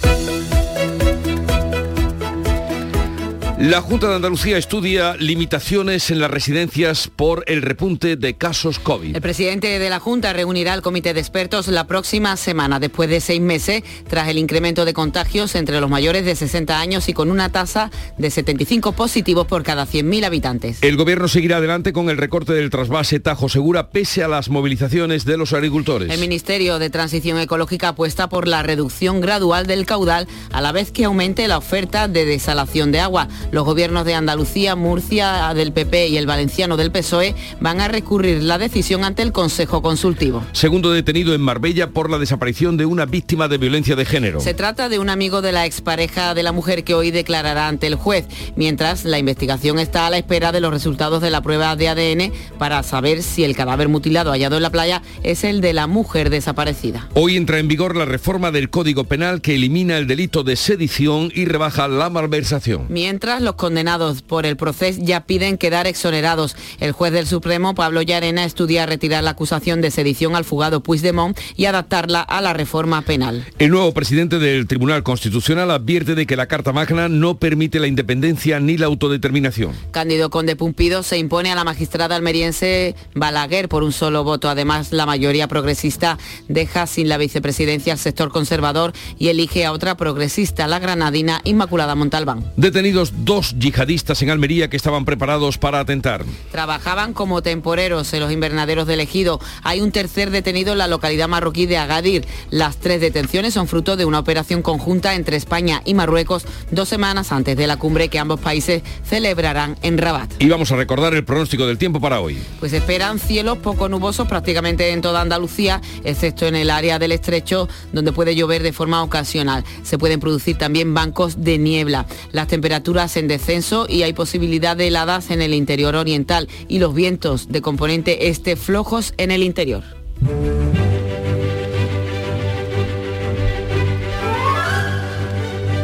La 3.64 3.81
Junta 3.81 4.11
de 4.11 4.16
Andalucía 4.16 4.59
estudia 4.59 5.16
limitaciones 5.16 6.11
en 6.11 6.20
las 6.20 6.31
residencias 6.31 7.09
por 7.09 7.44
el 7.46 7.62
repunte 7.62 8.16
de 8.16 8.35
casos 8.35 8.79
COVID. 8.79 9.16
El 9.16 9.22
presidente 9.22 9.79
de 9.79 9.88
la 9.88 10.00
Junta 10.00 10.35
reunirá 10.35 10.74
al 10.74 10.83
comité 10.83 11.14
de 11.14 11.20
expertos 11.20 11.68
la 11.68 11.87
próxima 11.87 12.37
semana, 12.37 12.79
después 12.79 13.09
de 13.09 13.22
seis 13.22 13.40
meses, 13.40 13.83
tras 14.07 14.29
el 14.29 14.37
incremento 14.37 14.85
de 14.85 14.92
contagios 14.92 15.55
entre 15.55 15.81
los 15.81 15.88
mayores 15.88 16.27
de 16.27 16.37
60 16.37 16.79
años 16.79 17.09
y 17.09 17.14
con 17.14 17.31
una 17.31 17.53
tasa 17.53 17.90
de 18.18 18.31
75 18.31 18.92
positivos 18.92 19.46
por 19.46 19.62
cada 19.62 19.87
100.000 19.87 20.27
habitantes. 20.27 20.83
El 20.83 20.98
gobierno 20.98 21.27
seguirá 21.27 21.57
adelante 21.57 21.94
con 21.94 22.11
el 22.11 22.18
recorte 22.18 22.53
del 22.53 22.68
trasvase 22.68 23.18
Tajo 23.18 23.48
Segura 23.48 23.88
pese 23.88 24.22
a 24.22 24.29
las 24.29 24.50
movilizaciones 24.50 25.24
de 25.24 25.38
los 25.38 25.55
agricultores. 25.55 26.11
El 26.12 26.20
Ministerio 26.20 26.79
de 26.79 26.90
Transición 26.90 27.38
Ecológica 27.38 27.88
apuesta 27.88 28.29
por 28.29 28.46
la 28.46 28.62
reducción 28.62 29.22
gradual 29.22 29.66
del 29.66 29.87
caudal 29.87 30.29
a 30.53 30.61
la 30.61 30.72
vez 30.72 30.92
que 30.92 31.07
aumente 31.07 31.48
la 31.48 31.57
oferta 31.57 32.09
de 32.09 32.27
desalación 32.27 32.92
de 32.92 33.00
agua. 33.00 33.29
Los 33.55 33.64
gobiernos 33.64 34.05
de 34.05 34.14
Andalucía, 34.14 34.75
Murcia 34.75 35.55
del 35.55 35.73
PP 35.73 36.09
y 36.09 36.17
el 36.17 36.27
valenciano 36.27 36.77
del 36.77 36.90
PSOE 36.90 37.37
van 37.61 37.81
a 37.81 37.87
recurrir 37.87 38.43
la 38.43 38.59
decisión 38.59 39.05
ante 39.05 39.23
el 39.23 39.31
Consejo 39.31 39.81
Consultivo. 39.81 40.43
Segundo 40.51 40.90
detenido 40.90 41.37
en 41.37 41.40
Marbella 41.40 41.90
por 41.90 42.11
la 42.11 42.19
desaparición 42.19 42.77
de 42.77 42.85
una 42.85 43.07
víctima 43.07 43.47
de 43.47 43.59
violencia 43.59 43.95
de 43.95 44.05
género. 44.07 44.40
Se 44.40 44.55
trata 44.55 44.88
de 44.88 44.99
un 44.99 45.09
amigo 45.09 45.40
de 45.40 45.53
la 45.53 45.67
expareja 45.67 46.35
de 46.35 46.43
la 46.43 46.51
mujer 46.51 46.83
que 46.83 46.95
hoy 46.95 47.12
declarará 47.12 47.69
ante 47.69 47.87
el 47.87 47.95
juez, 47.95 48.27
mientras 48.57 49.05
la 49.05 49.21
investigación 49.21 49.79
está 49.79 50.09
a 50.09 50.11
la 50.11 50.19
espera 50.19 50.51
de 50.51 50.59
los 50.59 50.73
resultados 50.73 51.23
de 51.23 51.31
la 51.31 51.40
prueba 51.40 51.77
de 51.77 51.88
ADN 51.88 52.33
para 52.59 52.83
saber 52.83 53.23
si 53.23 53.45
el 53.45 53.55
cadáver 53.55 53.88
mutilado 53.88 54.33
hallado 54.33 54.57
en 54.57 54.64
la 54.64 54.71
playa 54.71 55.01
es 55.23 55.45
el 55.45 55.61
de 55.61 55.75
la 55.75 55.87
mujer 55.87 56.29
desaparecida. 56.29 57.09
Hoy 57.14 57.37
entra 57.37 57.61
en 57.61 57.69
vigor 57.69 57.95
la 57.95 58.05
reforma 58.05 58.51
del 58.51 58.69
Código 58.69 59.05
Penal 59.05 59.40
que 59.40 59.55
elimina 59.55 59.97
el 59.97 60.09
delito 60.09 60.43
de 60.43 60.57
sedición 60.57 61.31
y 61.33 61.45
rebaja 61.45 61.87
la 61.87 62.11
malversación. 62.11 62.87
Mientras 62.88 63.43
los 63.44 63.54
condenados 63.54 64.22
por 64.22 64.46
el 64.46 64.57
proceso 64.57 65.00
ya 65.02 65.26
piden 65.26 65.59
quedar 65.59 65.87
exonerados. 65.87 66.57
El 66.80 66.92
juez 66.92 67.12
del 67.12 67.26
Supremo, 67.26 67.74
Pablo 67.74 68.02
Llarena, 68.02 68.44
estudia 68.44 68.87
retirar 68.87 69.24
la 69.24 69.30
acusación 69.30 69.80
de 69.80 69.90
sedición 69.90 70.37
al 70.37 70.44
fugado 70.44 70.83
Puigdemont 70.83 71.38
y 71.57 71.66
adaptarla 71.66 72.20
a 72.20 72.40
la 72.40 72.52
reforma 72.52 73.02
penal. 73.02 73.44
El 73.59 73.70
nuevo 73.70 73.92
presidente 73.92 74.38
del 74.38 74.66
Tribunal 74.66 75.02
Constitucional 75.02 75.70
advierte 75.70 76.14
de 76.14 76.26
que 76.26 76.37
la 76.37 76.46
Carta 76.46 76.72
Magna 76.72 77.09
no 77.09 77.38
permite 77.38 77.80
la 77.80 77.87
independencia 77.87 78.61
ni 78.61 78.76
la 78.76 78.87
autodeterminación. 78.87 79.72
Cándido 79.90 80.30
Conde 80.30 80.57
Pumpido 80.57 81.02
se 81.02 81.18
impone 81.18 81.50
a 81.50 81.54
la 81.54 81.64
magistrada 81.64 82.16
almeriense 82.16 82.94
Balaguer 83.14 83.68
por 83.68 83.83
un 83.83 83.92
solo 83.92 84.24
voto. 84.24 84.48
Además, 84.48 84.92
la 84.92 85.07
mayoría 85.07 85.48
progresista 85.48 86.18
deja 86.48 86.87
sin 86.87 87.09
la 87.09 87.18
vicepresidencia 87.18 87.92
al 87.92 87.98
sector 87.98 88.30
conservador 88.30 88.92
y 89.18 89.28
elige 89.28 89.64
a 89.64 89.72
otra 89.72 89.96
progresista, 89.96 90.66
la 90.66 90.78
granadina 90.78 91.40
Inmaculada 91.44 91.94
Montalbán. 91.94 92.44
Detenidos 92.57 93.23
dos 93.24 93.54
yihadistas 93.58 94.20
en 94.22 94.30
Almería 94.30 94.68
que 94.68 94.76
estaban 94.76 95.04
preparados 95.04 95.58
para 95.58 95.80
atentar. 95.80 96.24
Trabajaban 96.50 97.12
como 97.14 97.42
temporeros 97.42 98.12
en 98.12 98.20
los 98.20 98.30
invernaderos 98.30 98.87
del 98.87 99.00
Ejido. 99.00 99.40
Hay 99.62 99.80
un 99.80 99.92
tercer 99.92 100.30
detenido 100.30 100.72
en 100.72 100.78
la 100.78 100.88
localidad 100.88 101.28
marroquí 101.28 101.66
de 101.66 101.78
Agadir. 101.78 102.26
Las 102.50 102.76
tres 102.76 103.00
detenciones 103.00 103.54
son 103.54 103.66
fruto 103.66 103.96
de 103.96 104.04
una 104.04 104.18
operación 104.18 104.62
conjunta 104.62 105.14
entre 105.14 105.37
España 105.37 105.82
y 105.84 105.94
Marruecos 105.94 106.44
dos 106.70 106.88
semanas 106.88 107.32
antes 107.32 107.56
de 107.56 107.66
la 107.66 107.78
cumbre 107.78 108.08
que 108.08 108.18
ambos 108.18 108.40
países 108.40 108.82
celebrarán 109.04 109.76
en 109.82 109.98
Rabat. 109.98 110.30
Y 110.38 110.48
vamos 110.48 110.70
a 110.72 110.76
recordar 110.76 111.14
el 111.14 111.24
pronóstico 111.24 111.66
del 111.66 111.78
tiempo 111.78 112.00
para 112.00 112.20
hoy. 112.20 112.38
Pues 112.60 112.72
esperan 112.72 113.18
cielos 113.18 113.58
poco 113.58 113.88
nubosos 113.88 114.28
prácticamente 114.28 114.90
en 114.90 115.00
toda 115.00 115.20
Andalucía, 115.20 115.80
excepto 116.04 116.46
en 116.46 116.56
el 116.56 116.70
área 116.70 116.98
del 116.98 117.12
estrecho, 117.12 117.68
donde 117.92 118.12
puede 118.12 118.34
llover 118.34 118.62
de 118.62 118.72
forma 118.72 119.02
ocasional. 119.02 119.64
Se 119.82 119.98
pueden 119.98 120.20
producir 120.20 120.58
también 120.58 120.92
bancos 120.94 121.42
de 121.42 121.58
niebla. 121.58 122.06
Las 122.32 122.48
temperaturas 122.48 123.13
en 123.16 123.29
descenso 123.29 123.87
y 123.88 124.03
hay 124.03 124.12
posibilidad 124.12 124.77
de 124.77 124.88
heladas 124.88 125.31
en 125.31 125.42
el 125.42 125.55
interior 125.55 125.96
oriental 125.96 126.48
y 126.68 126.79
los 126.79 126.94
vientos 126.94 127.48
de 127.48 127.62
componente 127.62 128.29
este 128.29 128.57
flojos 128.57 129.14
en 129.16 129.31
el 129.31 129.42
interior. 129.42 129.83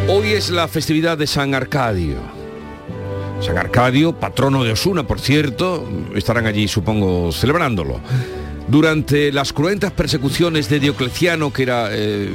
Hoy 0.09 0.33
es 0.33 0.51
la 0.51 0.67
festividad 0.67 1.17
de 1.17 1.27
San 1.27 1.55
Arcadio. 1.55 2.17
San 3.41 3.57
Arcadio, 3.57 4.13
patrono 4.13 4.65
de 4.65 4.73
Osuna, 4.73 5.07
por 5.07 5.21
cierto, 5.21 5.89
estarán 6.15 6.47
allí, 6.47 6.69
supongo, 6.69 7.33
celebrándolo. 7.33 8.01
Durante 8.69 9.33
las 9.33 9.53
cruentas 9.53 9.93
persecuciones 9.93 10.69
de 10.69 10.81
Diocleciano, 10.81 11.53
que 11.53 11.63
era 11.63 11.89
eh, 11.91 12.29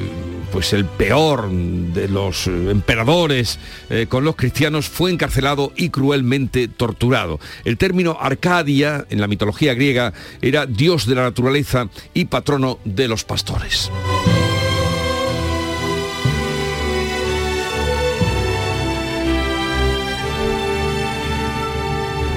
pues 0.55 0.71
el 0.71 0.85
peor 0.85 1.51
de 1.51 2.07
los 2.07 2.47
eh, 2.47 2.71
emperadores 2.71 3.59
eh, 3.89 4.05
con 4.07 4.23
los 4.23 4.37
cristianos, 4.37 4.87
fue 4.87 5.11
encarcelado 5.11 5.73
y 5.75 5.89
cruelmente 5.89 6.69
torturado. 6.69 7.41
El 7.65 7.77
término 7.77 8.17
Arcadia, 8.21 9.05
en 9.09 9.19
la 9.19 9.27
mitología 9.27 9.73
griega, 9.73 10.13
era 10.41 10.65
dios 10.65 11.07
de 11.07 11.15
la 11.15 11.23
naturaleza 11.23 11.89
y 12.13 12.23
patrono 12.23 12.79
de 12.85 13.09
los 13.09 13.25
pastores. 13.25 13.91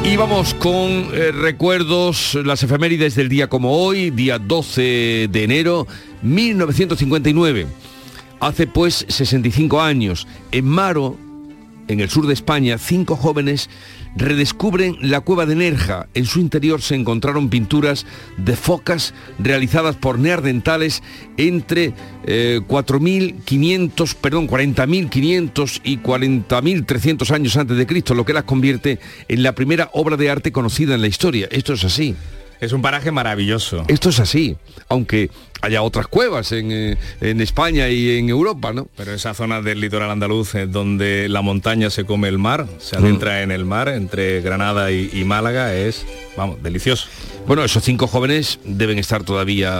Y 0.02 0.16
vamos 0.16 0.54
con 0.54 0.80
eh, 0.80 1.30
recuerdos, 1.30 2.36
las 2.44 2.64
efemérides 2.64 3.14
del 3.14 3.28
día 3.28 3.48
como 3.48 3.76
hoy, 3.76 4.10
día 4.10 4.40
12 4.40 5.28
de 5.30 5.44
enero 5.44 5.86
1959. 6.22 7.87
Hace 8.40 8.66
pues 8.66 9.04
65 9.08 9.80
años, 9.80 10.26
en 10.52 10.64
Maro, 10.64 11.16
en 11.88 12.00
el 12.00 12.10
sur 12.10 12.26
de 12.26 12.34
España, 12.34 12.78
cinco 12.78 13.16
jóvenes 13.16 13.68
redescubren 14.14 14.96
la 15.00 15.20
cueva 15.20 15.46
de 15.46 15.56
Nerja. 15.56 16.06
En 16.14 16.26
su 16.26 16.38
interior 16.38 16.82
se 16.82 16.94
encontraron 16.94 17.48
pinturas 17.48 18.06
de 18.36 18.56
focas 18.56 19.14
realizadas 19.38 19.96
por 19.96 20.18
neardentales 20.18 21.02
entre 21.36 21.94
eh, 22.26 22.60
4.500, 22.66 24.14
perdón, 24.14 24.48
40.500 24.48 25.80
y 25.82 25.98
40.300 25.98 27.30
años 27.30 27.56
antes 27.56 27.76
de 27.76 27.86
Cristo, 27.86 28.14
lo 28.14 28.24
que 28.24 28.34
las 28.34 28.44
convierte 28.44 29.00
en 29.28 29.42
la 29.42 29.54
primera 29.54 29.90
obra 29.92 30.16
de 30.16 30.30
arte 30.30 30.52
conocida 30.52 30.94
en 30.94 31.00
la 31.00 31.08
historia. 31.08 31.48
Esto 31.50 31.72
es 31.72 31.84
así. 31.84 32.14
Es 32.60 32.72
un 32.72 32.82
paraje 32.82 33.12
maravilloso. 33.12 33.84
Esto 33.86 34.08
es 34.08 34.18
así, 34.18 34.56
aunque 34.88 35.30
haya 35.60 35.82
otras 35.82 36.06
cuevas 36.06 36.52
en, 36.52 36.70
eh, 36.70 36.96
en, 37.20 37.40
España 37.40 37.88
y 37.88 38.18
en 38.18 38.28
Europa, 38.28 38.72
¿no? 38.72 38.88
Pero 38.96 39.12
esa 39.12 39.34
zona 39.34 39.60
del 39.60 39.80
litoral 39.80 40.10
andaluz 40.10 40.54
eh, 40.54 40.66
donde 40.66 41.28
la 41.28 41.42
montaña 41.42 41.90
se 41.90 42.04
come 42.04 42.28
el 42.28 42.38
mar, 42.38 42.66
se 42.78 42.96
adentra 42.96 43.32
mm. 43.32 43.42
en 43.42 43.50
el 43.50 43.64
mar, 43.64 43.88
entre 43.88 44.40
Granada 44.40 44.90
y, 44.90 45.10
y 45.12 45.24
Málaga, 45.24 45.74
es, 45.74 46.06
vamos, 46.36 46.62
delicioso. 46.62 47.08
Bueno, 47.48 47.64
esos 47.64 47.82
cinco 47.82 48.06
jóvenes 48.06 48.60
deben 48.62 48.98
estar 48.98 49.24
todavía 49.24 49.72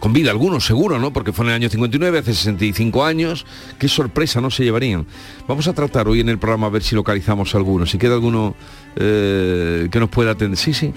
con 0.00 0.14
vida, 0.14 0.30
algunos 0.30 0.64
seguro, 0.64 0.98
¿no? 0.98 1.12
Porque 1.12 1.30
fue 1.30 1.44
en 1.44 1.50
el 1.50 1.56
año 1.56 1.68
59, 1.68 2.20
hace 2.20 2.32
65 2.32 3.04
años. 3.04 3.44
Qué 3.78 3.86
sorpresa 3.86 4.40
no 4.40 4.50
se 4.50 4.64
llevarían. 4.64 5.06
Vamos 5.46 5.68
a 5.68 5.74
tratar 5.74 6.08
hoy 6.08 6.20
en 6.20 6.30
el 6.30 6.38
programa 6.38 6.68
a 6.68 6.70
ver 6.70 6.82
si 6.82 6.94
localizamos 6.94 7.54
alguno. 7.54 7.84
Si 7.84 7.98
queda 7.98 8.14
alguno 8.14 8.54
eh, 8.96 9.88
que 9.90 10.00
nos 10.00 10.08
pueda 10.08 10.30
atender. 10.30 10.56
Sí, 10.56 10.72
sí. 10.72 10.94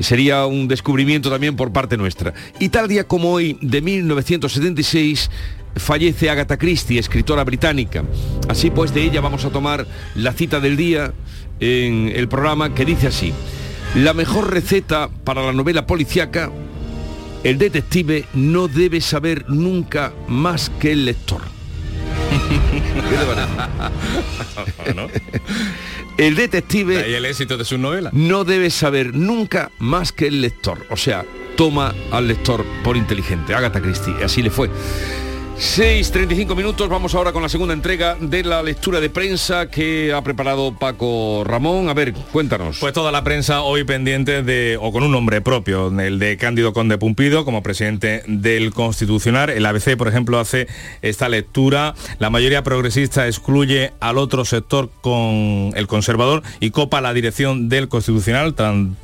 Sería 0.00 0.46
un 0.46 0.66
descubrimiento 0.66 1.28
también 1.28 1.56
por 1.56 1.72
parte 1.72 1.98
nuestra. 1.98 2.32
Y 2.58 2.70
tal 2.70 2.88
día 2.88 3.04
como 3.04 3.32
hoy, 3.32 3.43
de 3.60 3.82
1976, 3.82 5.30
fallece 5.76 6.30
Agatha 6.30 6.56
Christie, 6.56 6.98
escritora 6.98 7.44
británica. 7.44 8.04
Así 8.48 8.70
pues, 8.70 8.94
de 8.94 9.02
ella 9.02 9.20
vamos 9.20 9.44
a 9.44 9.50
tomar 9.50 9.86
la 10.14 10.32
cita 10.32 10.60
del 10.60 10.76
día 10.76 11.12
en 11.60 12.12
el 12.14 12.28
programa 12.28 12.74
que 12.74 12.84
dice 12.84 13.08
así. 13.08 13.32
La 13.94 14.14
mejor 14.14 14.50
receta 14.50 15.08
para 15.08 15.42
la 15.42 15.52
novela 15.52 15.86
policíaca, 15.86 16.50
el 17.44 17.58
detective 17.58 18.24
no 18.34 18.68
debe 18.68 19.00
saber 19.00 19.44
nunca 19.48 20.12
más 20.26 20.70
que 20.80 20.92
el 20.92 21.04
lector. 21.04 21.42
El 26.16 26.36
detective... 26.36 27.10
¿Y 27.10 27.14
el 27.14 27.24
éxito 27.24 27.56
de 27.56 27.64
su 27.64 27.76
novela? 27.76 28.10
No 28.12 28.44
debe 28.44 28.70
saber 28.70 29.14
nunca 29.14 29.72
más 29.78 30.12
que 30.12 30.28
el 30.28 30.40
lector. 30.40 30.86
O 30.90 30.96
sea, 30.96 31.24
toma 31.56 31.94
al 32.10 32.28
lector 32.28 32.64
por 32.82 32.96
inteligente. 32.96 33.54
Agatha 33.54 33.80
Christie, 33.80 34.14
así 34.24 34.42
le 34.42 34.50
fue. 34.50 34.70
6.35 35.56 36.56
minutos, 36.56 36.88
vamos 36.88 37.14
ahora 37.14 37.30
con 37.32 37.40
la 37.40 37.48
segunda 37.48 37.74
entrega 37.74 38.16
de 38.20 38.42
la 38.42 38.60
lectura 38.60 38.98
de 38.98 39.08
prensa 39.08 39.68
que 39.68 40.12
ha 40.12 40.20
preparado 40.22 40.76
Paco 40.76 41.44
Ramón. 41.44 41.88
A 41.88 41.94
ver, 41.94 42.12
cuéntanos. 42.32 42.78
Pues 42.80 42.92
toda 42.92 43.12
la 43.12 43.22
prensa 43.22 43.62
hoy 43.62 43.84
pendiente 43.84 44.42
de, 44.42 44.76
o 44.80 44.90
con 44.90 45.04
un 45.04 45.12
nombre 45.12 45.40
propio, 45.42 45.88
el 46.00 46.18
de 46.18 46.36
Cándido 46.38 46.72
Conde 46.72 46.98
Pumpido 46.98 47.44
como 47.44 47.62
presidente 47.62 48.24
del 48.26 48.72
Constitucional. 48.72 49.48
El 49.48 49.64
ABC, 49.64 49.96
por 49.96 50.08
ejemplo, 50.08 50.40
hace 50.40 50.66
esta 51.02 51.28
lectura. 51.28 51.94
La 52.18 52.30
mayoría 52.30 52.64
progresista 52.64 53.28
excluye 53.28 53.92
al 54.00 54.18
otro 54.18 54.44
sector 54.44 54.90
con 55.02 55.70
el 55.76 55.86
conservador 55.86 56.42
y 56.58 56.70
copa 56.70 57.00
la 57.00 57.14
dirección 57.14 57.68
del 57.68 57.86
Constitucional 57.86 58.56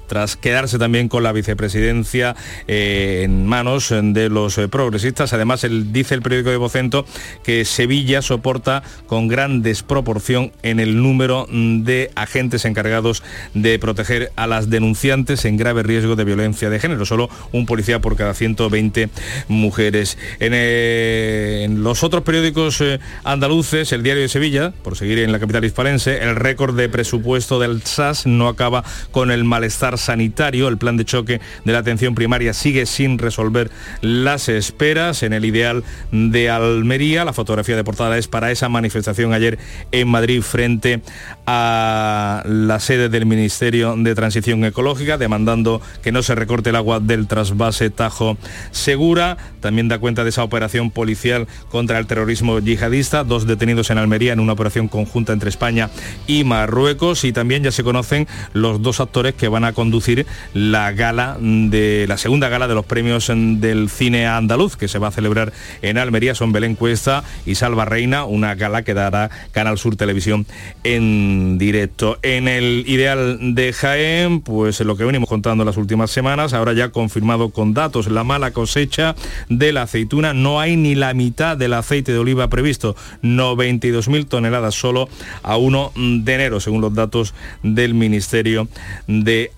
tras 0.09 0.36
quedarse 0.36 0.78
también 0.78 1.09
con 1.09 1.22
la 1.22 1.30
vicepresidencia 1.30 2.34
eh, 2.66 3.22
en 3.24 3.46
manos 3.46 3.90
de 3.90 4.28
los 4.28 4.59
eh, 4.59 4.66
progresistas. 4.66 5.32
Además, 5.32 5.62
él 5.62 5.92
dice 5.92 6.16
el 6.16 6.22
periódico 6.41 6.51
de 6.51 6.57
Vocento 6.57 7.05
que 7.43 7.64
Sevilla 7.64 8.22
soporta 8.22 8.82
con 9.07 9.28
gran 9.28 9.62
desproporción 9.62 10.53
en 10.62 10.80
el 10.80 11.03
número 11.03 11.47
de 11.51 12.11
agentes 12.14 12.64
encargados 12.64 13.22
de 13.55 13.78
proteger 13.78 14.32
a 14.36 14.47
las 14.47 14.70
denunciantes 14.70 15.45
en 15.45 15.57
grave 15.57 15.82
riesgo 15.82 16.16
de 16.16 16.24
violencia 16.24 16.70
de 16.70 16.80
género. 16.80 17.05
Solo 17.05 17.28
un 17.53 17.66
policía 17.66 18.01
por 18.01 18.16
cada 18.16 18.34
120 18.34 19.11
mujeres. 19.49 20.16
En, 20.38 20.53
eh, 20.55 21.62
en 21.64 21.82
los 21.82 22.03
otros 22.03 22.22
periódicos 22.22 22.80
eh, 22.80 23.01
andaluces, 23.24 23.93
el 23.93 24.03
Diario 24.03 24.22
de 24.22 24.28
Sevilla, 24.28 24.72
por 24.82 24.97
seguir 24.97 25.18
en 25.18 25.32
la 25.32 25.41
capital 25.41 25.64
hispalense, 25.64 26.22
el 26.22 26.36
récord 26.36 26.76
de 26.76 26.88
presupuesto 26.88 27.59
del 27.59 27.82
SAS 27.82 28.26
no 28.26 28.49
acaba 28.49 28.84
con 29.11 29.30
el 29.30 29.45
malestar 29.45 29.99
sanitario. 29.99 30.68
El 30.68 30.78
plan 30.78 30.97
de 30.97 31.05
choque 31.05 31.41
de 31.64 31.72
la 31.72 31.80
atención 31.80 32.14
primaria 32.14 32.55
sigue 32.55 32.86
sin 32.86 33.18
resolver 33.18 33.70
las 34.01 34.49
esperas. 34.49 35.22
En 35.22 35.32
el 35.32 35.45
ideal 35.45 35.84
de 36.12 36.30
Almería. 36.51 37.24
La 37.24 37.33
fotografía 37.33 37.76
de 37.76 37.85
portada 37.85 38.18
es 38.18 38.28
para 38.28 38.51
esa 38.51 38.68
manifestación 38.68 39.33
ayer 39.33 39.59
en 39.93 40.09
Madrid 40.09 40.43
frente 40.43 41.03
a 41.47 42.43
la 42.47 42.81
sede 42.81 43.09
del 43.09 43.26
Ministerio 43.26 43.95
de 43.97 44.14
Transición 44.14 44.64
Ecológica, 44.64 45.18
demandando 45.18 45.81
que 46.03 46.12
no 46.12 46.22
se 46.22 46.35
recorte 46.35 46.70
el 46.70 46.76
agua 46.76 47.01
del 47.01 47.26
trasvase 47.26 47.91
Tajo 47.91 48.37
Segura. 48.70 49.37
También 49.61 49.89
da 49.89 49.99
cuenta 49.99 50.24
de 50.24 50.31
esa 50.31 50.45
operación 50.45 50.91
policial 50.91 51.47
contra 51.70 51.99
el 51.99 52.07
terrorismo 52.07 52.59
yihadista, 52.61 53.24
dos 53.24 53.47
detenidos 53.47 53.91
en 53.91 53.99
Almería 53.99 54.33
en 54.33 54.41
una 54.41 54.53
operación 54.53 54.89
conjunta 54.89 55.33
entre 55.33 55.51
España 55.51 55.91
y 56.26 56.45
Marruecos. 56.45 57.24
Y 57.24 57.33
también 57.33 57.62
ya 57.62 57.72
se 57.72 57.85
conocen 57.85 58.26
los 58.53 58.83
dos 58.83 59.01
actores 59.01 59.35
que 59.35 59.49
van 59.49 59.64
a 59.64 59.72
conducir 59.72 60.26
la 60.55 60.93
gala 60.93 61.37
de 61.41 62.07
la 62.09 62.16
segunda 62.16 62.49
gala 62.49 62.68
de 62.68 62.74
los 62.74 62.87
premios 62.87 63.31
del 63.31 63.89
cine 63.89 64.26
andaluz 64.26 64.76
que 64.76 64.89
se 64.89 64.99
va 64.99 65.09
a 65.09 65.11
celebrar 65.11 65.53
en 65.83 65.99
Almería 65.99 66.19
son 66.34 66.52
Belén 66.52 66.74
Cuesta 66.74 67.24
y 67.46 67.54
Salva 67.54 67.84
Reina, 67.84 68.24
una 68.24 68.54
gala 68.54 68.82
que 68.82 68.94
dará 68.94 69.30
Canal 69.52 69.78
Sur 69.78 69.96
Televisión 69.96 70.46
en 70.84 71.58
directo. 71.58 72.18
En 72.22 72.46
el 72.46 72.84
ideal 72.86 73.54
de 73.54 73.72
Jaén, 73.72 74.40
pues 74.40 74.80
lo 74.80 74.96
que 74.96 75.04
venimos 75.04 75.28
contando 75.28 75.64
las 75.64 75.76
últimas 75.76 76.10
semanas, 76.10 76.52
ahora 76.52 76.72
ya 76.72 76.90
confirmado 76.90 77.50
con 77.50 77.74
datos, 77.74 78.08
la 78.08 78.24
mala 78.24 78.50
cosecha 78.52 79.14
de 79.48 79.72
la 79.72 79.82
aceituna, 79.82 80.34
no 80.34 80.60
hay 80.60 80.76
ni 80.76 80.94
la 80.94 81.14
mitad 81.14 81.56
del 81.56 81.74
aceite 81.74 82.12
de 82.12 82.18
oliva 82.18 82.48
previsto, 82.48 82.96
92.000 83.22 84.28
toneladas 84.28 84.74
solo 84.74 85.08
a 85.42 85.56
1 85.56 85.92
de 85.96 86.34
enero, 86.34 86.60
según 86.60 86.80
los 86.80 86.94
datos 86.94 87.34
del 87.62 87.94
Ministerio 87.94 88.68
de 89.06 89.50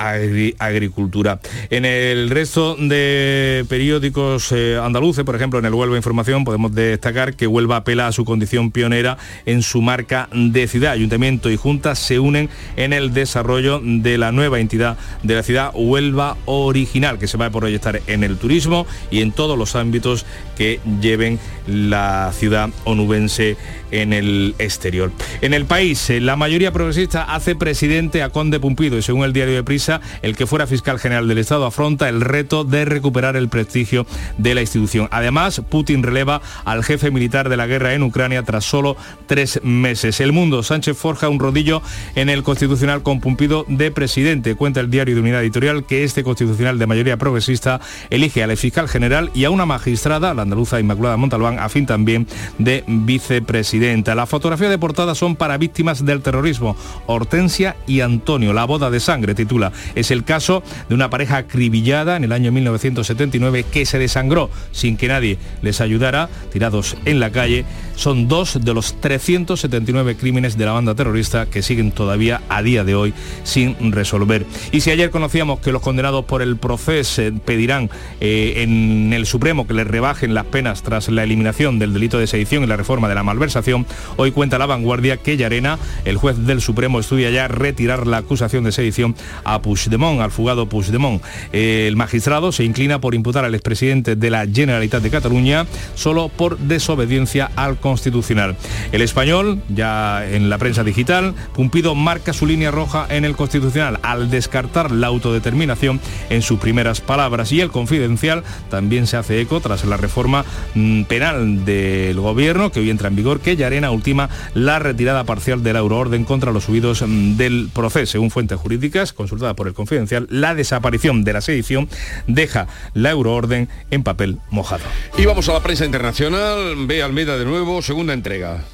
Agricultura. 0.59 1.41
En 1.71 1.85
el 1.85 2.31
resto 2.31 2.77
de 2.77 3.65
periódicos 3.69 4.53
eh, 4.53 4.79
andaluces, 4.83 5.25
por 5.25 5.37
ejemplo, 5.37 5.59
en 5.59 5.65
el 5.65 5.75
Huelva 5.75 5.97
Información, 5.97 6.45
podemos 6.53 6.75
destacar 6.75 7.35
que 7.35 7.47
Huelva 7.47 7.77
apela 7.77 8.07
a 8.07 8.13
su 8.13 8.27
condición 8.27 8.73
pionera 8.73 9.17
en 9.47 9.63
su 9.63 9.81
marca 9.81 10.29
de 10.35 10.69
ciudad. 10.69 10.93
Ayuntamiento 10.93 11.51
y 11.51 11.57
Junta 11.57 11.95
se 11.95 12.19
unen 12.19 12.51
en 12.77 12.93
el 12.93 13.15
desarrollo 13.15 13.81
de 13.83 14.19
la 14.19 14.33
nueva 14.33 14.61
entidad 14.61 14.99
de 15.23 15.35
la 15.35 15.43
ciudad 15.43 15.71
Huelva 15.73 16.37
Original, 16.45 17.19
que 17.19 17.27
se 17.27 17.39
va 17.39 17.47
a 17.47 17.51
proyectar 17.51 18.03
en 18.07 18.23
el 18.23 18.37
turismo 18.37 18.87
y 19.11 19.23
en 19.23 19.33
todos 19.33 19.57
los 19.57 19.77
ámbitos 19.77 20.27
que 20.59 20.79
lleven 21.01 21.39
la 21.67 22.33
ciudad 22.33 22.71
onubense 22.85 23.57
en 23.91 24.13
el 24.13 24.55
exterior. 24.59 25.13
En 25.43 25.55
el 25.55 25.67
país, 25.67 26.11
eh, 26.11 26.21
la 26.21 26.35
mayoría 26.35 26.73
progresista 26.73 27.23
hace 27.23 27.55
presidente 27.55 28.23
a 28.23 28.31
Conde 28.31 28.59
Pumpido 28.59 28.97
y 28.97 29.03
según 29.03 29.25
el 29.25 29.33
diario 29.33 29.55
de 29.55 29.63
Prisa, 29.63 30.01
el 30.23 30.35
que 30.35 30.47
fuera 30.47 30.67
fiscal 30.67 30.99
general 30.99 31.29
del 31.29 31.39
Estado 31.39 31.67
afronta 31.67 32.09
el 32.09 32.21
reto 32.21 32.65
de 32.65 32.85
recuperar 32.85 33.37
el 33.37 33.49
prestigio 33.49 34.07
de 34.39 34.55
la 34.55 34.63
institución. 34.63 35.09
Además, 35.11 35.61
Putin 35.69 36.03
releva 36.03 36.41
al 36.65 36.83
jefe 36.83 37.11
militar 37.11 37.49
de 37.49 37.57
la 37.57 37.67
guerra 37.67 37.95
en 37.95 38.03
Ucrania 38.03 38.43
tras 38.43 38.65
solo 38.65 38.97
tres 39.27 39.61
meses. 39.63 40.21
El 40.21 40.33
mundo, 40.33 40.63
Sánchez 40.63 40.97
forja 40.97 41.29
un 41.29 41.39
rodillo 41.39 41.83
en 42.15 42.29
el 42.29 42.43
constitucional 42.43 43.03
con 43.03 43.21
Pumpido 43.21 43.67
de 43.69 43.91
presidente. 43.91 44.55
Cuenta 44.55 44.81
el 44.81 44.91
diario 44.91 45.15
de 45.15 45.21
Unidad 45.21 45.43
Editorial 45.43 45.85
que 45.85 46.05
este 46.05 46.25
constitucional 46.25 46.79
de 46.79 46.87
mayoría 46.87 47.19
progresista 47.19 47.81
elige 48.11 48.43
al 48.43 48.57
fiscal 48.57 48.89
general 48.89 49.31
y 49.35 49.45
a 49.45 49.51
una 49.51 49.67
magistrada, 49.67 50.35
la 50.35 50.43
andaluza 50.43 50.81
Inmaculada 50.81 51.17
Montalbán, 51.17 51.52
a 51.59 51.69
fin 51.69 51.87
también 51.87 52.27
de 52.59 52.85
vicepresidenta. 52.87 54.15
La 54.15 54.27
fotografía 54.27 54.69
de 54.69 54.79
portada 54.79 55.15
son 55.15 55.37
para 55.37 55.59
víctimas 55.59 56.05
del 56.05 56.23
terrorismo. 56.23 56.77
Hortensia 57.07 57.77
y 57.87 58.01
Antonio, 58.01 58.53
la 58.53 58.65
boda 58.65 58.91
de 58.91 59.01
sangre, 59.01 59.35
titula. 59.35 59.73
Es 59.95 60.11
el 60.11 60.25
caso 60.25 60.63
de 60.89 60.95
una 60.95 61.11
pareja 61.11 61.39
acribillada 61.39 62.17
en 62.17 62.25
el 62.25 62.33
año 62.33 62.53
1979 62.53 63.65
que 63.71 63.87
se 63.87 63.99
desangró 63.99 64.51
sin 64.73 64.97
que 64.97 65.09
nadie 65.09 65.39
les 65.63 65.81
ayudara 65.81 66.29
tirados 66.53 66.97
en 67.05 67.21
la 67.21 67.31
calle, 67.31 67.65
son 67.95 68.29
dos 68.29 68.65
de 68.65 68.75
los 68.75 69.01
379 69.01 70.17
crímenes 70.17 70.57
de 70.57 70.65
la 70.65 70.73
banda 70.73 70.95
terrorista 70.95 71.47
que 71.47 71.63
siguen 71.63 71.93
todavía 71.93 72.43
a 72.49 72.63
día 72.63 72.85
de 72.85 72.95
hoy 72.95 73.15
sin 73.45 73.93
resolver. 73.93 74.47
Y 74.73 74.81
si 74.81 74.91
ayer 74.91 75.11
conocíamos 75.11 75.61
que 75.61 75.73
los 75.73 75.83
condenados 75.83 76.25
por 76.25 76.43
el 76.43 76.57
proceso 76.57 77.23
pedirán 77.45 77.91
eh, 78.21 78.55
en 78.59 79.13
el 79.13 79.27
Supremo 79.27 79.67
que 79.67 79.75
les 79.75 79.87
rebajen 79.87 80.35
las 80.35 80.47
penas 80.47 80.83
tras 80.83 81.09
la 81.09 81.23
eliminación 81.23 81.42
del 81.43 81.93
delito 81.93 82.19
de 82.19 82.27
sedición 82.27 82.65
y 82.65 82.67
la 82.67 82.77
reforma 82.77 83.09
de 83.09 83.15
la 83.15 83.23
malversación, 83.23 83.87
hoy 84.17 84.31
cuenta 84.31 84.59
la 84.59 84.67
vanguardia 84.67 85.17
que 85.17 85.37
Yarena, 85.37 85.79
el 86.05 86.17
juez 86.17 86.37
del 86.47 86.61
Supremo, 86.61 87.01
estudia 87.01 87.31
ya 87.31 87.49
retirar 87.49 88.07
la 88.07 88.19
acusación 88.19 88.65
de 88.65 88.73
sedición 88.73 89.15
a 89.45 89.61
Puigdemont, 89.61 90.21
al 90.21 90.31
fugado 90.31 90.67
Puigdemont. 90.67 91.23
el 91.53 91.97
magistrado 91.97 92.53
se 92.53 92.65
inclina 92.65 93.01
por 93.01 93.15
imputar 93.15 93.45
al 93.45 93.55
expresidente 93.55 94.17
de 94.17 94.31
la 94.31 94.47
Generalitat 94.47 95.03
de 95.03 95.11
Cataluña 95.11 95.67
solo 95.95 96.29
por 96.29 96.59
desobediencia 96.59 97.51
al 97.57 97.79
Constitucional. 97.79 98.57
El 98.93 99.03
español, 99.03 99.61
ya 99.69 100.27
en 100.27 100.49
la 100.49 100.59
prensa 100.59 100.85
digital, 100.85 101.35
Pumpido 101.55 101.95
marca 101.95 102.33
su 102.33 102.47
línea 102.47 102.71
roja 102.71 103.07
en 103.09 103.25
el 103.25 103.37
Constitucional 103.37 103.99
al 104.03 104.31
descartar 104.31 104.91
la 104.91 105.09
autodeterminación 105.09 106.01
en 106.31 106.43
sus 106.43 106.59
primeras 106.59 107.01
palabras 107.01 107.53
y 107.53 107.61
el 107.61 107.71
confidencial 107.71 108.43
también 108.71 109.07
se 109.07 109.17
hace 109.17 109.41
eco 109.41 109.61
tras 109.61 109.85
la 109.85 109.97
reforma 109.97 110.45
mm, 110.75 111.05
del 111.39 112.19
gobierno 112.21 112.71
que 112.71 112.81
hoy 112.81 112.91
entra 112.91 113.09
en 113.09 113.17
vigor 113.17 113.41
que 113.41 113.57
Yarena 113.57 113.91
ultima 113.91 114.29
la 114.55 114.79
retirada 114.79 115.25
parcial 115.25 115.63
de 115.63 115.73
la 115.73 115.81
euroorden 115.81 116.25
contra 116.25 116.53
los 116.53 116.65
subidos 116.65 117.03
mm, 117.03 117.37
del 117.37 117.69
proceso. 117.73 118.13
Según 118.13 118.31
fuentes 118.31 118.59
jurídicas 118.59 119.13
consultada 119.13 119.55
por 119.55 119.69
el 119.69 119.75
confidencial, 119.75 120.27
la 120.31 120.55
desaparición 120.55 121.25
de 121.25 121.33
la 121.33 121.41
sedición 121.41 121.89
deja 122.27 122.67
la 122.95 123.11
euroorden 123.11 123.69
en 123.91 124.03
papel 124.03 124.39
mojado. 124.51 124.85
Y 125.19 125.27
vamos 125.27 125.49
a 125.49 125.55
la 125.55 125.63
prensa 125.63 125.85
internacional. 125.85 126.87
Ve 126.87 127.03
Almeida 127.03 127.37
de 127.37 127.45
nuevo, 127.45 127.83
segunda 127.83 128.13
entrega. 128.13 128.65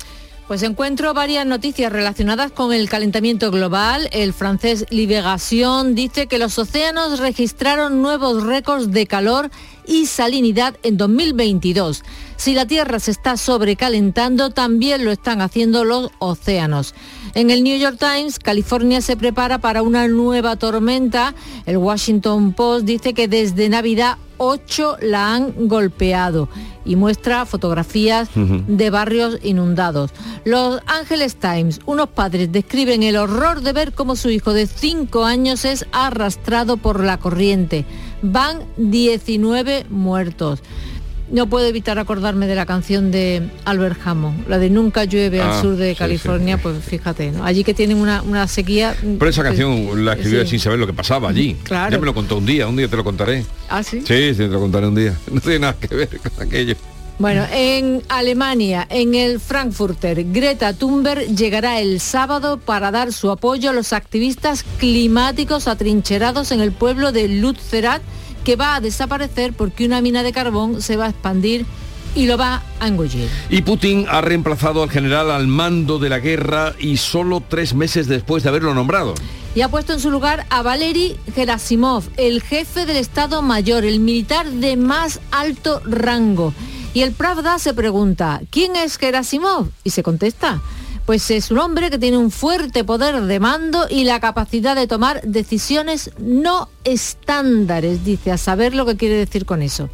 Pues 0.49 0.63
encuentro 0.63 1.13
varias 1.13 1.45
noticias 1.45 1.93
relacionadas 1.93 2.51
con 2.51 2.73
el 2.73 2.89
calentamiento 2.89 3.51
global. 3.51 4.09
El 4.13 4.33
francés 4.33 4.87
Libération 4.89 5.95
dice 5.95 6.27
que 6.27 6.39
los 6.39 6.59
océanos 6.59 7.19
registraron 7.19 8.01
nuevos 8.01 8.45
récords 8.45 8.91
de 8.91 9.07
calor 9.07 9.51
y 9.89 10.07
salinidad 10.07 10.77
en 10.83 10.97
2022. 10.97 12.05
Si 12.37 12.55
la 12.55 12.67
Tierra 12.67 13.01
se 13.01 13.11
está 13.11 13.37
sobrecalentando, 13.37 14.51
también 14.51 15.05
lo 15.05 15.11
están 15.11 15.41
haciendo 15.41 15.85
los 15.85 16.11
océanos. 16.21 16.95
En 17.35 17.51
el 17.51 17.65
New 17.65 17.77
York 17.79 17.99
Times, 17.99 18.39
California 18.39 19.01
se 19.01 19.17
prepara 19.17 19.59
para 19.59 19.83
una 19.83 20.07
nueva 20.07 20.57
tormenta. 20.57 21.35
El 21.67 21.79
Washington 21.79 22.53
Post 22.53 22.85
dice 22.85 23.15
que 23.15 23.27
desde 23.27 23.69
Navidad 23.69 24.19
ocho 24.39 24.97
la 25.03 25.35
han 25.35 25.69
golpeado 25.69 26.49
y 26.85 26.97
muestra 26.97 27.45
fotografías 27.45 28.31
de 28.35 28.91
barrios 28.91 29.39
inundados. 29.43 30.11
Los 30.45 30.81
Angeles 30.87 31.37
Times, 31.37 31.81
unos 31.85 32.09
padres 32.09 32.51
describen 32.51 33.03
el 33.03 33.17
horror 33.17 33.61
de 33.61 33.73
ver 33.73 33.93
cómo 33.93 34.17
su 34.17 34.31
hijo 34.31 34.55
de 34.55 34.67
cinco 34.67 35.25
años 35.25 35.65
es 35.65 35.87
arrastrado 35.93 36.77
por 36.79 37.05
la 37.05 37.19
corriente. 37.19 37.85
Van 38.23 38.61
19 38.77 39.87
muertos. 39.91 40.61
No 41.31 41.47
puedo 41.47 41.67
evitar 41.67 41.99
acordarme 41.99 42.47
de 42.47 42.55
la 42.55 42.65
canción 42.65 43.11
de 43.11 43.51
Albert 43.67 44.01
Hammond, 44.03 44.49
la 44.49 44.57
de 44.57 44.71
Nunca 44.71 45.05
llueve 45.05 45.43
al 45.43 45.51
Ah, 45.51 45.61
sur 45.61 45.77
de 45.77 45.91
sí, 45.91 45.99
California, 45.99 46.57
pues 46.57 46.83
fíjate, 46.83 47.31
¿no? 47.33 47.45
allí 47.45 47.65
que 47.65 47.75
tienen 47.75 47.99
una, 47.99 48.23
una 48.23 48.49
sequía. 48.49 48.97
Pero 48.99 49.29
esa 49.29 49.43
pues, 49.43 49.51
canción 49.59 50.07
la 50.07 50.15
escribió 50.15 50.47
sin 50.47 50.59
saber 50.59 50.79
lo 50.79 50.87
que 50.87 50.95
pasaba 50.95 51.29
allí. 51.29 51.55
Claro. 51.65 51.93
Ya 51.93 51.99
me 51.99 52.07
lo 52.07 52.15
contó 52.15 52.39
un 52.39 52.47
día, 52.47 52.67
un 52.67 52.77
día 52.77 52.89
te 52.89 52.97
lo 52.97 53.05
contaré. 53.05 53.45
Ah, 53.69 53.83
sí. 53.83 54.01
Sí, 54.07 54.31
sí, 54.31 54.37
te 54.37 54.49
lo 54.49 54.59
contaré 54.59 54.87
un 54.89 54.95
día. 54.95 55.15
No 55.31 55.41
tiene 55.43 55.59
nada 55.59 55.77
que 55.79 55.95
ver 55.95 56.09
con 56.09 56.47
aquello. 56.47 56.75
Bueno, 57.19 57.45
en 57.51 58.05
Alemania, 58.09 58.87
en 58.91 59.17
el 59.17 59.41
Frankfurter, 59.41 60.25
Greta 60.33 60.73
Thunberg 60.73 61.27
llegará 61.35 61.81
el 61.81 61.99
sábado 61.99 62.59
para 62.59 62.93
dar 62.93 63.13
su 63.13 63.33
apoyo 63.33 63.71
a 63.71 63.73
los 63.73 63.93
activistas 63.93 64.65
climáticos 64.79 65.67
atrincherados 65.67 66.53
en 66.53 66.61
el 66.61 66.71
pueblo 66.71 67.11
de 67.11 67.27
Lützerath, 67.27 68.03
que 68.45 68.55
va 68.55 68.77
a 68.77 68.81
desaparecer 68.81 69.53
porque 69.53 69.85
una 69.85 70.01
mina 70.01 70.23
de 70.23 70.33
carbón 70.33 70.81
se 70.81 70.97
va 70.97 71.07
a 71.07 71.09
expandir 71.09 71.67
y 72.15 72.27
lo 72.27 72.39
va 72.39 72.63
a 72.79 72.87
engullir. 72.87 73.29
Y 73.51 73.63
Putin 73.63 74.07
ha 74.09 74.21
reemplazado 74.21 74.85
al 74.85 74.91
general 74.91 75.33
al 75.33 75.49
mando 75.49 75.99
de 75.99 76.11
la 76.11 76.21
guerra 76.21 76.75
y 76.79 76.99
solo 76.99 77.43
tres 77.47 77.75
meses 77.75 78.07
después 78.07 78.45
de 78.45 78.51
haberlo 78.51 78.75
nombrado. 78.75 79.15
y 79.57 79.63
ha 79.63 79.69
puesto 79.69 79.93
en 79.93 79.99
su 79.99 80.13
lugar 80.13 80.47
a 80.51 80.63
Valery 80.63 81.17
Gerasimov, 81.35 82.05
el 82.17 82.43
jefe 82.43 82.87
del 82.87 82.97
Estado 82.97 83.43
Mayor, 83.43 83.85
el 83.85 83.99
militar 83.99 84.47
de 84.49 84.77
más 84.77 85.19
alto 85.33 85.83
rango. 85.85 86.55
Y 86.95 87.03
el 87.03 87.13
Pravda 87.13 87.59
se 87.59 87.75
pregunta, 87.75 88.41
¿quién 88.51 88.75
es 88.75 88.97
Gerasimov? 88.97 89.69
Y 89.85 89.91
se 89.91 90.03
contesta, 90.03 90.61
pues 91.09 91.31
es 91.31 91.51
un 91.51 91.59
hombre 91.59 91.91
que 91.91 91.99
tiene 91.99 92.19
un 92.19 92.31
fuerte 92.31 92.85
poder 92.85 93.23
de 93.23 93.41
mando 93.41 93.87
y 93.89 94.05
la 94.05 94.21
capacidad 94.21 94.77
de 94.77 94.87
tomar 94.87 95.23
decisiones 95.23 96.11
no 96.19 96.69
estándares, 96.85 98.05
dice, 98.05 98.31
a 98.31 98.37
saber 98.37 98.75
lo 98.75 98.85
que 98.85 98.97
quiere 98.97 99.15
decir 99.15 99.47
con 99.47 99.63
eso. 99.63 99.89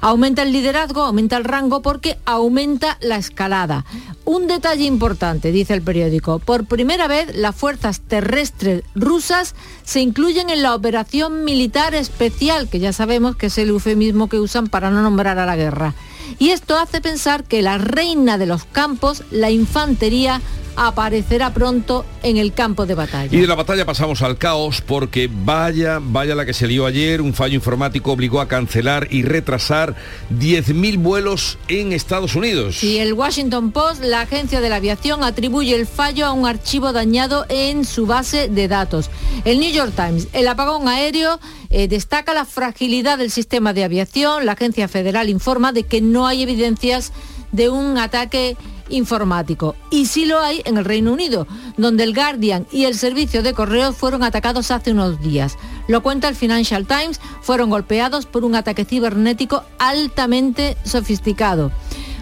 Aumenta 0.00 0.42
el 0.42 0.50
liderazgo, 0.52 1.02
aumenta 1.02 1.36
el 1.36 1.44
rango 1.44 1.82
porque 1.82 2.18
aumenta 2.24 2.98
la 3.00 3.16
escalada. 3.16 3.84
Un 4.24 4.48
detalle 4.48 4.86
importante, 4.86 5.52
dice 5.52 5.72
el 5.72 5.82
periódico, 5.82 6.40
por 6.40 6.66
primera 6.66 7.06
vez 7.06 7.36
las 7.36 7.54
fuerzas 7.54 8.00
terrestres 8.00 8.82
rusas 8.96 9.54
se 9.84 10.00
incluyen 10.00 10.50
en 10.50 10.62
la 10.62 10.74
operación 10.74 11.44
militar 11.44 11.94
especial, 11.94 12.68
que 12.68 12.80
ya 12.80 12.92
sabemos 12.92 13.36
que 13.36 13.46
es 13.46 13.58
el 13.58 13.68
eufemismo 13.68 14.28
que 14.28 14.40
usan 14.40 14.66
para 14.66 14.90
no 14.90 15.02
nombrar 15.02 15.38
a 15.38 15.46
la 15.46 15.54
guerra. 15.54 15.94
Y 16.38 16.50
esto 16.50 16.76
hace 16.78 17.00
pensar 17.00 17.44
que 17.44 17.62
la 17.62 17.78
reina 17.78 18.38
de 18.38 18.46
los 18.46 18.64
campos, 18.64 19.22
la 19.30 19.50
infantería, 19.50 20.40
aparecerá 20.76 21.52
pronto 21.52 22.04
en 22.22 22.36
el 22.36 22.52
campo 22.52 22.86
de 22.86 22.94
batalla. 22.94 23.34
Y 23.36 23.40
de 23.40 23.46
la 23.46 23.54
batalla 23.54 23.84
pasamos 23.84 24.22
al 24.22 24.38
caos 24.38 24.80
porque 24.80 25.28
vaya, 25.32 25.98
vaya 26.00 26.34
la 26.34 26.44
que 26.44 26.52
se 26.52 26.66
lió 26.66 26.86
ayer, 26.86 27.20
un 27.20 27.34
fallo 27.34 27.54
informático 27.54 28.12
obligó 28.12 28.40
a 28.40 28.48
cancelar 28.48 29.08
y 29.10 29.22
retrasar 29.22 29.94
10.000 30.38 30.98
vuelos 30.98 31.58
en 31.68 31.92
Estados 31.92 32.34
Unidos. 32.34 32.82
Y 32.84 32.98
el 32.98 33.14
Washington 33.14 33.72
Post, 33.72 34.02
la 34.02 34.22
agencia 34.22 34.60
de 34.60 34.68
la 34.68 34.76
aviación, 34.76 35.24
atribuye 35.24 35.74
el 35.74 35.86
fallo 35.86 36.26
a 36.26 36.32
un 36.32 36.46
archivo 36.46 36.92
dañado 36.92 37.46
en 37.48 37.84
su 37.84 38.06
base 38.06 38.48
de 38.48 38.68
datos. 38.68 39.10
El 39.44 39.60
New 39.60 39.72
York 39.72 39.92
Times, 39.96 40.28
el 40.32 40.48
apagón 40.48 40.88
aéreo 40.88 41.40
eh, 41.70 41.88
destaca 41.88 42.34
la 42.34 42.44
fragilidad 42.44 43.18
del 43.18 43.30
sistema 43.30 43.72
de 43.72 43.84
aviación. 43.84 44.46
La 44.46 44.52
agencia 44.52 44.88
federal 44.88 45.28
informa 45.28 45.72
de 45.72 45.84
que 45.84 46.00
no 46.00 46.26
hay 46.26 46.42
evidencias 46.42 47.12
de 47.52 47.68
un 47.68 47.98
ataque 47.98 48.56
informático. 48.88 49.74
Y 49.90 50.06
sí 50.06 50.26
lo 50.26 50.40
hay 50.40 50.62
en 50.64 50.78
el 50.78 50.84
Reino 50.84 51.12
Unido, 51.12 51.46
donde 51.76 52.04
el 52.04 52.14
Guardian 52.14 52.66
y 52.70 52.84
el 52.84 52.94
servicio 52.94 53.42
de 53.42 53.52
correos 53.52 53.96
fueron 53.96 54.22
atacados 54.22 54.70
hace 54.70 54.92
unos 54.92 55.20
días. 55.20 55.56
Lo 55.88 56.02
cuenta 56.02 56.28
el 56.28 56.36
Financial 56.36 56.86
Times, 56.86 57.20
fueron 57.42 57.70
golpeados 57.70 58.26
por 58.26 58.44
un 58.44 58.54
ataque 58.54 58.84
cibernético 58.84 59.64
altamente 59.78 60.76
sofisticado. 60.84 61.72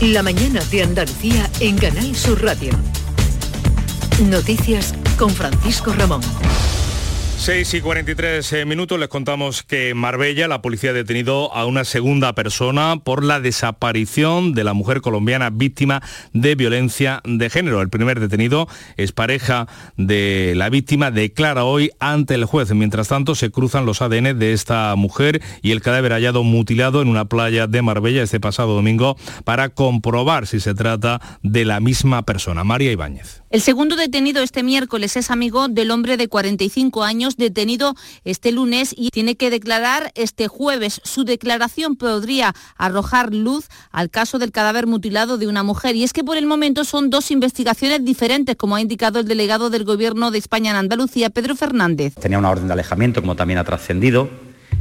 La 0.00 0.22
mañana 0.22 0.64
de 0.70 0.82
Andalucía 0.82 1.50
en 1.60 1.76
Canal 1.76 2.16
Sur 2.16 2.42
Radio. 2.42 2.72
Noticias 4.22 4.94
con 5.18 5.28
Francisco 5.28 5.92
Ramón. 5.92 6.22
6 7.38 7.74
y 7.74 7.80
43 7.80 8.52
eh, 8.54 8.64
minutos 8.64 8.98
les 8.98 9.08
contamos 9.08 9.62
que 9.62 9.90
en 9.90 9.98
Marbella 9.98 10.48
la 10.48 10.62
policía 10.62 10.90
ha 10.90 10.94
detenido 10.94 11.54
a 11.54 11.66
una 11.66 11.84
segunda 11.84 12.34
persona 12.34 12.96
por 12.96 13.22
la 13.22 13.40
desaparición 13.40 14.52
de 14.54 14.64
la 14.64 14.72
mujer 14.72 15.00
colombiana 15.00 15.50
víctima 15.50 16.02
de 16.32 16.54
violencia 16.54 17.20
de 17.24 17.48
género. 17.50 17.82
El 17.82 17.90
primer 17.90 18.20
detenido 18.20 18.68
es 18.96 19.12
pareja 19.12 19.68
de 19.96 20.54
la 20.56 20.70
víctima, 20.70 21.10
declara 21.10 21.64
hoy 21.64 21.90
ante 22.00 22.34
el 22.34 22.46
juez. 22.46 22.72
Mientras 22.72 23.08
tanto 23.08 23.34
se 23.34 23.50
cruzan 23.50 23.86
los 23.86 24.02
ADN 24.02 24.38
de 24.38 24.52
esta 24.52 24.96
mujer 24.96 25.40
y 25.62 25.70
el 25.70 25.82
cadáver 25.82 26.12
hallado 26.12 26.42
mutilado 26.42 27.00
en 27.02 27.08
una 27.08 27.26
playa 27.26 27.66
de 27.66 27.82
Marbella 27.82 28.22
este 28.22 28.40
pasado 28.40 28.74
domingo 28.74 29.16
para 29.44 29.68
comprobar 29.68 30.46
si 30.46 30.58
se 30.58 30.74
trata 30.74 31.20
de 31.42 31.64
la 31.64 31.80
misma 31.80 32.22
persona. 32.22 32.64
María 32.64 32.90
Ibáñez. 32.90 33.42
El 33.50 33.60
segundo 33.60 33.94
detenido 33.94 34.42
este 34.42 34.62
miércoles 34.62 35.16
es 35.16 35.30
amigo 35.30 35.68
del 35.68 35.90
hombre 35.90 36.16
de 36.16 36.28
45 36.28 37.04
años 37.04 37.25
detenido 37.34 37.96
este 38.24 38.52
lunes 38.52 38.94
y 38.96 39.10
tiene 39.10 39.34
que 39.34 39.50
declarar 39.50 40.12
este 40.14 40.46
jueves. 40.46 41.00
Su 41.02 41.24
declaración 41.24 41.96
podría 41.96 42.54
arrojar 42.76 43.34
luz 43.34 43.66
al 43.90 44.10
caso 44.10 44.38
del 44.38 44.52
cadáver 44.52 44.86
mutilado 44.86 45.38
de 45.38 45.48
una 45.48 45.64
mujer. 45.64 45.96
Y 45.96 46.04
es 46.04 46.12
que 46.12 46.22
por 46.22 46.36
el 46.36 46.46
momento 46.46 46.84
son 46.84 47.10
dos 47.10 47.32
investigaciones 47.32 48.04
diferentes, 48.04 48.54
como 48.54 48.76
ha 48.76 48.80
indicado 48.80 49.18
el 49.18 49.26
delegado 49.26 49.70
del 49.70 49.84
Gobierno 49.84 50.30
de 50.30 50.38
España 50.38 50.70
en 50.70 50.76
Andalucía, 50.76 51.30
Pedro 51.30 51.56
Fernández. 51.56 52.14
Tenía 52.14 52.38
una 52.38 52.50
orden 52.50 52.68
de 52.68 52.74
alejamiento, 52.74 53.20
como 53.20 53.34
también 53.34 53.58
ha 53.58 53.64
trascendido, 53.64 54.28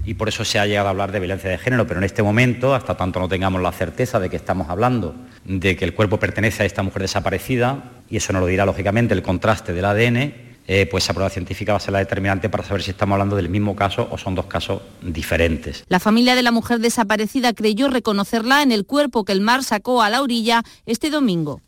y 0.06 0.14
por 0.14 0.30
eso 0.30 0.46
se 0.46 0.60
ha 0.60 0.68
llegado 0.68 0.88
a 0.88 0.92
hablar 0.92 1.12
de 1.12 1.20
violencia 1.20 1.50
de 1.50 1.58
género, 1.58 1.88
pero 1.88 2.00
en 2.00 2.04
este 2.04 2.22
momento, 2.22 2.76
hasta 2.76 2.96
tanto 2.96 3.20
no 3.20 3.28
tengamos 3.28 3.62
la 3.62 3.72
certeza 3.72 4.20
de 4.20 4.30
que 4.30 4.36
estamos 4.36 4.70
hablando 4.70 5.16
de 5.46 5.76
que 5.76 5.86
el 5.86 5.94
cuerpo 5.94 6.20
pertenece 6.20 6.64
a 6.64 6.66
esta 6.66 6.84
mujer 6.84 7.02
desaparecida, 7.02 7.92
y 8.10 8.18
eso 8.18 8.34
no 8.34 8.40
lo 8.40 8.46
dirá 8.46 8.66
lógicamente 8.66 9.14
el 9.14 9.24
contraste 9.24 9.74
del 9.74 9.86
ADN, 9.86 10.45
eh, 10.68 10.88
pues 10.90 11.04
esa 11.04 11.14
prueba 11.14 11.30
científica 11.30 11.74
va 11.74 11.78
a 11.78 11.82
ser 11.82 11.94
la 11.94 12.00
determinante 12.00 12.50
para 12.50 12.64
saber 12.64 12.82
si 12.82 12.92
estamos 12.92 13.14
hablando 13.14 13.36
del 13.36 13.50
mismo 13.50 13.76
caso 13.76 14.08
o 14.12 14.18
son 14.18 14.36
dos 14.36 14.46
casos 14.46 14.82
diferentes. 15.02 15.84
La 15.88 16.00
familia 16.00 16.36
de 16.36 16.44
la 16.44 16.52
mujer 16.52 16.80
desaparecida 16.80 17.54
creyó 17.54 17.90
reconocerla 17.90 18.62
en 18.64 18.72
el 18.72 18.86
cuerpo 18.86 19.26
que 19.26 19.32
el 19.32 19.42
mar 19.42 19.64
sacó 19.64 20.02
a 20.02 20.10
la 20.10 20.22
orilla 20.22 20.64
este 20.86 21.10
domingo. 21.10 21.62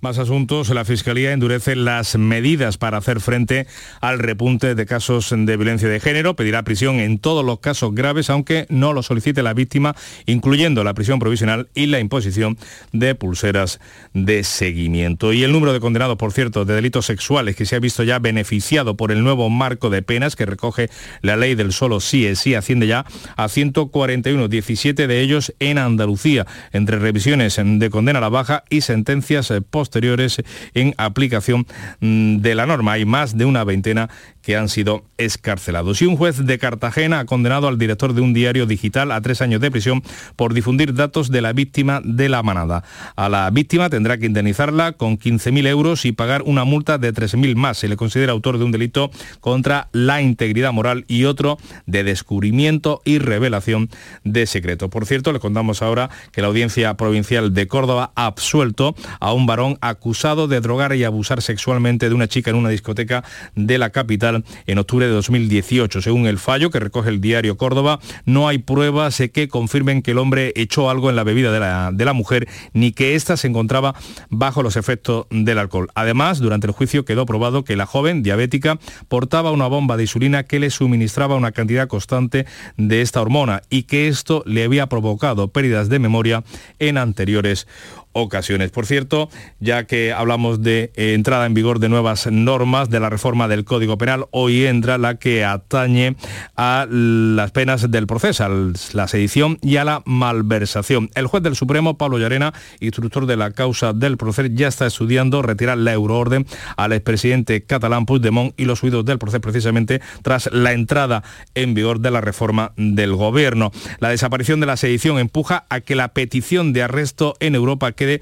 Más 0.00 0.16
asuntos. 0.16 0.70
La 0.70 0.86
Fiscalía 0.86 1.32
endurece 1.32 1.76
las 1.76 2.16
medidas 2.16 2.78
para 2.78 2.96
hacer 2.96 3.20
frente 3.20 3.66
al 4.00 4.18
repunte 4.18 4.74
de 4.74 4.86
casos 4.86 5.28
de 5.30 5.56
violencia 5.58 5.88
de 5.90 6.00
género. 6.00 6.34
Pedirá 6.36 6.62
prisión 6.62 7.00
en 7.00 7.18
todos 7.18 7.44
los 7.44 7.60
casos 7.60 7.94
graves, 7.94 8.30
aunque 8.30 8.64
no 8.70 8.94
lo 8.94 9.02
solicite 9.02 9.42
la 9.42 9.52
víctima, 9.52 9.94
incluyendo 10.24 10.84
la 10.84 10.94
prisión 10.94 11.18
provisional 11.18 11.68
y 11.74 11.84
la 11.84 12.00
imposición 12.00 12.56
de 12.92 13.14
pulseras 13.14 13.78
de 14.14 14.42
seguimiento. 14.42 15.34
Y 15.34 15.44
el 15.44 15.52
número 15.52 15.74
de 15.74 15.80
condenados, 15.80 16.16
por 16.16 16.32
cierto, 16.32 16.64
de 16.64 16.74
delitos 16.74 17.04
sexuales 17.04 17.54
que 17.54 17.66
se 17.66 17.76
ha 17.76 17.80
visto 17.80 18.02
ya 18.02 18.18
beneficiado 18.18 18.96
por 18.96 19.12
el 19.12 19.22
nuevo 19.22 19.50
marco 19.50 19.90
de 19.90 20.00
penas 20.00 20.34
que 20.34 20.46
recoge 20.46 20.88
la 21.20 21.36
ley 21.36 21.54
del 21.54 21.74
solo 21.74 22.00
sí 22.00 22.24
es 22.24 22.38
sí 22.38 22.54
asciende 22.54 22.86
ya 22.86 23.04
a 23.36 23.48
141, 23.48 24.48
17 24.48 25.06
de 25.06 25.20
ellos 25.20 25.52
en 25.58 25.76
Andalucía, 25.76 26.46
entre 26.72 26.98
revisiones 26.98 27.60
de 27.62 27.90
condena 27.90 28.18
a 28.18 28.22
la 28.22 28.30
baja 28.30 28.64
y 28.70 28.80
sentencias 28.80 29.52
post 29.68 29.89
posteriores 29.90 30.40
en 30.74 30.94
aplicación 30.98 31.66
mm, 32.00 32.36
de 32.36 32.54
la 32.54 32.64
norma. 32.66 32.92
Hay 32.92 33.04
más 33.04 33.36
de 33.36 33.44
una 33.44 33.64
veintena 33.64 34.08
que 34.42 34.56
han 34.56 34.68
sido 34.68 35.04
escarcelados. 35.18 36.00
Y 36.02 36.06
un 36.06 36.16
juez 36.16 36.44
de 36.44 36.58
Cartagena 36.58 37.20
ha 37.20 37.24
condenado 37.24 37.68
al 37.68 37.78
director 37.78 38.14
de 38.14 38.20
un 38.20 38.32
diario 38.32 38.66
digital 38.66 39.12
a 39.12 39.20
tres 39.20 39.42
años 39.42 39.60
de 39.60 39.70
prisión 39.70 40.02
por 40.36 40.54
difundir 40.54 40.94
datos 40.94 41.30
de 41.30 41.40
la 41.42 41.52
víctima 41.52 42.00
de 42.04 42.28
la 42.28 42.42
manada. 42.42 42.84
A 43.16 43.28
la 43.28 43.50
víctima 43.50 43.90
tendrá 43.90 44.18
que 44.18 44.26
indemnizarla 44.26 44.92
con 44.92 45.18
15.000 45.18 45.66
euros 45.66 46.04
y 46.04 46.12
pagar 46.12 46.42
una 46.42 46.64
multa 46.64 46.98
de 46.98 47.12
3.000 47.12 47.54
más. 47.56 47.78
Se 47.78 47.88
le 47.88 47.96
considera 47.96 48.32
autor 48.32 48.58
de 48.58 48.64
un 48.64 48.72
delito 48.72 49.10
contra 49.40 49.88
la 49.92 50.22
integridad 50.22 50.72
moral 50.72 51.04
y 51.08 51.24
otro 51.24 51.58
de 51.86 52.04
descubrimiento 52.04 53.02
y 53.04 53.18
revelación 53.18 53.90
de 54.24 54.46
secreto. 54.46 54.90
Por 54.90 55.06
cierto, 55.06 55.32
le 55.32 55.40
contamos 55.40 55.82
ahora 55.82 56.10
que 56.32 56.40
la 56.40 56.48
Audiencia 56.48 56.94
Provincial 56.94 57.52
de 57.52 57.66
Córdoba 57.66 58.12
ha 58.14 58.26
absuelto 58.26 58.94
a 59.20 59.32
un 59.32 59.46
varón 59.46 59.78
acusado 59.80 60.48
de 60.48 60.60
drogar 60.60 60.94
y 60.94 61.04
abusar 61.04 61.42
sexualmente 61.42 62.08
de 62.08 62.14
una 62.14 62.28
chica 62.28 62.50
en 62.50 62.56
una 62.56 62.68
discoteca 62.68 63.24
de 63.54 63.78
la 63.78 63.90
capital 63.90 64.29
en 64.66 64.78
octubre 64.78 65.06
de 65.06 65.12
2018. 65.12 66.02
Según 66.02 66.26
el 66.26 66.38
fallo 66.38 66.70
que 66.70 66.80
recoge 66.80 67.10
el 67.10 67.20
diario 67.20 67.56
Córdoba, 67.56 68.00
no 68.24 68.48
hay 68.48 68.58
pruebas 68.58 69.22
que 69.32 69.48
confirmen 69.48 70.02
que 70.02 70.12
el 70.12 70.18
hombre 70.18 70.52
echó 70.56 70.90
algo 70.90 71.10
en 71.10 71.16
la 71.16 71.24
bebida 71.24 71.52
de 71.52 72.04
la, 72.04 72.12
mujer 72.12 72.48
ni 72.72 72.92
que 72.92 73.14
ésta 73.14 73.36
se 73.36 73.46
encontraba 73.46 73.94
bajo 74.28 74.62
los 74.62 74.76
efectos 74.76 75.26
del 75.30 75.58
alcohol. 75.58 75.88
Además, 75.94 76.40
durante 76.40 76.66
el 76.66 76.72
juicio 76.72 77.04
quedó 77.04 77.24
probado 77.24 77.64
que 77.64 77.76
la 77.76 77.86
joven 77.86 78.22
diabética 78.22 78.78
portaba 79.08 79.52
una 79.52 79.68
bomba 79.68 79.96
de 79.96 80.04
insulina 80.04 80.42
que 80.42 80.58
le 80.58 80.70
suministraba 80.70 81.36
una 81.36 81.52
cantidad 81.52 81.88
constante 81.88 82.46
de 82.76 83.00
esta 83.00 83.20
hormona 83.22 83.62
y 83.70 83.84
que 83.84 84.08
esto 84.08 84.42
le 84.46 84.64
había 84.64 84.88
provocado 84.88 85.48
pérdidas 85.48 85.88
de 85.88 85.98
memoria 85.98 86.44
en 86.78 86.98
anteriores 86.98 87.66
ocasiones. 88.12 88.70
Por 88.70 88.86
cierto, 88.86 89.28
ya 89.60 89.84
que 89.84 90.12
hablamos 90.12 90.62
de 90.62 90.92
eh, 90.94 91.14
entrada 91.14 91.46
en 91.46 91.54
vigor 91.54 91.78
de 91.78 91.88
nuevas 91.88 92.26
normas 92.30 92.90
de 92.90 93.00
la 93.00 93.10
reforma 93.10 93.48
del 93.48 93.64
Código 93.64 93.98
Penal, 93.98 94.26
hoy 94.30 94.66
entra 94.66 94.98
la 94.98 95.16
que 95.16 95.44
atañe 95.44 96.16
a 96.56 96.86
las 96.90 97.50
penas 97.52 97.90
del 97.90 98.06
proceso, 98.06 98.44
a 98.44 98.50
la 98.92 99.08
sedición 99.08 99.58
y 99.62 99.76
a 99.76 99.84
la 99.84 100.02
malversación. 100.04 101.10
El 101.14 101.26
juez 101.26 101.42
del 101.42 101.56
Supremo, 101.56 101.96
Pablo 101.96 102.18
Llarena, 102.18 102.52
instructor 102.80 103.26
de 103.26 103.36
la 103.36 103.52
causa 103.52 103.92
del 103.92 104.16
proceso, 104.16 104.48
ya 104.52 104.68
está 104.68 104.86
estudiando 104.86 105.42
retirar 105.42 105.78
la 105.78 105.92
euroorden 105.92 106.46
al 106.76 106.92
expresidente 106.92 107.62
catalán 107.62 108.06
Puigdemont 108.06 108.58
y 108.58 108.64
los 108.64 108.82
huidos 108.82 109.04
del 109.04 109.18
proceso 109.18 109.40
precisamente 109.40 110.00
tras 110.22 110.50
la 110.52 110.72
entrada 110.72 111.22
en 111.54 111.74
vigor 111.74 112.00
de 112.00 112.10
la 112.10 112.20
reforma 112.20 112.72
del 112.76 113.14
gobierno. 113.14 113.72
La 113.98 114.08
desaparición 114.08 114.60
de 114.60 114.66
la 114.66 114.76
sedición 114.76 115.18
empuja 115.18 115.66
a 115.68 115.80
que 115.80 115.94
la 115.94 116.08
petición 116.08 116.72
de 116.72 116.82
arresto 116.82 117.36
en 117.40 117.54
Europa 117.54 117.92
quede 118.00 118.20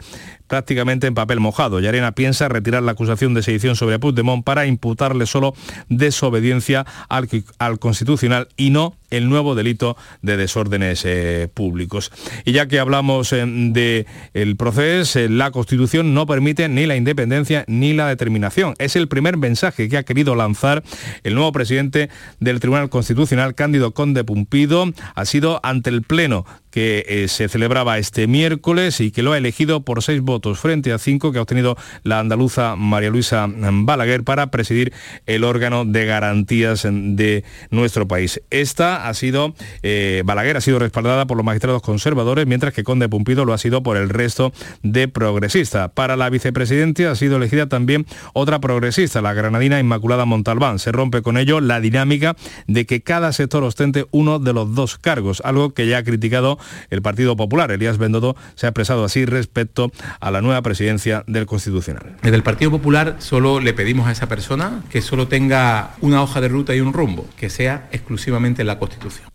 prácticamente 0.48 1.06
en 1.06 1.14
papel 1.14 1.40
mojado. 1.40 1.80
Yarena 1.80 2.12
piensa 2.12 2.48
retirar 2.48 2.82
la 2.82 2.92
acusación 2.92 3.34
de 3.34 3.42
sedición 3.42 3.76
sobre 3.76 3.98
Puigdemont 3.98 4.44
para 4.44 4.66
imputarle 4.66 5.26
solo 5.26 5.54
desobediencia 5.88 6.86
al, 7.08 7.28
al 7.58 7.78
Constitucional 7.78 8.48
y 8.56 8.70
no 8.70 8.96
el 9.10 9.28
nuevo 9.28 9.54
delito 9.54 9.96
de 10.22 10.36
desórdenes 10.36 11.04
eh, 11.04 11.48
públicos. 11.52 12.12
Y 12.44 12.52
ya 12.52 12.66
que 12.66 12.78
hablamos 12.78 13.32
eh, 13.32 13.44
de 13.46 14.06
el 14.34 14.56
proceso, 14.56 15.18
eh, 15.18 15.28
la 15.28 15.50
Constitución 15.50 16.14
no 16.14 16.26
permite 16.26 16.68
ni 16.68 16.86
la 16.86 16.96
independencia 16.96 17.64
ni 17.68 17.94
la 17.94 18.08
determinación. 18.08 18.74
Es 18.78 18.96
el 18.96 19.08
primer 19.08 19.36
mensaje 19.36 19.88
que 19.88 19.96
ha 19.96 20.02
querido 20.02 20.34
lanzar 20.34 20.82
el 21.24 21.34
nuevo 21.34 21.52
presidente 21.52 22.10
del 22.40 22.60
Tribunal 22.60 22.90
Constitucional, 22.90 23.54
Cándido 23.54 23.92
Conde 23.92 24.24
Pumpido, 24.24 24.92
ha 25.14 25.24
sido 25.24 25.60
ante 25.62 25.90
el 25.90 26.02
Pleno 26.02 26.44
que 26.70 27.26
se 27.28 27.48
celebraba 27.48 27.98
este 27.98 28.26
miércoles 28.26 29.00
y 29.00 29.10
que 29.10 29.22
lo 29.22 29.32
ha 29.32 29.38
elegido 29.38 29.80
por 29.80 30.02
seis 30.02 30.20
votos 30.20 30.37
frente 30.54 30.92
a 30.92 30.98
cinco 30.98 31.32
que 31.32 31.38
ha 31.38 31.42
obtenido 31.42 31.76
la 32.02 32.20
andaluza 32.20 32.76
María 32.76 33.10
Luisa 33.10 33.46
Balaguer 33.48 34.24
para 34.24 34.50
presidir 34.50 34.92
el 35.26 35.44
órgano 35.44 35.84
de 35.84 36.06
garantías 36.06 36.86
de 36.90 37.44
nuestro 37.70 38.08
país. 38.08 38.40
Esta 38.50 39.08
ha 39.08 39.14
sido, 39.14 39.54
eh, 39.82 40.22
Balaguer 40.24 40.56
ha 40.56 40.60
sido 40.60 40.78
respaldada 40.78 41.26
por 41.26 41.36
los 41.36 41.44
magistrados 41.44 41.82
conservadores, 41.82 42.46
mientras 42.46 42.72
que 42.72 42.84
Conde 42.84 43.08
Pumpido 43.08 43.44
lo 43.44 43.52
ha 43.52 43.58
sido 43.58 43.82
por 43.82 43.96
el 43.96 44.08
resto 44.08 44.52
de 44.82 45.08
progresistas. 45.08 45.90
Para 45.92 46.16
la 46.16 46.30
vicepresidencia 46.30 47.10
ha 47.10 47.14
sido 47.14 47.36
elegida 47.36 47.68
también 47.68 48.06
otra 48.32 48.60
progresista, 48.60 49.20
la 49.20 49.34
granadina 49.34 49.80
Inmaculada 49.80 50.24
Montalbán. 50.24 50.78
Se 50.78 50.92
rompe 50.92 51.22
con 51.22 51.36
ello 51.36 51.60
la 51.60 51.80
dinámica 51.80 52.36
de 52.66 52.86
que 52.86 53.02
cada 53.02 53.32
sector 53.32 53.62
ostente 53.64 54.06
uno 54.10 54.38
de 54.38 54.52
los 54.52 54.74
dos 54.74 54.98
cargos, 54.98 55.42
algo 55.44 55.70
que 55.70 55.86
ya 55.86 55.98
ha 55.98 56.04
criticado 56.04 56.58
el 56.90 57.02
Partido 57.02 57.36
Popular. 57.36 57.70
Elías 57.70 57.98
Bendodo 57.98 58.36
se 58.54 58.66
ha 58.66 58.70
expresado 58.70 59.04
así 59.04 59.24
respecto 59.24 59.90
a 60.20 60.27
la 60.30 60.40
nueva 60.40 60.62
presidencia 60.62 61.24
del 61.26 61.46
Constitucional. 61.46 62.16
Desde 62.22 62.36
el 62.36 62.42
Partido 62.42 62.70
Popular 62.70 63.16
solo 63.18 63.60
le 63.60 63.72
pedimos 63.72 64.08
a 64.08 64.12
esa 64.12 64.28
persona 64.28 64.82
que 64.90 65.02
solo 65.02 65.28
tenga 65.28 65.94
una 66.00 66.22
hoja 66.22 66.40
de 66.40 66.48
ruta 66.48 66.74
y 66.74 66.80
un 66.80 66.92
rumbo, 66.92 67.26
que 67.36 67.50
sea 67.50 67.88
exclusivamente 67.92 68.64
la 68.64 68.78
Constitución. 68.78 69.28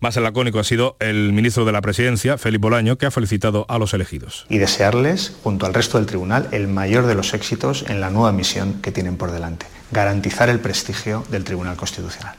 Más 0.00 0.16
lacónico 0.16 0.58
ha 0.58 0.64
sido 0.64 0.96
el 1.00 1.32
ministro 1.32 1.64
de 1.64 1.72
la 1.72 1.80
Presidencia, 1.80 2.36
Felipe 2.36 2.62
Bolaño, 2.62 2.98
que 2.98 3.06
ha 3.06 3.10
felicitado 3.10 3.64
a 3.68 3.78
los 3.78 3.94
elegidos. 3.94 4.46
Y 4.48 4.58
desearles, 4.58 5.34
junto 5.42 5.64
al 5.64 5.74
resto 5.74 5.96
del 5.98 6.06
tribunal, 6.06 6.48
el 6.52 6.68
mayor 6.68 7.06
de 7.06 7.14
los 7.14 7.32
éxitos 7.32 7.84
en 7.88 8.00
la 8.00 8.10
nueva 8.10 8.32
misión 8.32 8.74
que 8.82 8.92
tienen 8.92 9.16
por 9.16 9.32
delante, 9.32 9.66
garantizar 9.92 10.48
el 10.48 10.60
prestigio 10.60 11.24
del 11.30 11.44
Tribunal 11.44 11.76
Constitucional. 11.76 12.36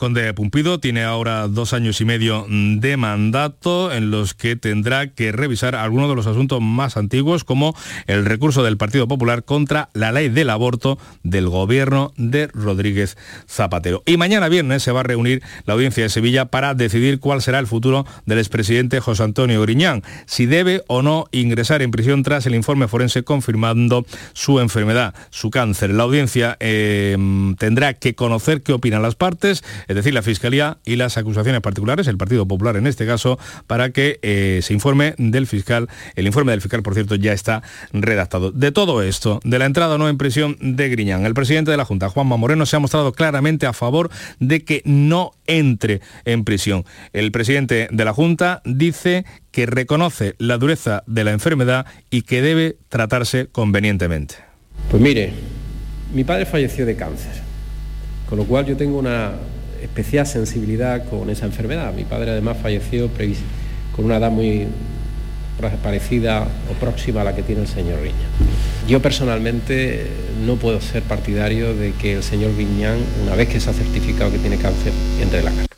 Conde 0.00 0.32
Pumpido 0.32 0.80
tiene 0.80 1.04
ahora 1.04 1.46
dos 1.46 1.74
años 1.74 2.00
y 2.00 2.06
medio 2.06 2.46
de 2.48 2.96
mandato 2.96 3.92
en 3.92 4.10
los 4.10 4.32
que 4.32 4.56
tendrá 4.56 5.08
que 5.08 5.30
revisar 5.30 5.74
algunos 5.74 6.08
de 6.08 6.16
los 6.16 6.26
asuntos 6.26 6.62
más 6.62 6.96
antiguos 6.96 7.44
como 7.44 7.76
el 8.06 8.24
recurso 8.24 8.62
del 8.62 8.78
Partido 8.78 9.06
Popular 9.06 9.44
contra 9.44 9.90
la 9.92 10.10
ley 10.10 10.30
del 10.30 10.48
aborto 10.48 10.98
del 11.22 11.50
gobierno 11.50 12.14
de 12.16 12.46
Rodríguez 12.46 13.18
Zapatero. 13.46 14.02
Y 14.06 14.16
mañana 14.16 14.48
viernes 14.48 14.82
se 14.82 14.90
va 14.90 15.00
a 15.00 15.02
reunir 15.02 15.42
la 15.66 15.74
audiencia 15.74 16.02
de 16.02 16.08
Sevilla 16.08 16.46
para 16.46 16.72
decidir 16.72 17.20
cuál 17.20 17.42
será 17.42 17.58
el 17.58 17.66
futuro 17.66 18.06
del 18.24 18.38
expresidente 18.38 19.00
José 19.00 19.24
Antonio 19.24 19.60
Griñán, 19.60 20.02
si 20.24 20.46
debe 20.46 20.82
o 20.86 21.02
no 21.02 21.26
ingresar 21.30 21.82
en 21.82 21.90
prisión 21.90 22.22
tras 22.22 22.46
el 22.46 22.54
informe 22.54 22.88
forense 22.88 23.22
confirmando 23.22 24.06
su 24.32 24.60
enfermedad, 24.60 25.14
su 25.28 25.50
cáncer. 25.50 25.90
La 25.90 26.04
audiencia 26.04 26.56
eh, 26.58 27.18
tendrá 27.58 27.92
que 27.92 28.14
conocer 28.14 28.62
qué 28.62 28.72
opinan 28.72 29.02
las 29.02 29.14
partes, 29.14 29.62
es 29.90 29.96
decir, 29.96 30.14
la 30.14 30.22
Fiscalía 30.22 30.78
y 30.84 30.94
las 30.94 31.18
acusaciones 31.18 31.60
particulares, 31.62 32.06
el 32.06 32.16
Partido 32.16 32.46
Popular 32.46 32.76
en 32.76 32.86
este 32.86 33.06
caso, 33.06 33.40
para 33.66 33.90
que 33.90 34.20
eh, 34.22 34.60
se 34.62 34.72
informe 34.72 35.16
del 35.18 35.48
fiscal. 35.48 35.88
El 36.14 36.28
informe 36.28 36.52
del 36.52 36.60
fiscal, 36.60 36.84
por 36.84 36.94
cierto, 36.94 37.16
ya 37.16 37.32
está 37.32 37.64
redactado. 37.92 38.52
De 38.52 38.70
todo 38.70 39.02
esto, 39.02 39.40
de 39.42 39.58
la 39.58 39.64
entrada 39.66 39.96
o 39.96 39.98
no 39.98 40.08
en 40.08 40.16
prisión 40.16 40.56
de 40.60 40.88
Griñán, 40.90 41.26
el 41.26 41.34
presidente 41.34 41.72
de 41.72 41.76
la 41.76 41.84
Junta, 41.84 42.08
Juanma 42.08 42.36
Moreno, 42.36 42.66
se 42.66 42.76
ha 42.76 42.78
mostrado 42.78 43.12
claramente 43.12 43.66
a 43.66 43.72
favor 43.72 44.10
de 44.38 44.64
que 44.64 44.80
no 44.84 45.32
entre 45.48 46.02
en 46.24 46.44
prisión. 46.44 46.84
El 47.12 47.32
presidente 47.32 47.88
de 47.90 48.04
la 48.04 48.12
Junta 48.12 48.62
dice 48.64 49.24
que 49.50 49.66
reconoce 49.66 50.36
la 50.38 50.56
dureza 50.56 51.02
de 51.08 51.24
la 51.24 51.32
enfermedad 51.32 51.86
y 52.10 52.22
que 52.22 52.42
debe 52.42 52.76
tratarse 52.88 53.48
convenientemente. 53.50 54.36
Pues 54.88 55.02
mire, 55.02 55.32
mi 56.14 56.22
padre 56.22 56.46
falleció 56.46 56.86
de 56.86 56.96
cáncer 56.96 57.32
Con 58.28 58.38
lo 58.38 58.44
cual 58.44 58.66
yo 58.66 58.76
tengo 58.76 58.96
una 58.96 59.32
especial 59.82 60.26
sensibilidad 60.26 61.08
con 61.08 61.30
esa 61.30 61.46
enfermedad. 61.46 61.92
Mi 61.94 62.04
padre 62.04 62.30
además 62.30 62.56
falleció 62.62 63.10
con 63.94 64.04
una 64.04 64.16
edad 64.16 64.30
muy 64.30 64.66
parecida 65.82 66.46
o 66.70 66.74
próxima 66.80 67.20
a 67.20 67.24
la 67.24 67.34
que 67.34 67.42
tiene 67.42 67.62
el 67.62 67.68
señor 67.68 68.00
Viña. 68.02 68.16
Yo 68.88 69.00
personalmente 69.00 70.06
no 70.46 70.56
puedo 70.56 70.80
ser 70.80 71.02
partidario 71.02 71.74
de 71.74 71.92
que 71.92 72.14
el 72.14 72.22
señor 72.22 72.56
Viñán, 72.56 72.98
una 73.22 73.36
vez 73.36 73.48
que 73.48 73.60
se 73.60 73.70
ha 73.70 73.72
certificado 73.72 74.32
que 74.32 74.38
tiene 74.38 74.56
cáncer, 74.56 74.92
entre 75.20 75.40
en 75.40 75.44
la 75.44 75.50
cárcel 75.50 75.70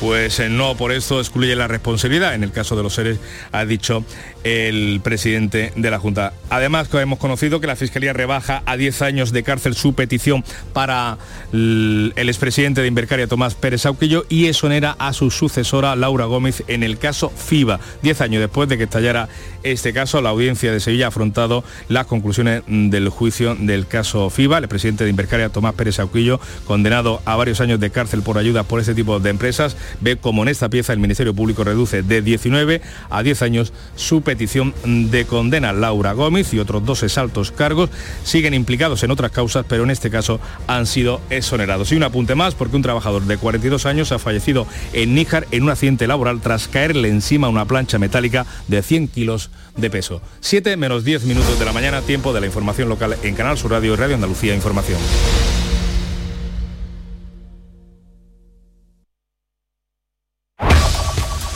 pues 0.00 0.40
eh, 0.40 0.48
no 0.48 0.76
por 0.76 0.92
esto 0.92 1.20
excluye 1.20 1.56
la 1.56 1.68
responsabilidad. 1.68 2.34
En 2.34 2.42
el 2.42 2.52
caso 2.52 2.76
de 2.76 2.82
los 2.82 2.94
seres 2.94 3.18
ha 3.52 3.64
dicho 3.64 4.04
el 4.46 5.00
presidente 5.02 5.72
de 5.74 5.90
la 5.90 5.98
Junta. 5.98 6.32
Además, 6.50 6.88
hemos 6.94 7.18
conocido 7.18 7.60
que 7.60 7.66
la 7.66 7.74
Fiscalía 7.74 8.12
rebaja 8.12 8.62
a 8.64 8.76
10 8.76 9.02
años 9.02 9.32
de 9.32 9.42
cárcel 9.42 9.74
su 9.74 9.94
petición 9.94 10.44
para 10.72 11.18
el 11.52 12.12
expresidente 12.16 12.80
de 12.80 12.86
Invercaria, 12.86 13.26
Tomás 13.26 13.56
Pérez 13.56 13.86
Auquillo, 13.86 14.24
y 14.28 14.46
exonera 14.46 14.94
a 15.00 15.12
su 15.14 15.32
sucesora, 15.32 15.96
Laura 15.96 16.26
Gómez, 16.26 16.62
en 16.68 16.84
el 16.84 16.96
caso 16.98 17.30
FIBA. 17.30 17.80
Diez 18.02 18.20
años 18.20 18.40
después 18.40 18.68
de 18.68 18.78
que 18.78 18.84
estallara 18.84 19.28
este 19.64 19.92
caso, 19.92 20.22
la 20.22 20.28
audiencia 20.28 20.70
de 20.70 20.78
Sevilla 20.78 21.06
ha 21.06 21.08
afrontado 21.08 21.64
las 21.88 22.06
conclusiones 22.06 22.62
del 22.68 23.08
juicio 23.08 23.56
del 23.56 23.88
caso 23.88 24.30
FIBA. 24.30 24.58
El 24.58 24.68
presidente 24.68 25.02
de 25.02 25.10
Invercaria, 25.10 25.48
Tomás 25.48 25.74
Pérez 25.74 25.98
Auquillo, 25.98 26.38
condenado 26.66 27.20
a 27.24 27.34
varios 27.34 27.60
años 27.60 27.80
de 27.80 27.90
cárcel 27.90 28.22
por 28.22 28.38
ayuda 28.38 28.62
por 28.62 28.78
este 28.78 28.94
tipo 28.94 29.18
de 29.18 29.30
empresas, 29.30 29.76
ve 30.00 30.16
como 30.16 30.44
en 30.44 30.50
esta 30.50 30.68
pieza 30.68 30.92
el 30.92 31.00
Ministerio 31.00 31.34
Público 31.34 31.64
reduce 31.64 32.04
de 32.04 32.22
19 32.22 32.80
a 33.10 33.24
10 33.24 33.42
años 33.42 33.72
su 33.96 34.22
petición 34.22 34.35
de 34.36 35.24
condena. 35.24 35.72
Laura 35.72 36.12
Gómez 36.12 36.52
y 36.54 36.58
otros 36.58 36.84
dos 36.84 37.02
exaltos 37.02 37.50
cargos 37.50 37.90
siguen 38.24 38.54
implicados 38.54 39.02
en 39.02 39.10
otras 39.10 39.30
causas, 39.30 39.64
pero 39.68 39.84
en 39.84 39.90
este 39.90 40.10
caso 40.10 40.40
han 40.66 40.86
sido 40.86 41.20
exonerados. 41.30 41.92
Y 41.92 41.96
un 41.96 42.02
apunte 42.02 42.34
más, 42.34 42.54
porque 42.54 42.76
un 42.76 42.82
trabajador 42.82 43.22
de 43.22 43.38
42 43.38 43.86
años 43.86 44.12
ha 44.12 44.18
fallecido 44.18 44.66
en 44.92 45.14
Níjar 45.14 45.46
en 45.50 45.62
un 45.62 45.70
accidente 45.70 46.06
laboral 46.06 46.40
tras 46.40 46.68
caerle 46.68 47.08
encima 47.08 47.48
una 47.48 47.64
plancha 47.64 47.98
metálica 47.98 48.46
de 48.68 48.82
100 48.82 49.08
kilos 49.08 49.50
de 49.76 49.90
peso. 49.90 50.20
7 50.40 50.76
menos 50.76 51.04
10 51.04 51.24
minutos 51.24 51.58
de 51.58 51.64
la 51.64 51.72
mañana, 51.72 52.02
tiempo 52.02 52.32
de 52.32 52.40
la 52.40 52.46
información 52.46 52.88
local 52.88 53.16
en 53.22 53.34
Canal 53.34 53.58
Sur 53.58 53.72
Radio 53.72 53.94
y 53.94 53.96
Radio 53.96 54.14
Andalucía 54.14 54.54
Información. 54.54 54.98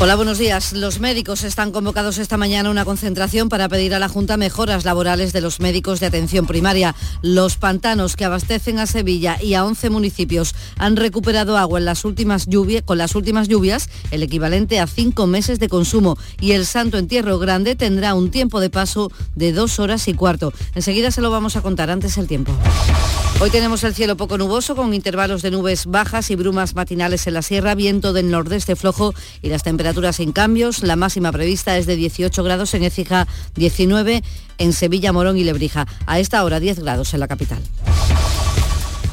Hola, 0.00 0.14
buenos 0.14 0.38
días. 0.38 0.74
Los 0.74 1.00
médicos 1.00 1.42
están 1.42 1.72
convocados 1.72 2.18
esta 2.18 2.36
mañana 2.36 2.68
a 2.68 2.72
una 2.72 2.84
concentración 2.84 3.48
para 3.48 3.68
pedir 3.68 3.96
a 3.96 3.98
la 3.98 4.08
Junta 4.08 4.36
mejoras 4.36 4.84
laborales 4.84 5.32
de 5.32 5.40
los 5.40 5.58
médicos 5.58 5.98
de 5.98 6.06
atención 6.06 6.46
primaria. 6.46 6.94
Los 7.20 7.56
pantanos 7.56 8.14
que 8.14 8.24
abastecen 8.24 8.78
a 8.78 8.86
Sevilla 8.86 9.42
y 9.42 9.54
a 9.54 9.64
11 9.64 9.90
municipios 9.90 10.54
han 10.76 10.94
recuperado 10.94 11.58
agua 11.58 11.80
en 11.80 11.84
las 11.84 12.04
últimas 12.04 12.46
lluvias, 12.46 12.84
con 12.84 12.96
las 12.96 13.16
últimas 13.16 13.48
lluvias, 13.48 13.90
el 14.12 14.22
equivalente 14.22 14.78
a 14.78 14.86
cinco 14.86 15.26
meses 15.26 15.58
de 15.58 15.68
consumo. 15.68 16.16
Y 16.40 16.52
el 16.52 16.64
Santo 16.64 16.96
Entierro 16.96 17.40
Grande 17.40 17.74
tendrá 17.74 18.14
un 18.14 18.30
tiempo 18.30 18.60
de 18.60 18.70
paso 18.70 19.10
de 19.34 19.50
dos 19.52 19.80
horas 19.80 20.06
y 20.06 20.14
cuarto. 20.14 20.52
Enseguida 20.76 21.10
se 21.10 21.22
lo 21.22 21.32
vamos 21.32 21.56
a 21.56 21.62
contar 21.62 21.90
antes 21.90 22.18
el 22.18 22.28
tiempo. 22.28 22.56
Hoy 23.40 23.50
tenemos 23.50 23.84
el 23.84 23.94
cielo 23.94 24.16
poco 24.16 24.36
nuboso 24.36 24.74
con 24.74 24.94
intervalos 24.94 25.42
de 25.42 25.52
nubes 25.52 25.86
bajas 25.86 26.30
y 26.30 26.36
brumas 26.36 26.74
matinales 26.74 27.26
en 27.26 27.34
la 27.34 27.42
sierra, 27.42 27.76
viento 27.76 28.12
del 28.12 28.30
nordeste 28.30 28.74
flojo 28.74 29.14
y 29.42 29.48
las 29.48 29.62
temperaturas 29.62 29.87
sin 30.12 30.32
cambios. 30.32 30.82
La 30.82 30.96
máxima 30.96 31.32
prevista 31.32 31.76
es 31.78 31.86
de 31.86 31.96
18 31.96 32.42
grados 32.42 32.74
en 32.74 32.84
Écija, 32.84 33.26
19 33.56 34.22
en 34.58 34.72
Sevilla, 34.72 35.12
Morón 35.12 35.36
y 35.36 35.44
Lebrija. 35.44 35.86
A 36.06 36.18
esta 36.18 36.44
hora 36.44 36.60
10 36.60 36.80
grados 36.80 37.14
en 37.14 37.20
la 37.20 37.28
capital. 37.28 37.60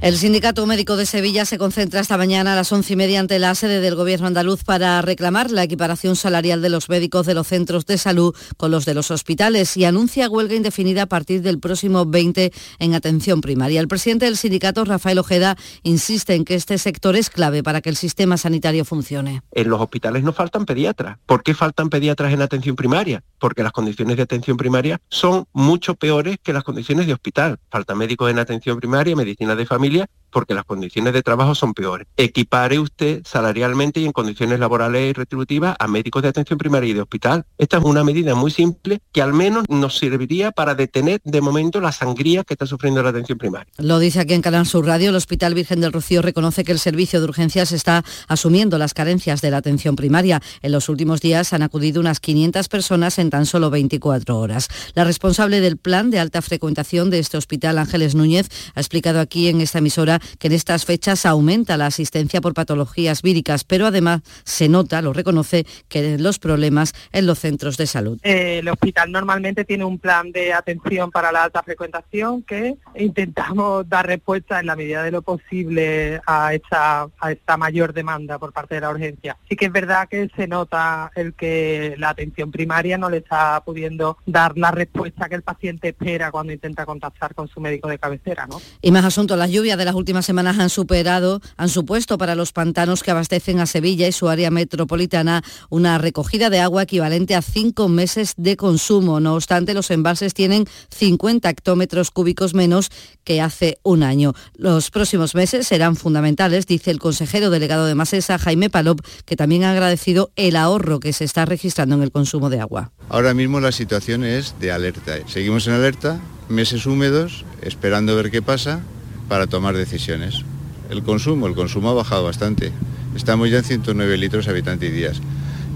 El 0.00 0.16
Sindicato 0.16 0.64
Médico 0.64 0.96
de 0.96 1.06
Sevilla 1.06 1.44
se 1.44 1.58
concentra 1.58 1.98
esta 1.98 2.16
mañana 2.16 2.52
a 2.52 2.56
las 2.56 2.70
once 2.70 2.92
y 2.92 2.96
media 2.96 3.18
ante 3.18 3.40
la 3.40 3.52
sede 3.56 3.80
del 3.80 3.96
Gobierno 3.96 4.28
andaluz 4.28 4.62
para 4.62 5.02
reclamar 5.02 5.50
la 5.50 5.64
equiparación 5.64 6.14
salarial 6.14 6.62
de 6.62 6.68
los 6.68 6.88
médicos 6.88 7.26
de 7.26 7.34
los 7.34 7.48
centros 7.48 7.84
de 7.84 7.98
salud 7.98 8.32
con 8.56 8.70
los 8.70 8.84
de 8.84 8.94
los 8.94 9.10
hospitales 9.10 9.76
y 9.76 9.84
anuncia 9.84 10.30
huelga 10.30 10.54
indefinida 10.54 11.02
a 11.02 11.06
partir 11.06 11.42
del 11.42 11.58
próximo 11.58 12.06
20 12.06 12.52
en 12.78 12.94
atención 12.94 13.40
primaria. 13.40 13.80
El 13.80 13.88
presidente 13.88 14.26
del 14.26 14.36
sindicato, 14.36 14.84
Rafael 14.84 15.18
Ojeda, 15.18 15.56
insiste 15.82 16.36
en 16.36 16.44
que 16.44 16.54
este 16.54 16.78
sector 16.78 17.16
es 17.16 17.28
clave 17.28 17.64
para 17.64 17.80
que 17.80 17.90
el 17.90 17.96
sistema 17.96 18.36
sanitario 18.36 18.84
funcione. 18.84 19.42
En 19.50 19.68
los 19.68 19.80
hospitales 19.80 20.22
no 20.22 20.32
faltan 20.32 20.64
pediatras. 20.64 21.18
¿Por 21.26 21.42
qué 21.42 21.54
faltan 21.54 21.90
pediatras 21.90 22.32
en 22.32 22.40
atención 22.40 22.76
primaria? 22.76 23.24
Porque 23.40 23.64
las 23.64 23.72
condiciones 23.72 24.16
de 24.16 24.22
atención 24.22 24.56
primaria 24.58 25.00
son 25.08 25.46
mucho 25.52 25.96
peores 25.96 26.36
que 26.40 26.52
las 26.52 26.62
condiciones 26.62 27.08
de 27.08 27.14
hospital. 27.14 27.58
Falta 27.68 27.96
médicos 27.96 28.30
en 28.30 28.38
atención 28.38 28.78
primaria, 28.78 29.16
medicina 29.16 29.56
de 29.56 29.66
familia 29.66 29.87
фамилия 29.88 30.06
porque 30.30 30.54
las 30.54 30.64
condiciones 30.64 31.12
de 31.12 31.22
trabajo 31.22 31.54
son 31.54 31.74
peores. 31.74 32.06
Equipare 32.16 32.78
usted 32.78 33.22
salarialmente 33.24 34.00
y 34.00 34.06
en 34.06 34.12
condiciones 34.12 34.60
laborales 34.60 35.10
y 35.10 35.12
retributivas 35.12 35.76
a 35.78 35.86
médicos 35.88 36.22
de 36.22 36.28
atención 36.28 36.58
primaria 36.58 36.90
y 36.90 36.94
de 36.94 37.02
hospital. 37.02 37.44
Esta 37.58 37.78
es 37.78 37.84
una 37.84 38.04
medida 38.04 38.34
muy 38.34 38.50
simple 38.50 39.00
que 39.12 39.22
al 39.22 39.32
menos 39.32 39.64
nos 39.68 39.98
serviría 39.98 40.52
para 40.52 40.74
detener 40.74 41.20
de 41.24 41.40
momento 41.40 41.80
la 41.80 41.92
sangría 41.92 42.44
que 42.44 42.54
está 42.54 42.66
sufriendo 42.66 43.02
la 43.02 43.10
atención 43.10 43.38
primaria. 43.38 43.72
Lo 43.78 43.98
dice 43.98 44.20
aquí 44.20 44.34
en 44.34 44.42
Canal 44.42 44.66
Sur 44.66 44.86
Radio, 44.86 45.10
el 45.10 45.16
Hospital 45.16 45.54
Virgen 45.54 45.80
del 45.80 45.92
Rocío 45.92 46.22
reconoce 46.22 46.64
que 46.64 46.72
el 46.72 46.78
servicio 46.78 47.20
de 47.20 47.26
urgencias 47.26 47.72
está 47.72 48.04
asumiendo 48.26 48.78
las 48.78 48.94
carencias 48.94 49.40
de 49.40 49.50
la 49.50 49.58
atención 49.58 49.96
primaria. 49.96 50.40
En 50.62 50.72
los 50.72 50.88
últimos 50.88 51.20
días 51.20 51.52
han 51.52 51.62
acudido 51.62 52.00
unas 52.00 52.20
500 52.20 52.68
personas 52.68 53.18
en 53.18 53.30
tan 53.30 53.46
solo 53.46 53.70
24 53.70 54.38
horas. 54.38 54.68
La 54.94 55.04
responsable 55.04 55.60
del 55.60 55.76
plan 55.76 56.10
de 56.10 56.18
alta 56.18 56.42
frecuentación 56.42 57.10
de 57.10 57.18
este 57.18 57.36
hospital, 57.36 57.78
Ángeles 57.78 58.14
Núñez, 58.14 58.48
ha 58.74 58.80
explicado 58.80 59.20
aquí 59.20 59.48
en 59.48 59.60
esta 59.60 59.78
emisora 59.78 60.17
que 60.38 60.48
en 60.48 60.52
estas 60.52 60.84
fechas 60.84 61.26
aumenta 61.26 61.76
la 61.76 61.86
asistencia 61.86 62.40
por 62.40 62.54
patologías 62.54 63.22
víricas, 63.22 63.64
pero 63.64 63.86
además 63.86 64.22
se 64.44 64.68
nota, 64.68 65.02
lo 65.02 65.12
reconoce, 65.12 65.66
que 65.88 66.18
los 66.18 66.38
problemas 66.38 66.92
en 67.12 67.26
los 67.26 67.38
centros 67.38 67.76
de 67.76 67.86
salud. 67.86 68.18
Eh, 68.22 68.58
el 68.58 68.68
hospital 68.68 69.12
normalmente 69.12 69.64
tiene 69.64 69.84
un 69.84 69.98
plan 69.98 70.32
de 70.32 70.52
atención 70.52 71.10
para 71.10 71.32
la 71.32 71.44
alta 71.44 71.62
frecuentación 71.62 72.42
que 72.42 72.76
intentamos 72.96 73.88
dar 73.88 74.06
respuesta 74.06 74.60
en 74.60 74.66
la 74.66 74.76
medida 74.76 75.02
de 75.02 75.10
lo 75.10 75.22
posible 75.22 76.20
a 76.26 76.54
esta, 76.54 77.08
a 77.20 77.32
esta 77.32 77.56
mayor 77.56 77.92
demanda 77.92 78.38
por 78.38 78.52
parte 78.52 78.76
de 78.76 78.80
la 78.80 78.90
urgencia. 78.90 79.36
Sí 79.48 79.56
que 79.56 79.66
es 79.66 79.72
verdad 79.72 80.08
que 80.08 80.30
se 80.36 80.46
nota 80.46 81.10
el 81.14 81.34
que 81.34 81.94
la 81.98 82.10
atención 82.10 82.50
primaria 82.50 82.98
no 82.98 83.10
le 83.10 83.18
está 83.18 83.62
pudiendo 83.64 84.18
dar 84.26 84.56
la 84.56 84.70
respuesta 84.70 85.28
que 85.28 85.34
el 85.34 85.42
paciente 85.42 85.88
espera 85.88 86.30
cuando 86.30 86.52
intenta 86.52 86.86
contactar 86.86 87.34
con 87.34 87.48
su 87.48 87.60
médico 87.60 87.88
de 87.88 87.98
cabecera. 87.98 88.46
¿no? 88.46 88.60
Y 88.80 88.90
más 88.90 89.04
asuntos, 89.04 89.38
las 89.38 89.50
lluvias 89.50 89.78
de 89.78 89.84
las 89.84 89.94
últimas 89.94 90.07
semanas 90.26 90.58
han 90.58 90.70
superado, 90.70 91.40
han 91.56 91.68
supuesto 91.68 92.18
para 92.18 92.34
los 92.34 92.52
pantanos 92.52 93.02
que 93.02 93.10
abastecen 93.10 93.60
a 93.60 93.66
Sevilla 93.66 94.08
y 94.08 94.12
su 94.12 94.28
área 94.28 94.50
metropolitana 94.50 95.42
una 95.70 95.98
recogida 95.98 96.50
de 96.50 96.60
agua 96.60 96.82
equivalente 96.82 97.34
a 97.34 97.42
cinco 97.42 97.88
meses 97.88 98.34
de 98.36 98.56
consumo. 98.56 99.20
No 99.20 99.34
obstante, 99.34 99.74
los 99.74 99.90
embalses 99.90 100.34
tienen 100.34 100.66
50 100.90 101.48
hectómetros 101.48 102.10
cúbicos 102.10 102.54
menos 102.54 102.90
que 103.24 103.40
hace 103.40 103.78
un 103.82 104.02
año. 104.02 104.34
Los 104.54 104.90
próximos 104.90 105.34
meses 105.34 105.66
serán 105.66 105.96
fundamentales, 105.96 106.66
dice 106.66 106.90
el 106.90 106.98
consejero 106.98 107.50
delegado 107.50 107.86
de 107.86 107.94
Masesa, 107.94 108.38
Jaime 108.38 108.70
Palop, 108.70 109.00
que 109.24 109.36
también 109.36 109.64
ha 109.64 109.72
agradecido 109.72 110.30
el 110.36 110.56
ahorro 110.56 111.00
que 111.00 111.12
se 111.12 111.24
está 111.24 111.44
registrando 111.44 111.94
en 111.94 112.02
el 112.02 112.12
consumo 112.12 112.50
de 112.50 112.60
agua. 112.60 112.92
Ahora 113.08 113.34
mismo 113.34 113.60
la 113.60 113.72
situación 113.72 114.24
es 114.24 114.54
de 114.60 114.72
alerta. 114.72 115.16
Seguimos 115.26 115.66
en 115.66 115.74
alerta, 115.74 116.20
meses 116.48 116.86
húmedos, 116.86 117.44
esperando 117.62 118.16
ver 118.16 118.30
qué 118.30 118.42
pasa 118.42 118.82
para 119.28 119.46
tomar 119.46 119.76
decisiones. 119.76 120.44
El 120.90 121.02
consumo, 121.02 121.46
el 121.46 121.54
consumo 121.54 121.90
ha 121.90 121.94
bajado 121.94 122.24
bastante. 122.24 122.72
Estamos 123.14 123.50
ya 123.50 123.58
en 123.58 123.64
109 123.64 124.16
litros 124.16 124.48
habitante 124.48 124.86
y 124.86 124.90
días. 124.90 125.20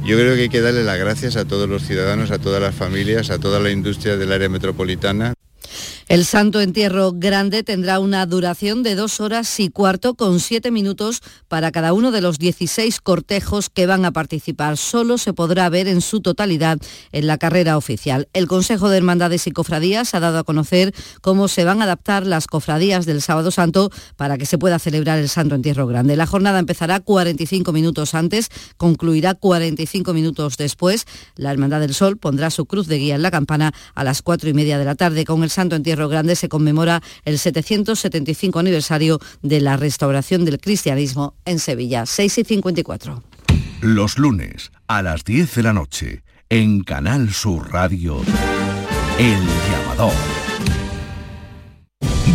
Yo 0.05 0.17
creo 0.17 0.35
que 0.35 0.43
hay 0.43 0.49
que 0.49 0.61
darle 0.61 0.83
las 0.85 0.99
gracias 0.99 1.37
a 1.37 1.45
todos 1.45 1.69
los 1.69 1.83
ciudadanos, 1.83 2.31
a 2.31 2.39
todas 2.39 2.61
las 2.61 2.75
familias, 2.75 3.31
a 3.31 3.39
toda 3.39 3.61
la 3.61 3.71
industria 3.71 4.17
del 4.17 4.33
área 4.33 4.49
metropolitana 4.49 5.35
El 6.09 6.25
Santo 6.25 6.61
Entierro 6.61 7.13
Grande 7.13 7.63
tendrá 7.63 8.01
una 8.01 8.27
duración 8.27 8.83
de 8.83 8.97
dos 8.97 9.21
horas 9.21 9.61
y 9.61 9.69
cuarto 9.69 10.15
con 10.15 10.41
siete 10.41 10.71
minutos 10.71 11.23
para 11.49 11.71
cada 11.71 11.93
uno 11.93 12.11
de 12.11 12.21
los 12.21 12.39
16 12.39 13.01
cortejos 13.01 13.71
que 13.71 13.87
van 13.87 14.05
a 14.05 14.11
participar. 14.11 14.77
Solo 14.77 15.17
se 15.17 15.33
podrá 15.33 15.69
ver 15.69 15.87
en 15.87 16.01
su 16.01 16.21
totalidad 16.21 16.79
en 17.13 17.27
la 17.27 17.39
carrera 17.39 17.77
oficial. 17.77 18.29
El 18.33 18.49
Consejo 18.49 18.89
de 18.89 18.97
Hermandades 18.97 19.47
y 19.47 19.53
Cofradías 19.53 20.15
ha 20.15 20.21
dado 20.21 20.39
a 20.39 20.45
conocer 20.45 20.93
cómo 21.21 21.47
se 21.47 21.65
van 21.65 21.81
a 21.81 21.85
adaptar 21.85 22.27
las 22.27 22.47
cofradías 22.47 23.07
del 23.07 23.23
Sábado 23.23 23.51
Santo 23.51 23.91
para 24.17 24.39
que 24.39 24.47
se 24.47 24.59
pueda 24.59 24.79
celebrar 24.81 25.19
el 25.19 25.29
Santo 25.29 25.55
Entierro 25.55 25.87
Grande. 25.87 26.17
La 26.17 26.27
jornada 26.27 26.59
empezará 26.59 27.01
45 27.01 27.73
minutos 27.73 28.15
antes, 28.15 28.49
concluirá 28.77 29.35
45 29.35 30.13
minutos 30.13 30.57
después. 30.57 31.07
La 31.37 31.53
Hermandad 31.53 31.81
del 31.81 31.95
Sol 31.95 32.19
pondrá 32.19 32.51
su 32.51 32.67
cruz 32.67 32.89
de 32.89 32.99
guía 32.99 33.15
en 33.15 33.23
la 33.23 33.31
campana 33.31 33.73
a 33.95 34.05
las 34.05 34.23
cuatro 34.23 34.51
y 34.51 34.55
media 34.55 34.79
de 34.79 34.85
la 34.85 34.97
tarde 34.97 35.25
con 35.25 35.45
el 35.45 35.51
Santo 35.51 35.77
Entierro 35.77 35.92
Grande 35.97 36.37
se 36.37 36.49
conmemora 36.49 37.03
el 37.25 37.39
775 37.39 38.59
aniversario 38.59 39.21
de 39.43 39.61
la 39.61 39.77
restauración 39.77 40.45
del 40.45 40.59
cristianismo 40.59 41.35
en 41.45 41.59
Sevilla. 41.59 42.07
6 42.07 42.39
y 42.39 42.45
54. 42.45 43.23
Los 43.81 44.19
lunes 44.19 44.73
a 44.87 45.03
las 45.03 45.25
10 45.25 45.55
de 45.55 45.63
la 45.63 45.73
noche 45.73 46.23
en 46.49 46.83
Canal 46.83 47.33
Sur 47.33 47.73
Radio, 47.73 48.21
El 49.19 49.41
Llamador. 49.71 50.13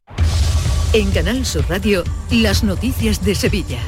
En 0.93 1.11
Canal 1.11 1.47
Sur 1.47 1.65
Radio, 1.69 2.05
las 2.31 2.63
noticias 2.65 3.25
de 3.25 3.35
Sevilla. 3.35 3.81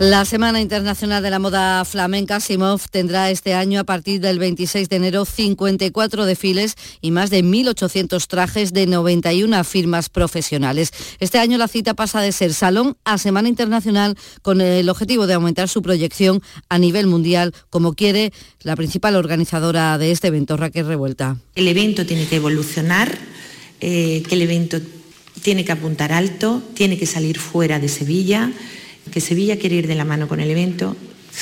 La 0.00 0.24
Semana 0.24 0.60
Internacional 0.60 1.24
de 1.24 1.30
la 1.30 1.40
Moda 1.40 1.84
Flamenca 1.84 2.38
Simov 2.38 2.82
tendrá 2.88 3.32
este 3.32 3.54
año 3.54 3.80
a 3.80 3.84
partir 3.84 4.20
del 4.20 4.38
26 4.38 4.88
de 4.88 4.94
enero 4.94 5.24
54 5.24 6.24
desfiles 6.24 6.76
y 7.00 7.10
más 7.10 7.30
de 7.30 7.42
1.800 7.42 8.24
trajes 8.28 8.72
de 8.72 8.86
91 8.86 9.64
firmas 9.64 10.08
profesionales. 10.08 10.92
Este 11.18 11.40
año 11.40 11.58
la 11.58 11.66
cita 11.66 11.94
pasa 11.94 12.20
de 12.20 12.30
ser 12.30 12.54
salón 12.54 12.96
a 13.04 13.18
Semana 13.18 13.48
Internacional 13.48 14.16
con 14.40 14.60
el 14.60 14.88
objetivo 14.88 15.26
de 15.26 15.34
aumentar 15.34 15.68
su 15.68 15.82
proyección 15.82 16.42
a 16.68 16.78
nivel 16.78 17.08
mundial, 17.08 17.52
como 17.68 17.94
quiere 17.94 18.32
la 18.62 18.76
principal 18.76 19.16
organizadora 19.16 19.98
de 19.98 20.12
este 20.12 20.28
evento, 20.28 20.56
Raquel 20.56 20.86
Revuelta. 20.86 21.38
El 21.56 21.66
evento 21.66 22.06
tiene 22.06 22.28
que 22.28 22.36
evolucionar, 22.36 23.18
eh, 23.80 24.22
que 24.28 24.34
el 24.36 24.42
evento 24.42 24.80
tiene 25.42 25.64
que 25.64 25.72
apuntar 25.72 26.12
alto, 26.12 26.62
tiene 26.74 26.96
que 26.96 27.06
salir 27.06 27.40
fuera 27.40 27.80
de 27.80 27.88
Sevilla 27.88 28.52
que 29.10 29.20
Sevilla 29.20 29.58
quiere 29.58 29.76
ir 29.76 29.86
de 29.86 29.94
la 29.94 30.04
mano 30.04 30.28
con 30.28 30.40
el 30.40 30.50
evento, 30.50 30.96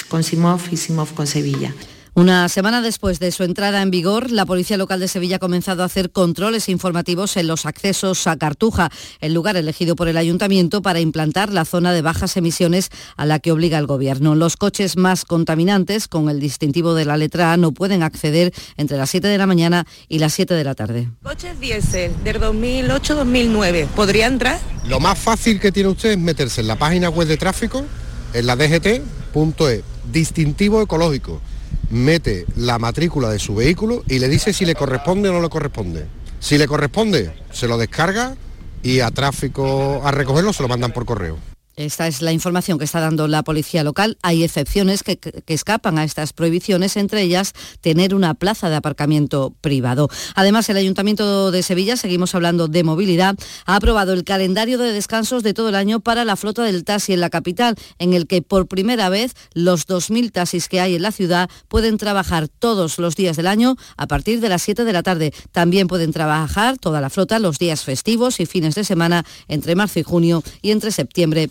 con 0.09 0.23
Simov 0.23 0.61
y 0.71 0.77
Simov 0.77 1.14
con 1.14 1.27
Sevilla. 1.27 1.75
Una 2.17 2.49
semana 2.49 2.81
después 2.81 3.19
de 3.19 3.31
su 3.31 3.45
entrada 3.45 3.83
en 3.83 3.91
vigor, 3.91 4.31
la 4.31 4.47
Policía 4.47 4.79
Local 4.79 5.01
de 5.01 5.07
Sevilla 5.07 5.37
ha 5.37 5.39
comenzado 5.39 5.83
a 5.83 5.85
hacer 5.85 6.11
controles 6.11 6.71
informativos 6.71 7.37
en 7.37 7.47
los 7.47 7.67
accesos 7.67 8.27
a 8.27 8.39
Cartuja, 8.39 8.89
el 9.21 9.35
lugar 9.35 9.59
elegido 9.59 9.97
por 9.97 10.09
el 10.09 10.17
Ayuntamiento 10.17 10.81
para 10.81 11.01
implantar 11.01 11.53
la 11.53 11.67
zona 11.67 11.93
de 11.93 12.01
bajas 12.01 12.39
emisiones 12.39 12.89
a 13.19 13.27
la 13.27 13.39
que 13.39 13.53
obliga 13.53 13.77
el 13.77 13.87
Gobierno. 13.87 14.35
Los 14.35 14.57
coches 14.57 14.97
más 14.97 15.27
contaminantes, 15.27 16.09
con 16.09 16.31
el 16.31 16.41
distintivo 16.41 16.95
de 16.95 17.05
la 17.05 17.19
letra 17.19 17.53
A, 17.53 17.59
no 17.59 17.73
pueden 17.73 18.03
acceder 18.03 18.55
entre 18.79 18.97
las 18.97 19.11
7 19.11 19.29
de 19.29 19.37
la 19.37 19.47
mañana 19.47 19.87
y 20.09 20.19
las 20.19 20.33
7 20.33 20.55
de 20.55 20.64
la 20.64 20.75
tarde. 20.75 21.11
Coches 21.23 21.61
diésel 21.61 22.14
del 22.25 22.41
2008-2009, 22.41 23.89
¿podría 23.89 24.29
entrar? 24.29 24.59
Lo 24.89 25.01
más 25.01 25.19
fácil 25.19 25.61
que 25.61 25.71
tiene 25.71 25.91
usted 25.91 26.12
es 26.12 26.19
meterse 26.19 26.62
en 26.62 26.69
la 26.69 26.79
página 26.79 27.11
web 27.11 27.29
de 27.29 27.37
tráfico, 27.37 27.85
en 28.33 28.47
la 28.47 28.57
dgt.e, 28.57 29.83
distintivo 30.11 30.81
ecológico 30.81 31.43
mete 31.91 32.47
la 32.57 32.78
matrícula 32.78 33.30
de 33.30 33.39
su 33.39 33.55
vehículo 33.55 34.03
y 34.09 34.18
le 34.18 34.28
dice 34.28 34.53
si 34.53 34.64
le 34.64 34.74
corresponde 34.74 35.28
o 35.28 35.32
no 35.32 35.41
le 35.41 35.49
corresponde. 35.49 36.07
Si 36.41 36.59
le 36.59 36.66
corresponde, 36.66 37.32
se 37.53 37.68
lo 37.68 37.78
descarga 37.78 38.37
y 38.82 39.01
a 39.01 39.11
tráfico 39.11 40.03
a 40.05 40.11
recogerlo 40.11 40.53
se 40.53 40.62
lo 40.62 40.68
mandan 40.68 40.93
por 40.93 41.07
correo. 41.07 41.39
Esta 41.77 42.07
es 42.07 42.22
la 42.22 42.33
información 42.33 42.79
que 42.79 42.87
está 42.87 43.01
dando 43.01 43.29
la 43.29 43.43
policía 43.43 43.85
local. 43.85 44.16
Hay 44.22 44.43
excepciones 44.43 45.03
que, 45.03 45.20
escapan 45.47 45.99
a 45.99 46.05
estas 46.05 46.33
prohibiciones, 46.33 46.97
entre 46.97 47.20
ellas 47.20 47.53
tener 47.83 48.14
una 48.14 48.33
plaza 48.33 48.70
de 48.70 48.77
aparcamiento 48.77 49.55
privado. 49.61 50.09
Además, 50.35 50.70
el 50.70 50.79
Ayuntamiento 50.79 51.51
de 51.51 51.62
Sevilla, 51.62 51.99
seguimos 51.99 52.35
hablando 52.35 52.68
de 52.68 52.83
movilidad, 52.83 53.37
ha 53.66 53.77
aprobado 53.77 54.14
el 54.14 54.24
calendario 54.24 54.79
de 54.79 54.91
descansos 54.91 55.43
de 55.43 55.53
todo 55.53 55.68
el 55.68 55.74
año 55.74 56.01
para 56.01 56.24
la 56.24 56.37
flota 56.37 56.62
del 56.62 56.83
taxi 56.83 57.12
en 57.12 57.20
la 57.20 57.29
capital, 57.29 57.74
en 57.99 58.14
el 58.14 58.27
que 58.27 58.41
por 58.41 58.68
primera 58.68 59.11
vez 59.11 59.35
los 59.53 59.87
2.000 59.87 60.33
taxis 60.33 60.68
que 60.70 60.81
hay 60.81 60.95
en 60.95 61.03
la 61.03 61.12
ciudad 61.12 61.51
pueden 61.68 61.99
trabajar 61.99 62.49
todos 62.49 62.99
los 62.99 63.16
días 63.16 63.37
del 63.37 63.49
año 63.49 63.77
a 63.99 64.07
partir 64.07 64.41
de 64.41 64.49
las 64.49 64.62
7 64.62 64.87
de 64.87 64.93
la 64.95 65.03
tarde. 65.03 65.35
También 65.53 65.89
pueden 65.89 66.12
trabajar 66.12 66.79
toda 66.79 67.03
la 67.03 67.11
flota 67.11 67.39
los 67.39 67.59
días 67.59 67.85
festivos 67.85 68.41
y 68.41 68.47
fines 68.47 68.74
de 68.74 68.85
semana 68.85 69.27
entre 69.47 69.74
marzo 69.74 69.99
y 69.99 70.05
junio 70.05 70.43
y 70.62 70.70
entre 70.70 70.91
septiembre 70.91 71.51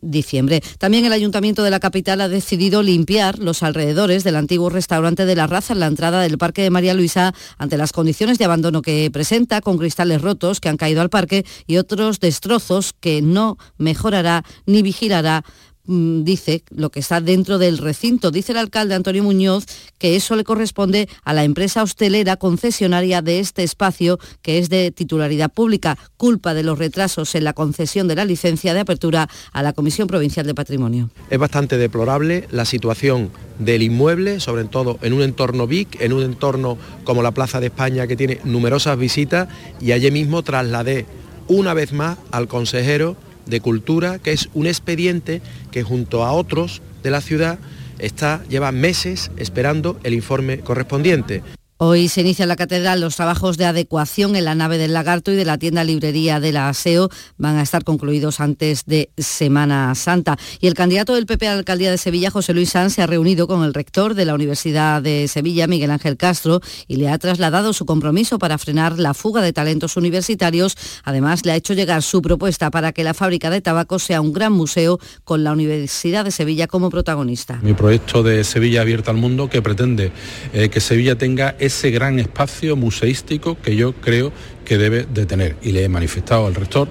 diciembre. 0.00 0.62
También 0.78 1.04
el 1.04 1.12
Ayuntamiento 1.12 1.62
de 1.62 1.70
la 1.70 1.80
capital 1.80 2.20
ha 2.22 2.28
decidido 2.28 2.82
limpiar 2.82 3.38
los 3.38 3.62
alrededores 3.62 4.24
del 4.24 4.36
antiguo 4.36 4.70
restaurante 4.70 5.26
de 5.26 5.36
la 5.36 5.46
raza 5.46 5.74
en 5.74 5.80
la 5.80 5.86
entrada 5.86 6.22
del 6.22 6.38
Parque 6.38 6.62
de 6.62 6.70
María 6.70 6.94
Luisa 6.94 7.34
ante 7.58 7.76
las 7.76 7.92
condiciones 7.92 8.38
de 8.38 8.46
abandono 8.46 8.80
que 8.80 9.10
presenta, 9.12 9.60
con 9.60 9.76
cristales 9.76 10.22
rotos 10.22 10.60
que 10.60 10.70
han 10.70 10.78
caído 10.78 11.02
al 11.02 11.10
parque 11.10 11.44
y 11.66 11.76
otros 11.76 12.20
destrozos 12.20 12.94
que 12.98 13.20
no 13.20 13.58
mejorará 13.76 14.44
ni 14.64 14.82
vigilará 14.82 15.44
Mm, 15.86 16.24
dice 16.24 16.64
lo 16.70 16.90
que 16.90 17.00
está 17.00 17.20
dentro 17.20 17.58
del 17.58 17.78
recinto. 17.78 18.30
Dice 18.30 18.52
el 18.52 18.58
alcalde 18.58 18.94
Antonio 18.94 19.22
Muñoz 19.22 19.66
que 19.98 20.16
eso 20.16 20.36
le 20.36 20.44
corresponde 20.44 21.08
a 21.24 21.32
la 21.32 21.44
empresa 21.44 21.82
hostelera 21.82 22.36
concesionaria 22.36 23.22
de 23.22 23.38
este 23.38 23.62
espacio 23.62 24.18
que 24.42 24.58
es 24.58 24.68
de 24.68 24.90
titularidad 24.90 25.52
pública, 25.52 25.96
culpa 26.16 26.54
de 26.54 26.62
los 26.62 26.78
retrasos 26.78 27.34
en 27.34 27.44
la 27.44 27.52
concesión 27.52 28.08
de 28.08 28.16
la 28.16 28.24
licencia 28.24 28.74
de 28.74 28.80
apertura 28.80 29.28
a 29.52 29.62
la 29.62 29.72
Comisión 29.72 30.08
Provincial 30.08 30.46
de 30.46 30.54
Patrimonio. 30.54 31.10
Es 31.30 31.38
bastante 31.38 31.78
deplorable 31.78 32.48
la 32.50 32.64
situación 32.64 33.30
del 33.58 33.82
inmueble, 33.82 34.40
sobre 34.40 34.64
todo 34.64 34.98
en 35.02 35.12
un 35.12 35.22
entorno 35.22 35.66
BIC, 35.66 36.00
en 36.00 36.12
un 36.12 36.22
entorno 36.22 36.76
como 37.04 37.22
la 37.22 37.30
Plaza 37.30 37.60
de 37.60 37.66
España 37.66 38.06
que 38.06 38.16
tiene 38.16 38.40
numerosas 38.44 38.98
visitas 38.98 39.48
y 39.80 39.92
allí 39.92 40.10
mismo 40.10 40.42
trasladé 40.42 41.06
una 41.48 41.74
vez 41.74 41.92
más 41.92 42.18
al 42.32 42.48
consejero 42.48 43.16
de 43.46 43.60
Cultura, 43.60 44.18
que 44.18 44.32
es 44.32 44.48
un 44.54 44.66
expediente 44.66 45.40
que 45.70 45.82
junto 45.82 46.24
a 46.24 46.32
otros 46.32 46.82
de 47.02 47.10
la 47.10 47.20
ciudad 47.20 47.58
está, 47.98 48.42
lleva 48.48 48.72
meses 48.72 49.30
esperando 49.36 49.98
el 50.02 50.14
informe 50.14 50.58
correspondiente. 50.58 51.42
Hoy 51.78 52.08
se 52.08 52.22
inicia 52.22 52.46
la 52.46 52.56
catedral 52.56 53.02
los 53.02 53.16
trabajos 53.16 53.58
de 53.58 53.66
adecuación 53.66 54.34
en 54.34 54.46
la 54.46 54.54
nave 54.54 54.78
del 54.78 54.94
lagarto 54.94 55.30
y 55.30 55.36
de 55.36 55.44
la 55.44 55.58
tienda 55.58 55.84
librería 55.84 56.40
de 56.40 56.50
la 56.50 56.70
ASEO. 56.70 57.10
Van 57.36 57.56
a 57.56 57.62
estar 57.62 57.84
concluidos 57.84 58.40
antes 58.40 58.86
de 58.86 59.10
Semana 59.18 59.94
Santa. 59.94 60.38
Y 60.58 60.68
el 60.68 60.74
candidato 60.74 61.14
del 61.14 61.26
PP 61.26 61.46
a 61.46 61.52
la 61.52 61.58
alcaldía 61.58 61.90
de 61.90 61.98
Sevilla, 61.98 62.30
José 62.30 62.54
Luis 62.54 62.70
Sanz, 62.70 62.94
se 62.94 63.02
ha 63.02 63.06
reunido 63.06 63.46
con 63.46 63.62
el 63.62 63.74
rector 63.74 64.14
de 64.14 64.24
la 64.24 64.34
Universidad 64.34 65.02
de 65.02 65.28
Sevilla, 65.28 65.66
Miguel 65.66 65.90
Ángel 65.90 66.16
Castro, 66.16 66.62
y 66.88 66.96
le 66.96 67.10
ha 67.10 67.18
trasladado 67.18 67.74
su 67.74 67.84
compromiso 67.84 68.38
para 68.38 68.56
frenar 68.56 68.98
la 68.98 69.12
fuga 69.12 69.42
de 69.42 69.52
talentos 69.52 69.98
universitarios. 69.98 70.78
Además, 71.04 71.44
le 71.44 71.52
ha 71.52 71.56
hecho 71.56 71.74
llegar 71.74 72.02
su 72.02 72.22
propuesta 72.22 72.70
para 72.70 72.92
que 72.92 73.04
la 73.04 73.12
fábrica 73.12 73.50
de 73.50 73.60
tabaco 73.60 73.98
sea 73.98 74.22
un 74.22 74.32
gran 74.32 74.54
museo 74.54 74.98
con 75.24 75.44
la 75.44 75.52
Universidad 75.52 76.24
de 76.24 76.30
Sevilla 76.30 76.68
como 76.68 76.88
protagonista. 76.88 77.60
Mi 77.62 77.74
proyecto 77.74 78.22
de 78.22 78.44
Sevilla 78.44 78.80
abierta 78.80 79.10
al 79.10 79.18
mundo 79.18 79.50
que 79.50 79.60
pretende 79.60 80.10
eh, 80.54 80.70
que 80.70 80.80
Sevilla 80.80 81.18
tenga 81.18 81.54
ese 81.66 81.90
gran 81.90 82.18
espacio 82.18 82.76
museístico 82.76 83.56
que 83.60 83.76
yo 83.76 83.92
creo 83.94 84.32
que 84.64 84.78
debe 84.78 85.06
de 85.06 85.26
tener. 85.26 85.56
Y 85.62 85.72
le 85.72 85.84
he 85.84 85.88
manifestado 85.88 86.46
al 86.46 86.54
rector 86.54 86.88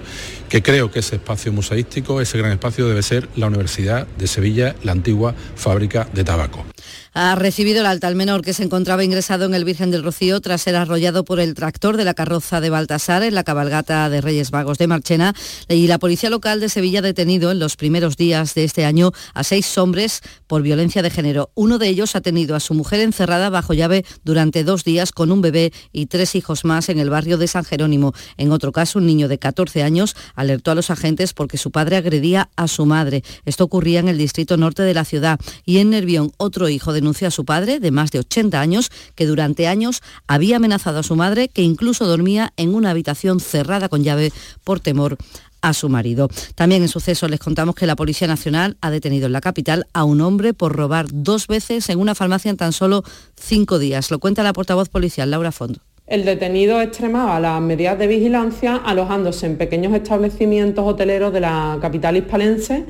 que 0.49 0.61
creo 0.61 0.91
que 0.91 0.99
ese 0.99 1.15
espacio 1.15 1.51
museístico, 1.51 2.21
ese 2.21 2.37
gran 2.37 2.51
espacio 2.51 2.87
debe 2.87 3.01
ser 3.01 3.27
la 3.35 3.47
Universidad 3.47 4.07
de 4.07 4.27
Sevilla, 4.27 4.75
la 4.83 4.91
antigua 4.91 5.35
fábrica 5.55 6.07
de 6.13 6.23
tabaco 6.23 6.65
ha 7.13 7.35
recibido 7.35 7.81
el 7.81 7.85
alta 7.85 8.07
al 8.07 8.15
menor 8.15 8.41
que 8.41 8.53
se 8.53 8.63
encontraba 8.63 9.03
ingresado 9.03 9.45
en 9.45 9.53
el 9.53 9.65
Virgen 9.65 9.91
del 9.91 10.03
Rocío 10.03 10.41
tras 10.41 10.61
ser 10.61 10.75
arrollado 10.75 11.25
por 11.25 11.39
el 11.39 11.53
tractor 11.53 11.97
de 11.97 12.05
la 12.05 12.13
carroza 12.13 12.61
de 12.61 12.69
Baltasar 12.69 13.23
en 13.23 13.35
la 13.35 13.43
cabalgata 13.43 14.09
de 14.09 14.21
Reyes 14.21 14.51
Vagos 14.51 14.77
de 14.77 14.87
Marchena 14.87 15.33
y 15.69 15.87
la 15.87 15.99
policía 15.99 16.29
local 16.29 16.59
de 16.59 16.69
Sevilla 16.69 16.99
ha 16.99 17.01
detenido 17.01 17.51
en 17.51 17.59
los 17.59 17.75
primeros 17.75 18.17
días 18.17 18.53
de 18.53 18.63
este 18.63 18.85
año 18.85 19.11
a 19.33 19.43
seis 19.43 19.77
hombres 19.77 20.21
por 20.47 20.61
violencia 20.61 21.01
de 21.01 21.09
género. 21.09 21.51
Uno 21.55 21.77
de 21.77 21.87
ellos 21.87 22.15
ha 22.15 22.21
tenido 22.21 22.55
a 22.55 22.59
su 22.59 22.73
mujer 22.73 22.99
encerrada 22.99 23.49
bajo 23.49 23.73
llave 23.73 24.05
durante 24.23 24.63
dos 24.63 24.83
días 24.83 25.11
con 25.11 25.31
un 25.31 25.41
bebé 25.41 25.71
y 25.91 26.07
tres 26.07 26.35
hijos 26.35 26.65
más 26.65 26.89
en 26.89 26.99
el 26.99 27.09
barrio 27.09 27.37
de 27.37 27.47
San 27.47 27.63
Jerónimo. 27.63 28.13
En 28.37 28.51
otro 28.51 28.71
caso, 28.71 28.99
un 28.99 29.05
niño 29.05 29.27
de 29.27 29.39
14 29.39 29.83
años 29.83 30.15
alertó 30.35 30.71
a 30.71 30.75
los 30.75 30.89
agentes 30.89 31.33
porque 31.33 31.57
su 31.57 31.71
padre 31.71 31.97
agredía 31.97 32.49
a 32.55 32.67
su 32.67 32.85
madre. 32.85 33.23
Esto 33.45 33.63
ocurría 33.63 33.99
en 33.99 34.09
el 34.09 34.17
distrito 34.17 34.57
norte 34.57 34.83
de 34.83 34.93
la 34.93 35.05
ciudad 35.05 35.39
y 35.65 35.77
en 35.77 35.89
Nervión 35.91 36.31
otro 36.37 36.69
hijo 36.69 36.74
denunció 36.93 37.27
a 37.27 37.31
su 37.31 37.45
padre, 37.45 37.79
de 37.79 37.91
más 37.91 38.11
de 38.11 38.19
80 38.19 38.59
años, 38.59 38.91
que 39.15 39.25
durante 39.25 39.67
años 39.67 40.01
había 40.27 40.57
amenazado 40.57 40.99
a 40.99 41.03
su 41.03 41.15
madre, 41.15 41.47
que 41.47 41.61
incluso 41.61 42.05
dormía 42.05 42.53
en 42.57 42.73
una 42.73 42.91
habitación 42.91 43.39
cerrada 43.39 43.89
con 43.89 44.03
llave 44.03 44.31
por 44.63 44.79
temor 44.79 45.17
a 45.61 45.73
su 45.73 45.89
marido. 45.89 46.29
También 46.53 46.83
en 46.83 46.87
suceso 46.87 47.27
les 47.27 47.39
contamos 47.39 47.75
que 47.75 47.87
la 47.87 47.95
Policía 47.95 48.27
Nacional 48.27 48.77
ha 48.81 48.91
detenido 48.91 49.25
en 49.25 49.33
la 49.33 49.41
capital 49.41 49.87
a 49.93 50.03
un 50.03 50.21
hombre 50.21 50.53
por 50.53 50.75
robar 50.75 51.07
dos 51.11 51.47
veces 51.47 51.89
en 51.89 51.99
una 51.99 52.13
farmacia 52.13 52.51
en 52.51 52.57
tan 52.57 52.71
solo 52.71 53.03
cinco 53.35 53.79
días. 53.79 54.11
Lo 54.11 54.19
cuenta 54.19 54.43
la 54.43 54.53
portavoz 54.53 54.89
policial 54.89 55.31
Laura 55.31 55.51
Fondo. 55.51 55.79
El 56.05 56.23
detenido 56.23 56.81
extremaba 56.81 57.39
las 57.39 57.59
medidas 57.61 57.97
de 57.97 58.05
vigilancia 58.05 58.75
alojándose 58.75 59.47
en 59.47 59.57
pequeños 59.57 59.91
establecimientos 59.95 60.85
hoteleros 60.85 61.33
de 61.33 61.39
la 61.39 61.79
capital 61.81 62.15
hispalense, 62.15 62.85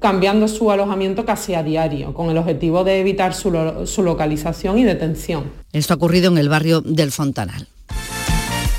cambiando 0.00 0.48
su 0.48 0.70
alojamiento 0.70 1.24
casi 1.24 1.54
a 1.54 1.62
diario, 1.62 2.12
con 2.14 2.30
el 2.30 2.38
objetivo 2.38 2.82
de 2.84 3.00
evitar 3.00 3.34
su, 3.34 3.52
su 3.84 4.02
localización 4.02 4.78
y 4.78 4.84
detención. 4.84 5.44
Esto 5.72 5.94
ha 5.94 5.96
ocurrido 5.96 6.32
en 6.32 6.38
el 6.38 6.48
barrio 6.48 6.80
del 6.80 7.12
Fontanal. 7.12 7.68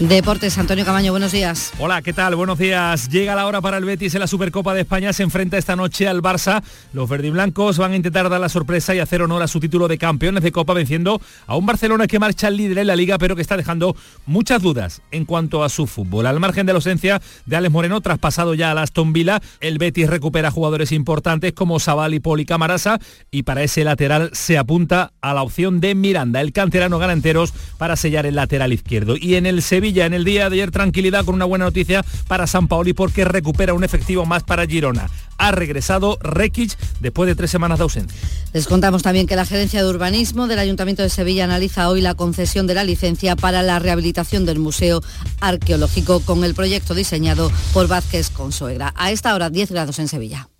Deportes, 0.01 0.57
Antonio 0.57 0.83
Camaño, 0.83 1.11
buenos 1.11 1.31
días. 1.31 1.73
Hola, 1.77 2.01
¿qué 2.01 2.11
tal? 2.11 2.35
Buenos 2.35 2.57
días. 2.57 3.07
Llega 3.09 3.35
la 3.35 3.45
hora 3.45 3.61
para 3.61 3.77
el 3.77 3.85
Betis 3.85 4.15
en 4.15 4.21
la 4.21 4.25
Supercopa 4.25 4.73
de 4.73 4.81
España. 4.81 5.13
Se 5.13 5.21
enfrenta 5.21 5.59
esta 5.59 5.75
noche 5.75 6.07
al 6.07 6.23
Barça. 6.23 6.63
Los 6.91 7.07
verdiblancos 7.07 7.77
van 7.77 7.91
a 7.91 7.95
intentar 7.97 8.27
dar 8.27 8.41
la 8.41 8.49
sorpresa 8.49 8.95
y 8.95 8.99
hacer 8.99 9.21
honor 9.21 9.43
a 9.43 9.47
su 9.47 9.59
título 9.59 9.87
de 9.87 9.99
campeones 9.99 10.41
de 10.41 10.51
Copa 10.51 10.73
venciendo 10.73 11.21
a 11.45 11.55
un 11.55 11.67
Barcelona 11.67 12.07
que 12.07 12.17
marcha 12.17 12.47
al 12.47 12.57
líder 12.57 12.79
en 12.79 12.87
la 12.87 12.95
liga, 12.95 13.19
pero 13.19 13.35
que 13.35 13.43
está 13.43 13.57
dejando 13.57 13.95
muchas 14.25 14.63
dudas 14.63 15.03
en 15.11 15.25
cuanto 15.25 15.63
a 15.63 15.69
su 15.69 15.85
fútbol. 15.85 16.25
Al 16.25 16.39
margen 16.39 16.65
de 16.65 16.73
la 16.73 16.77
ausencia 16.77 17.21
de 17.45 17.55
Alex 17.55 17.71
Moreno, 17.71 18.01
traspasado 18.01 18.55
ya 18.55 18.71
a 18.71 18.81
Aston 18.81 19.13
Villa, 19.13 19.39
el 19.59 19.77
Betis 19.77 20.09
recupera 20.09 20.49
jugadores 20.49 20.91
importantes 20.93 21.53
como 21.53 21.79
Sabal 21.79 22.15
y 22.15 22.19
Poli 22.19 22.45
Camarasa 22.45 22.99
y 23.29 23.43
para 23.43 23.61
ese 23.61 23.83
lateral 23.83 24.31
se 24.33 24.57
apunta 24.57 25.13
a 25.21 25.35
la 25.35 25.43
opción 25.43 25.79
de 25.79 25.93
Miranda. 25.93 26.41
El 26.41 26.53
canterano 26.53 26.97
gana 26.97 27.13
enteros 27.13 27.53
para 27.77 27.95
sellar 27.95 28.25
el 28.25 28.33
lateral 28.33 28.73
izquierdo. 28.73 29.15
Y 29.15 29.35
en 29.35 29.45
el 29.45 29.61
En 29.99 30.13
el 30.13 30.23
día 30.23 30.49
de 30.49 30.55
ayer 30.55 30.71
tranquilidad 30.71 31.25
con 31.25 31.35
una 31.35 31.43
buena 31.43 31.65
noticia 31.65 32.05
para 32.27 32.47
San 32.47 32.69
Paoli 32.69 32.93
porque 32.93 33.25
recupera 33.25 33.73
un 33.73 33.83
efectivo 33.83 34.25
más 34.25 34.41
para 34.41 34.65
Girona. 34.65 35.09
Ha 35.37 35.51
regresado 35.51 36.17
Rekic 36.21 36.77
después 37.01 37.27
de 37.27 37.35
tres 37.35 37.51
semanas 37.51 37.77
de 37.77 37.83
ausencia. 37.83 38.17
Les 38.53 38.67
contamos 38.67 39.03
también 39.03 39.27
que 39.27 39.35
la 39.35 39.45
Gerencia 39.45 39.83
de 39.83 39.89
Urbanismo 39.89 40.47
del 40.47 40.59
Ayuntamiento 40.59 41.03
de 41.03 41.09
Sevilla 41.09 41.43
analiza 41.43 41.89
hoy 41.89 41.99
la 41.99 42.15
concesión 42.15 42.67
de 42.67 42.73
la 42.73 42.85
licencia 42.85 43.35
para 43.35 43.63
la 43.63 43.79
rehabilitación 43.79 44.45
del 44.45 44.59
Museo 44.59 45.01
Arqueológico 45.41 46.21
con 46.21 46.45
el 46.45 46.55
proyecto 46.55 46.95
diseñado 46.95 47.51
por 47.73 47.87
Vázquez 47.87 48.29
Consuegra. 48.29 48.93
A 48.95 49.11
esta 49.11 49.35
hora 49.35 49.49
10 49.49 49.71
grados 49.71 49.99
en 49.99 50.07
Sevilla. 50.07 50.50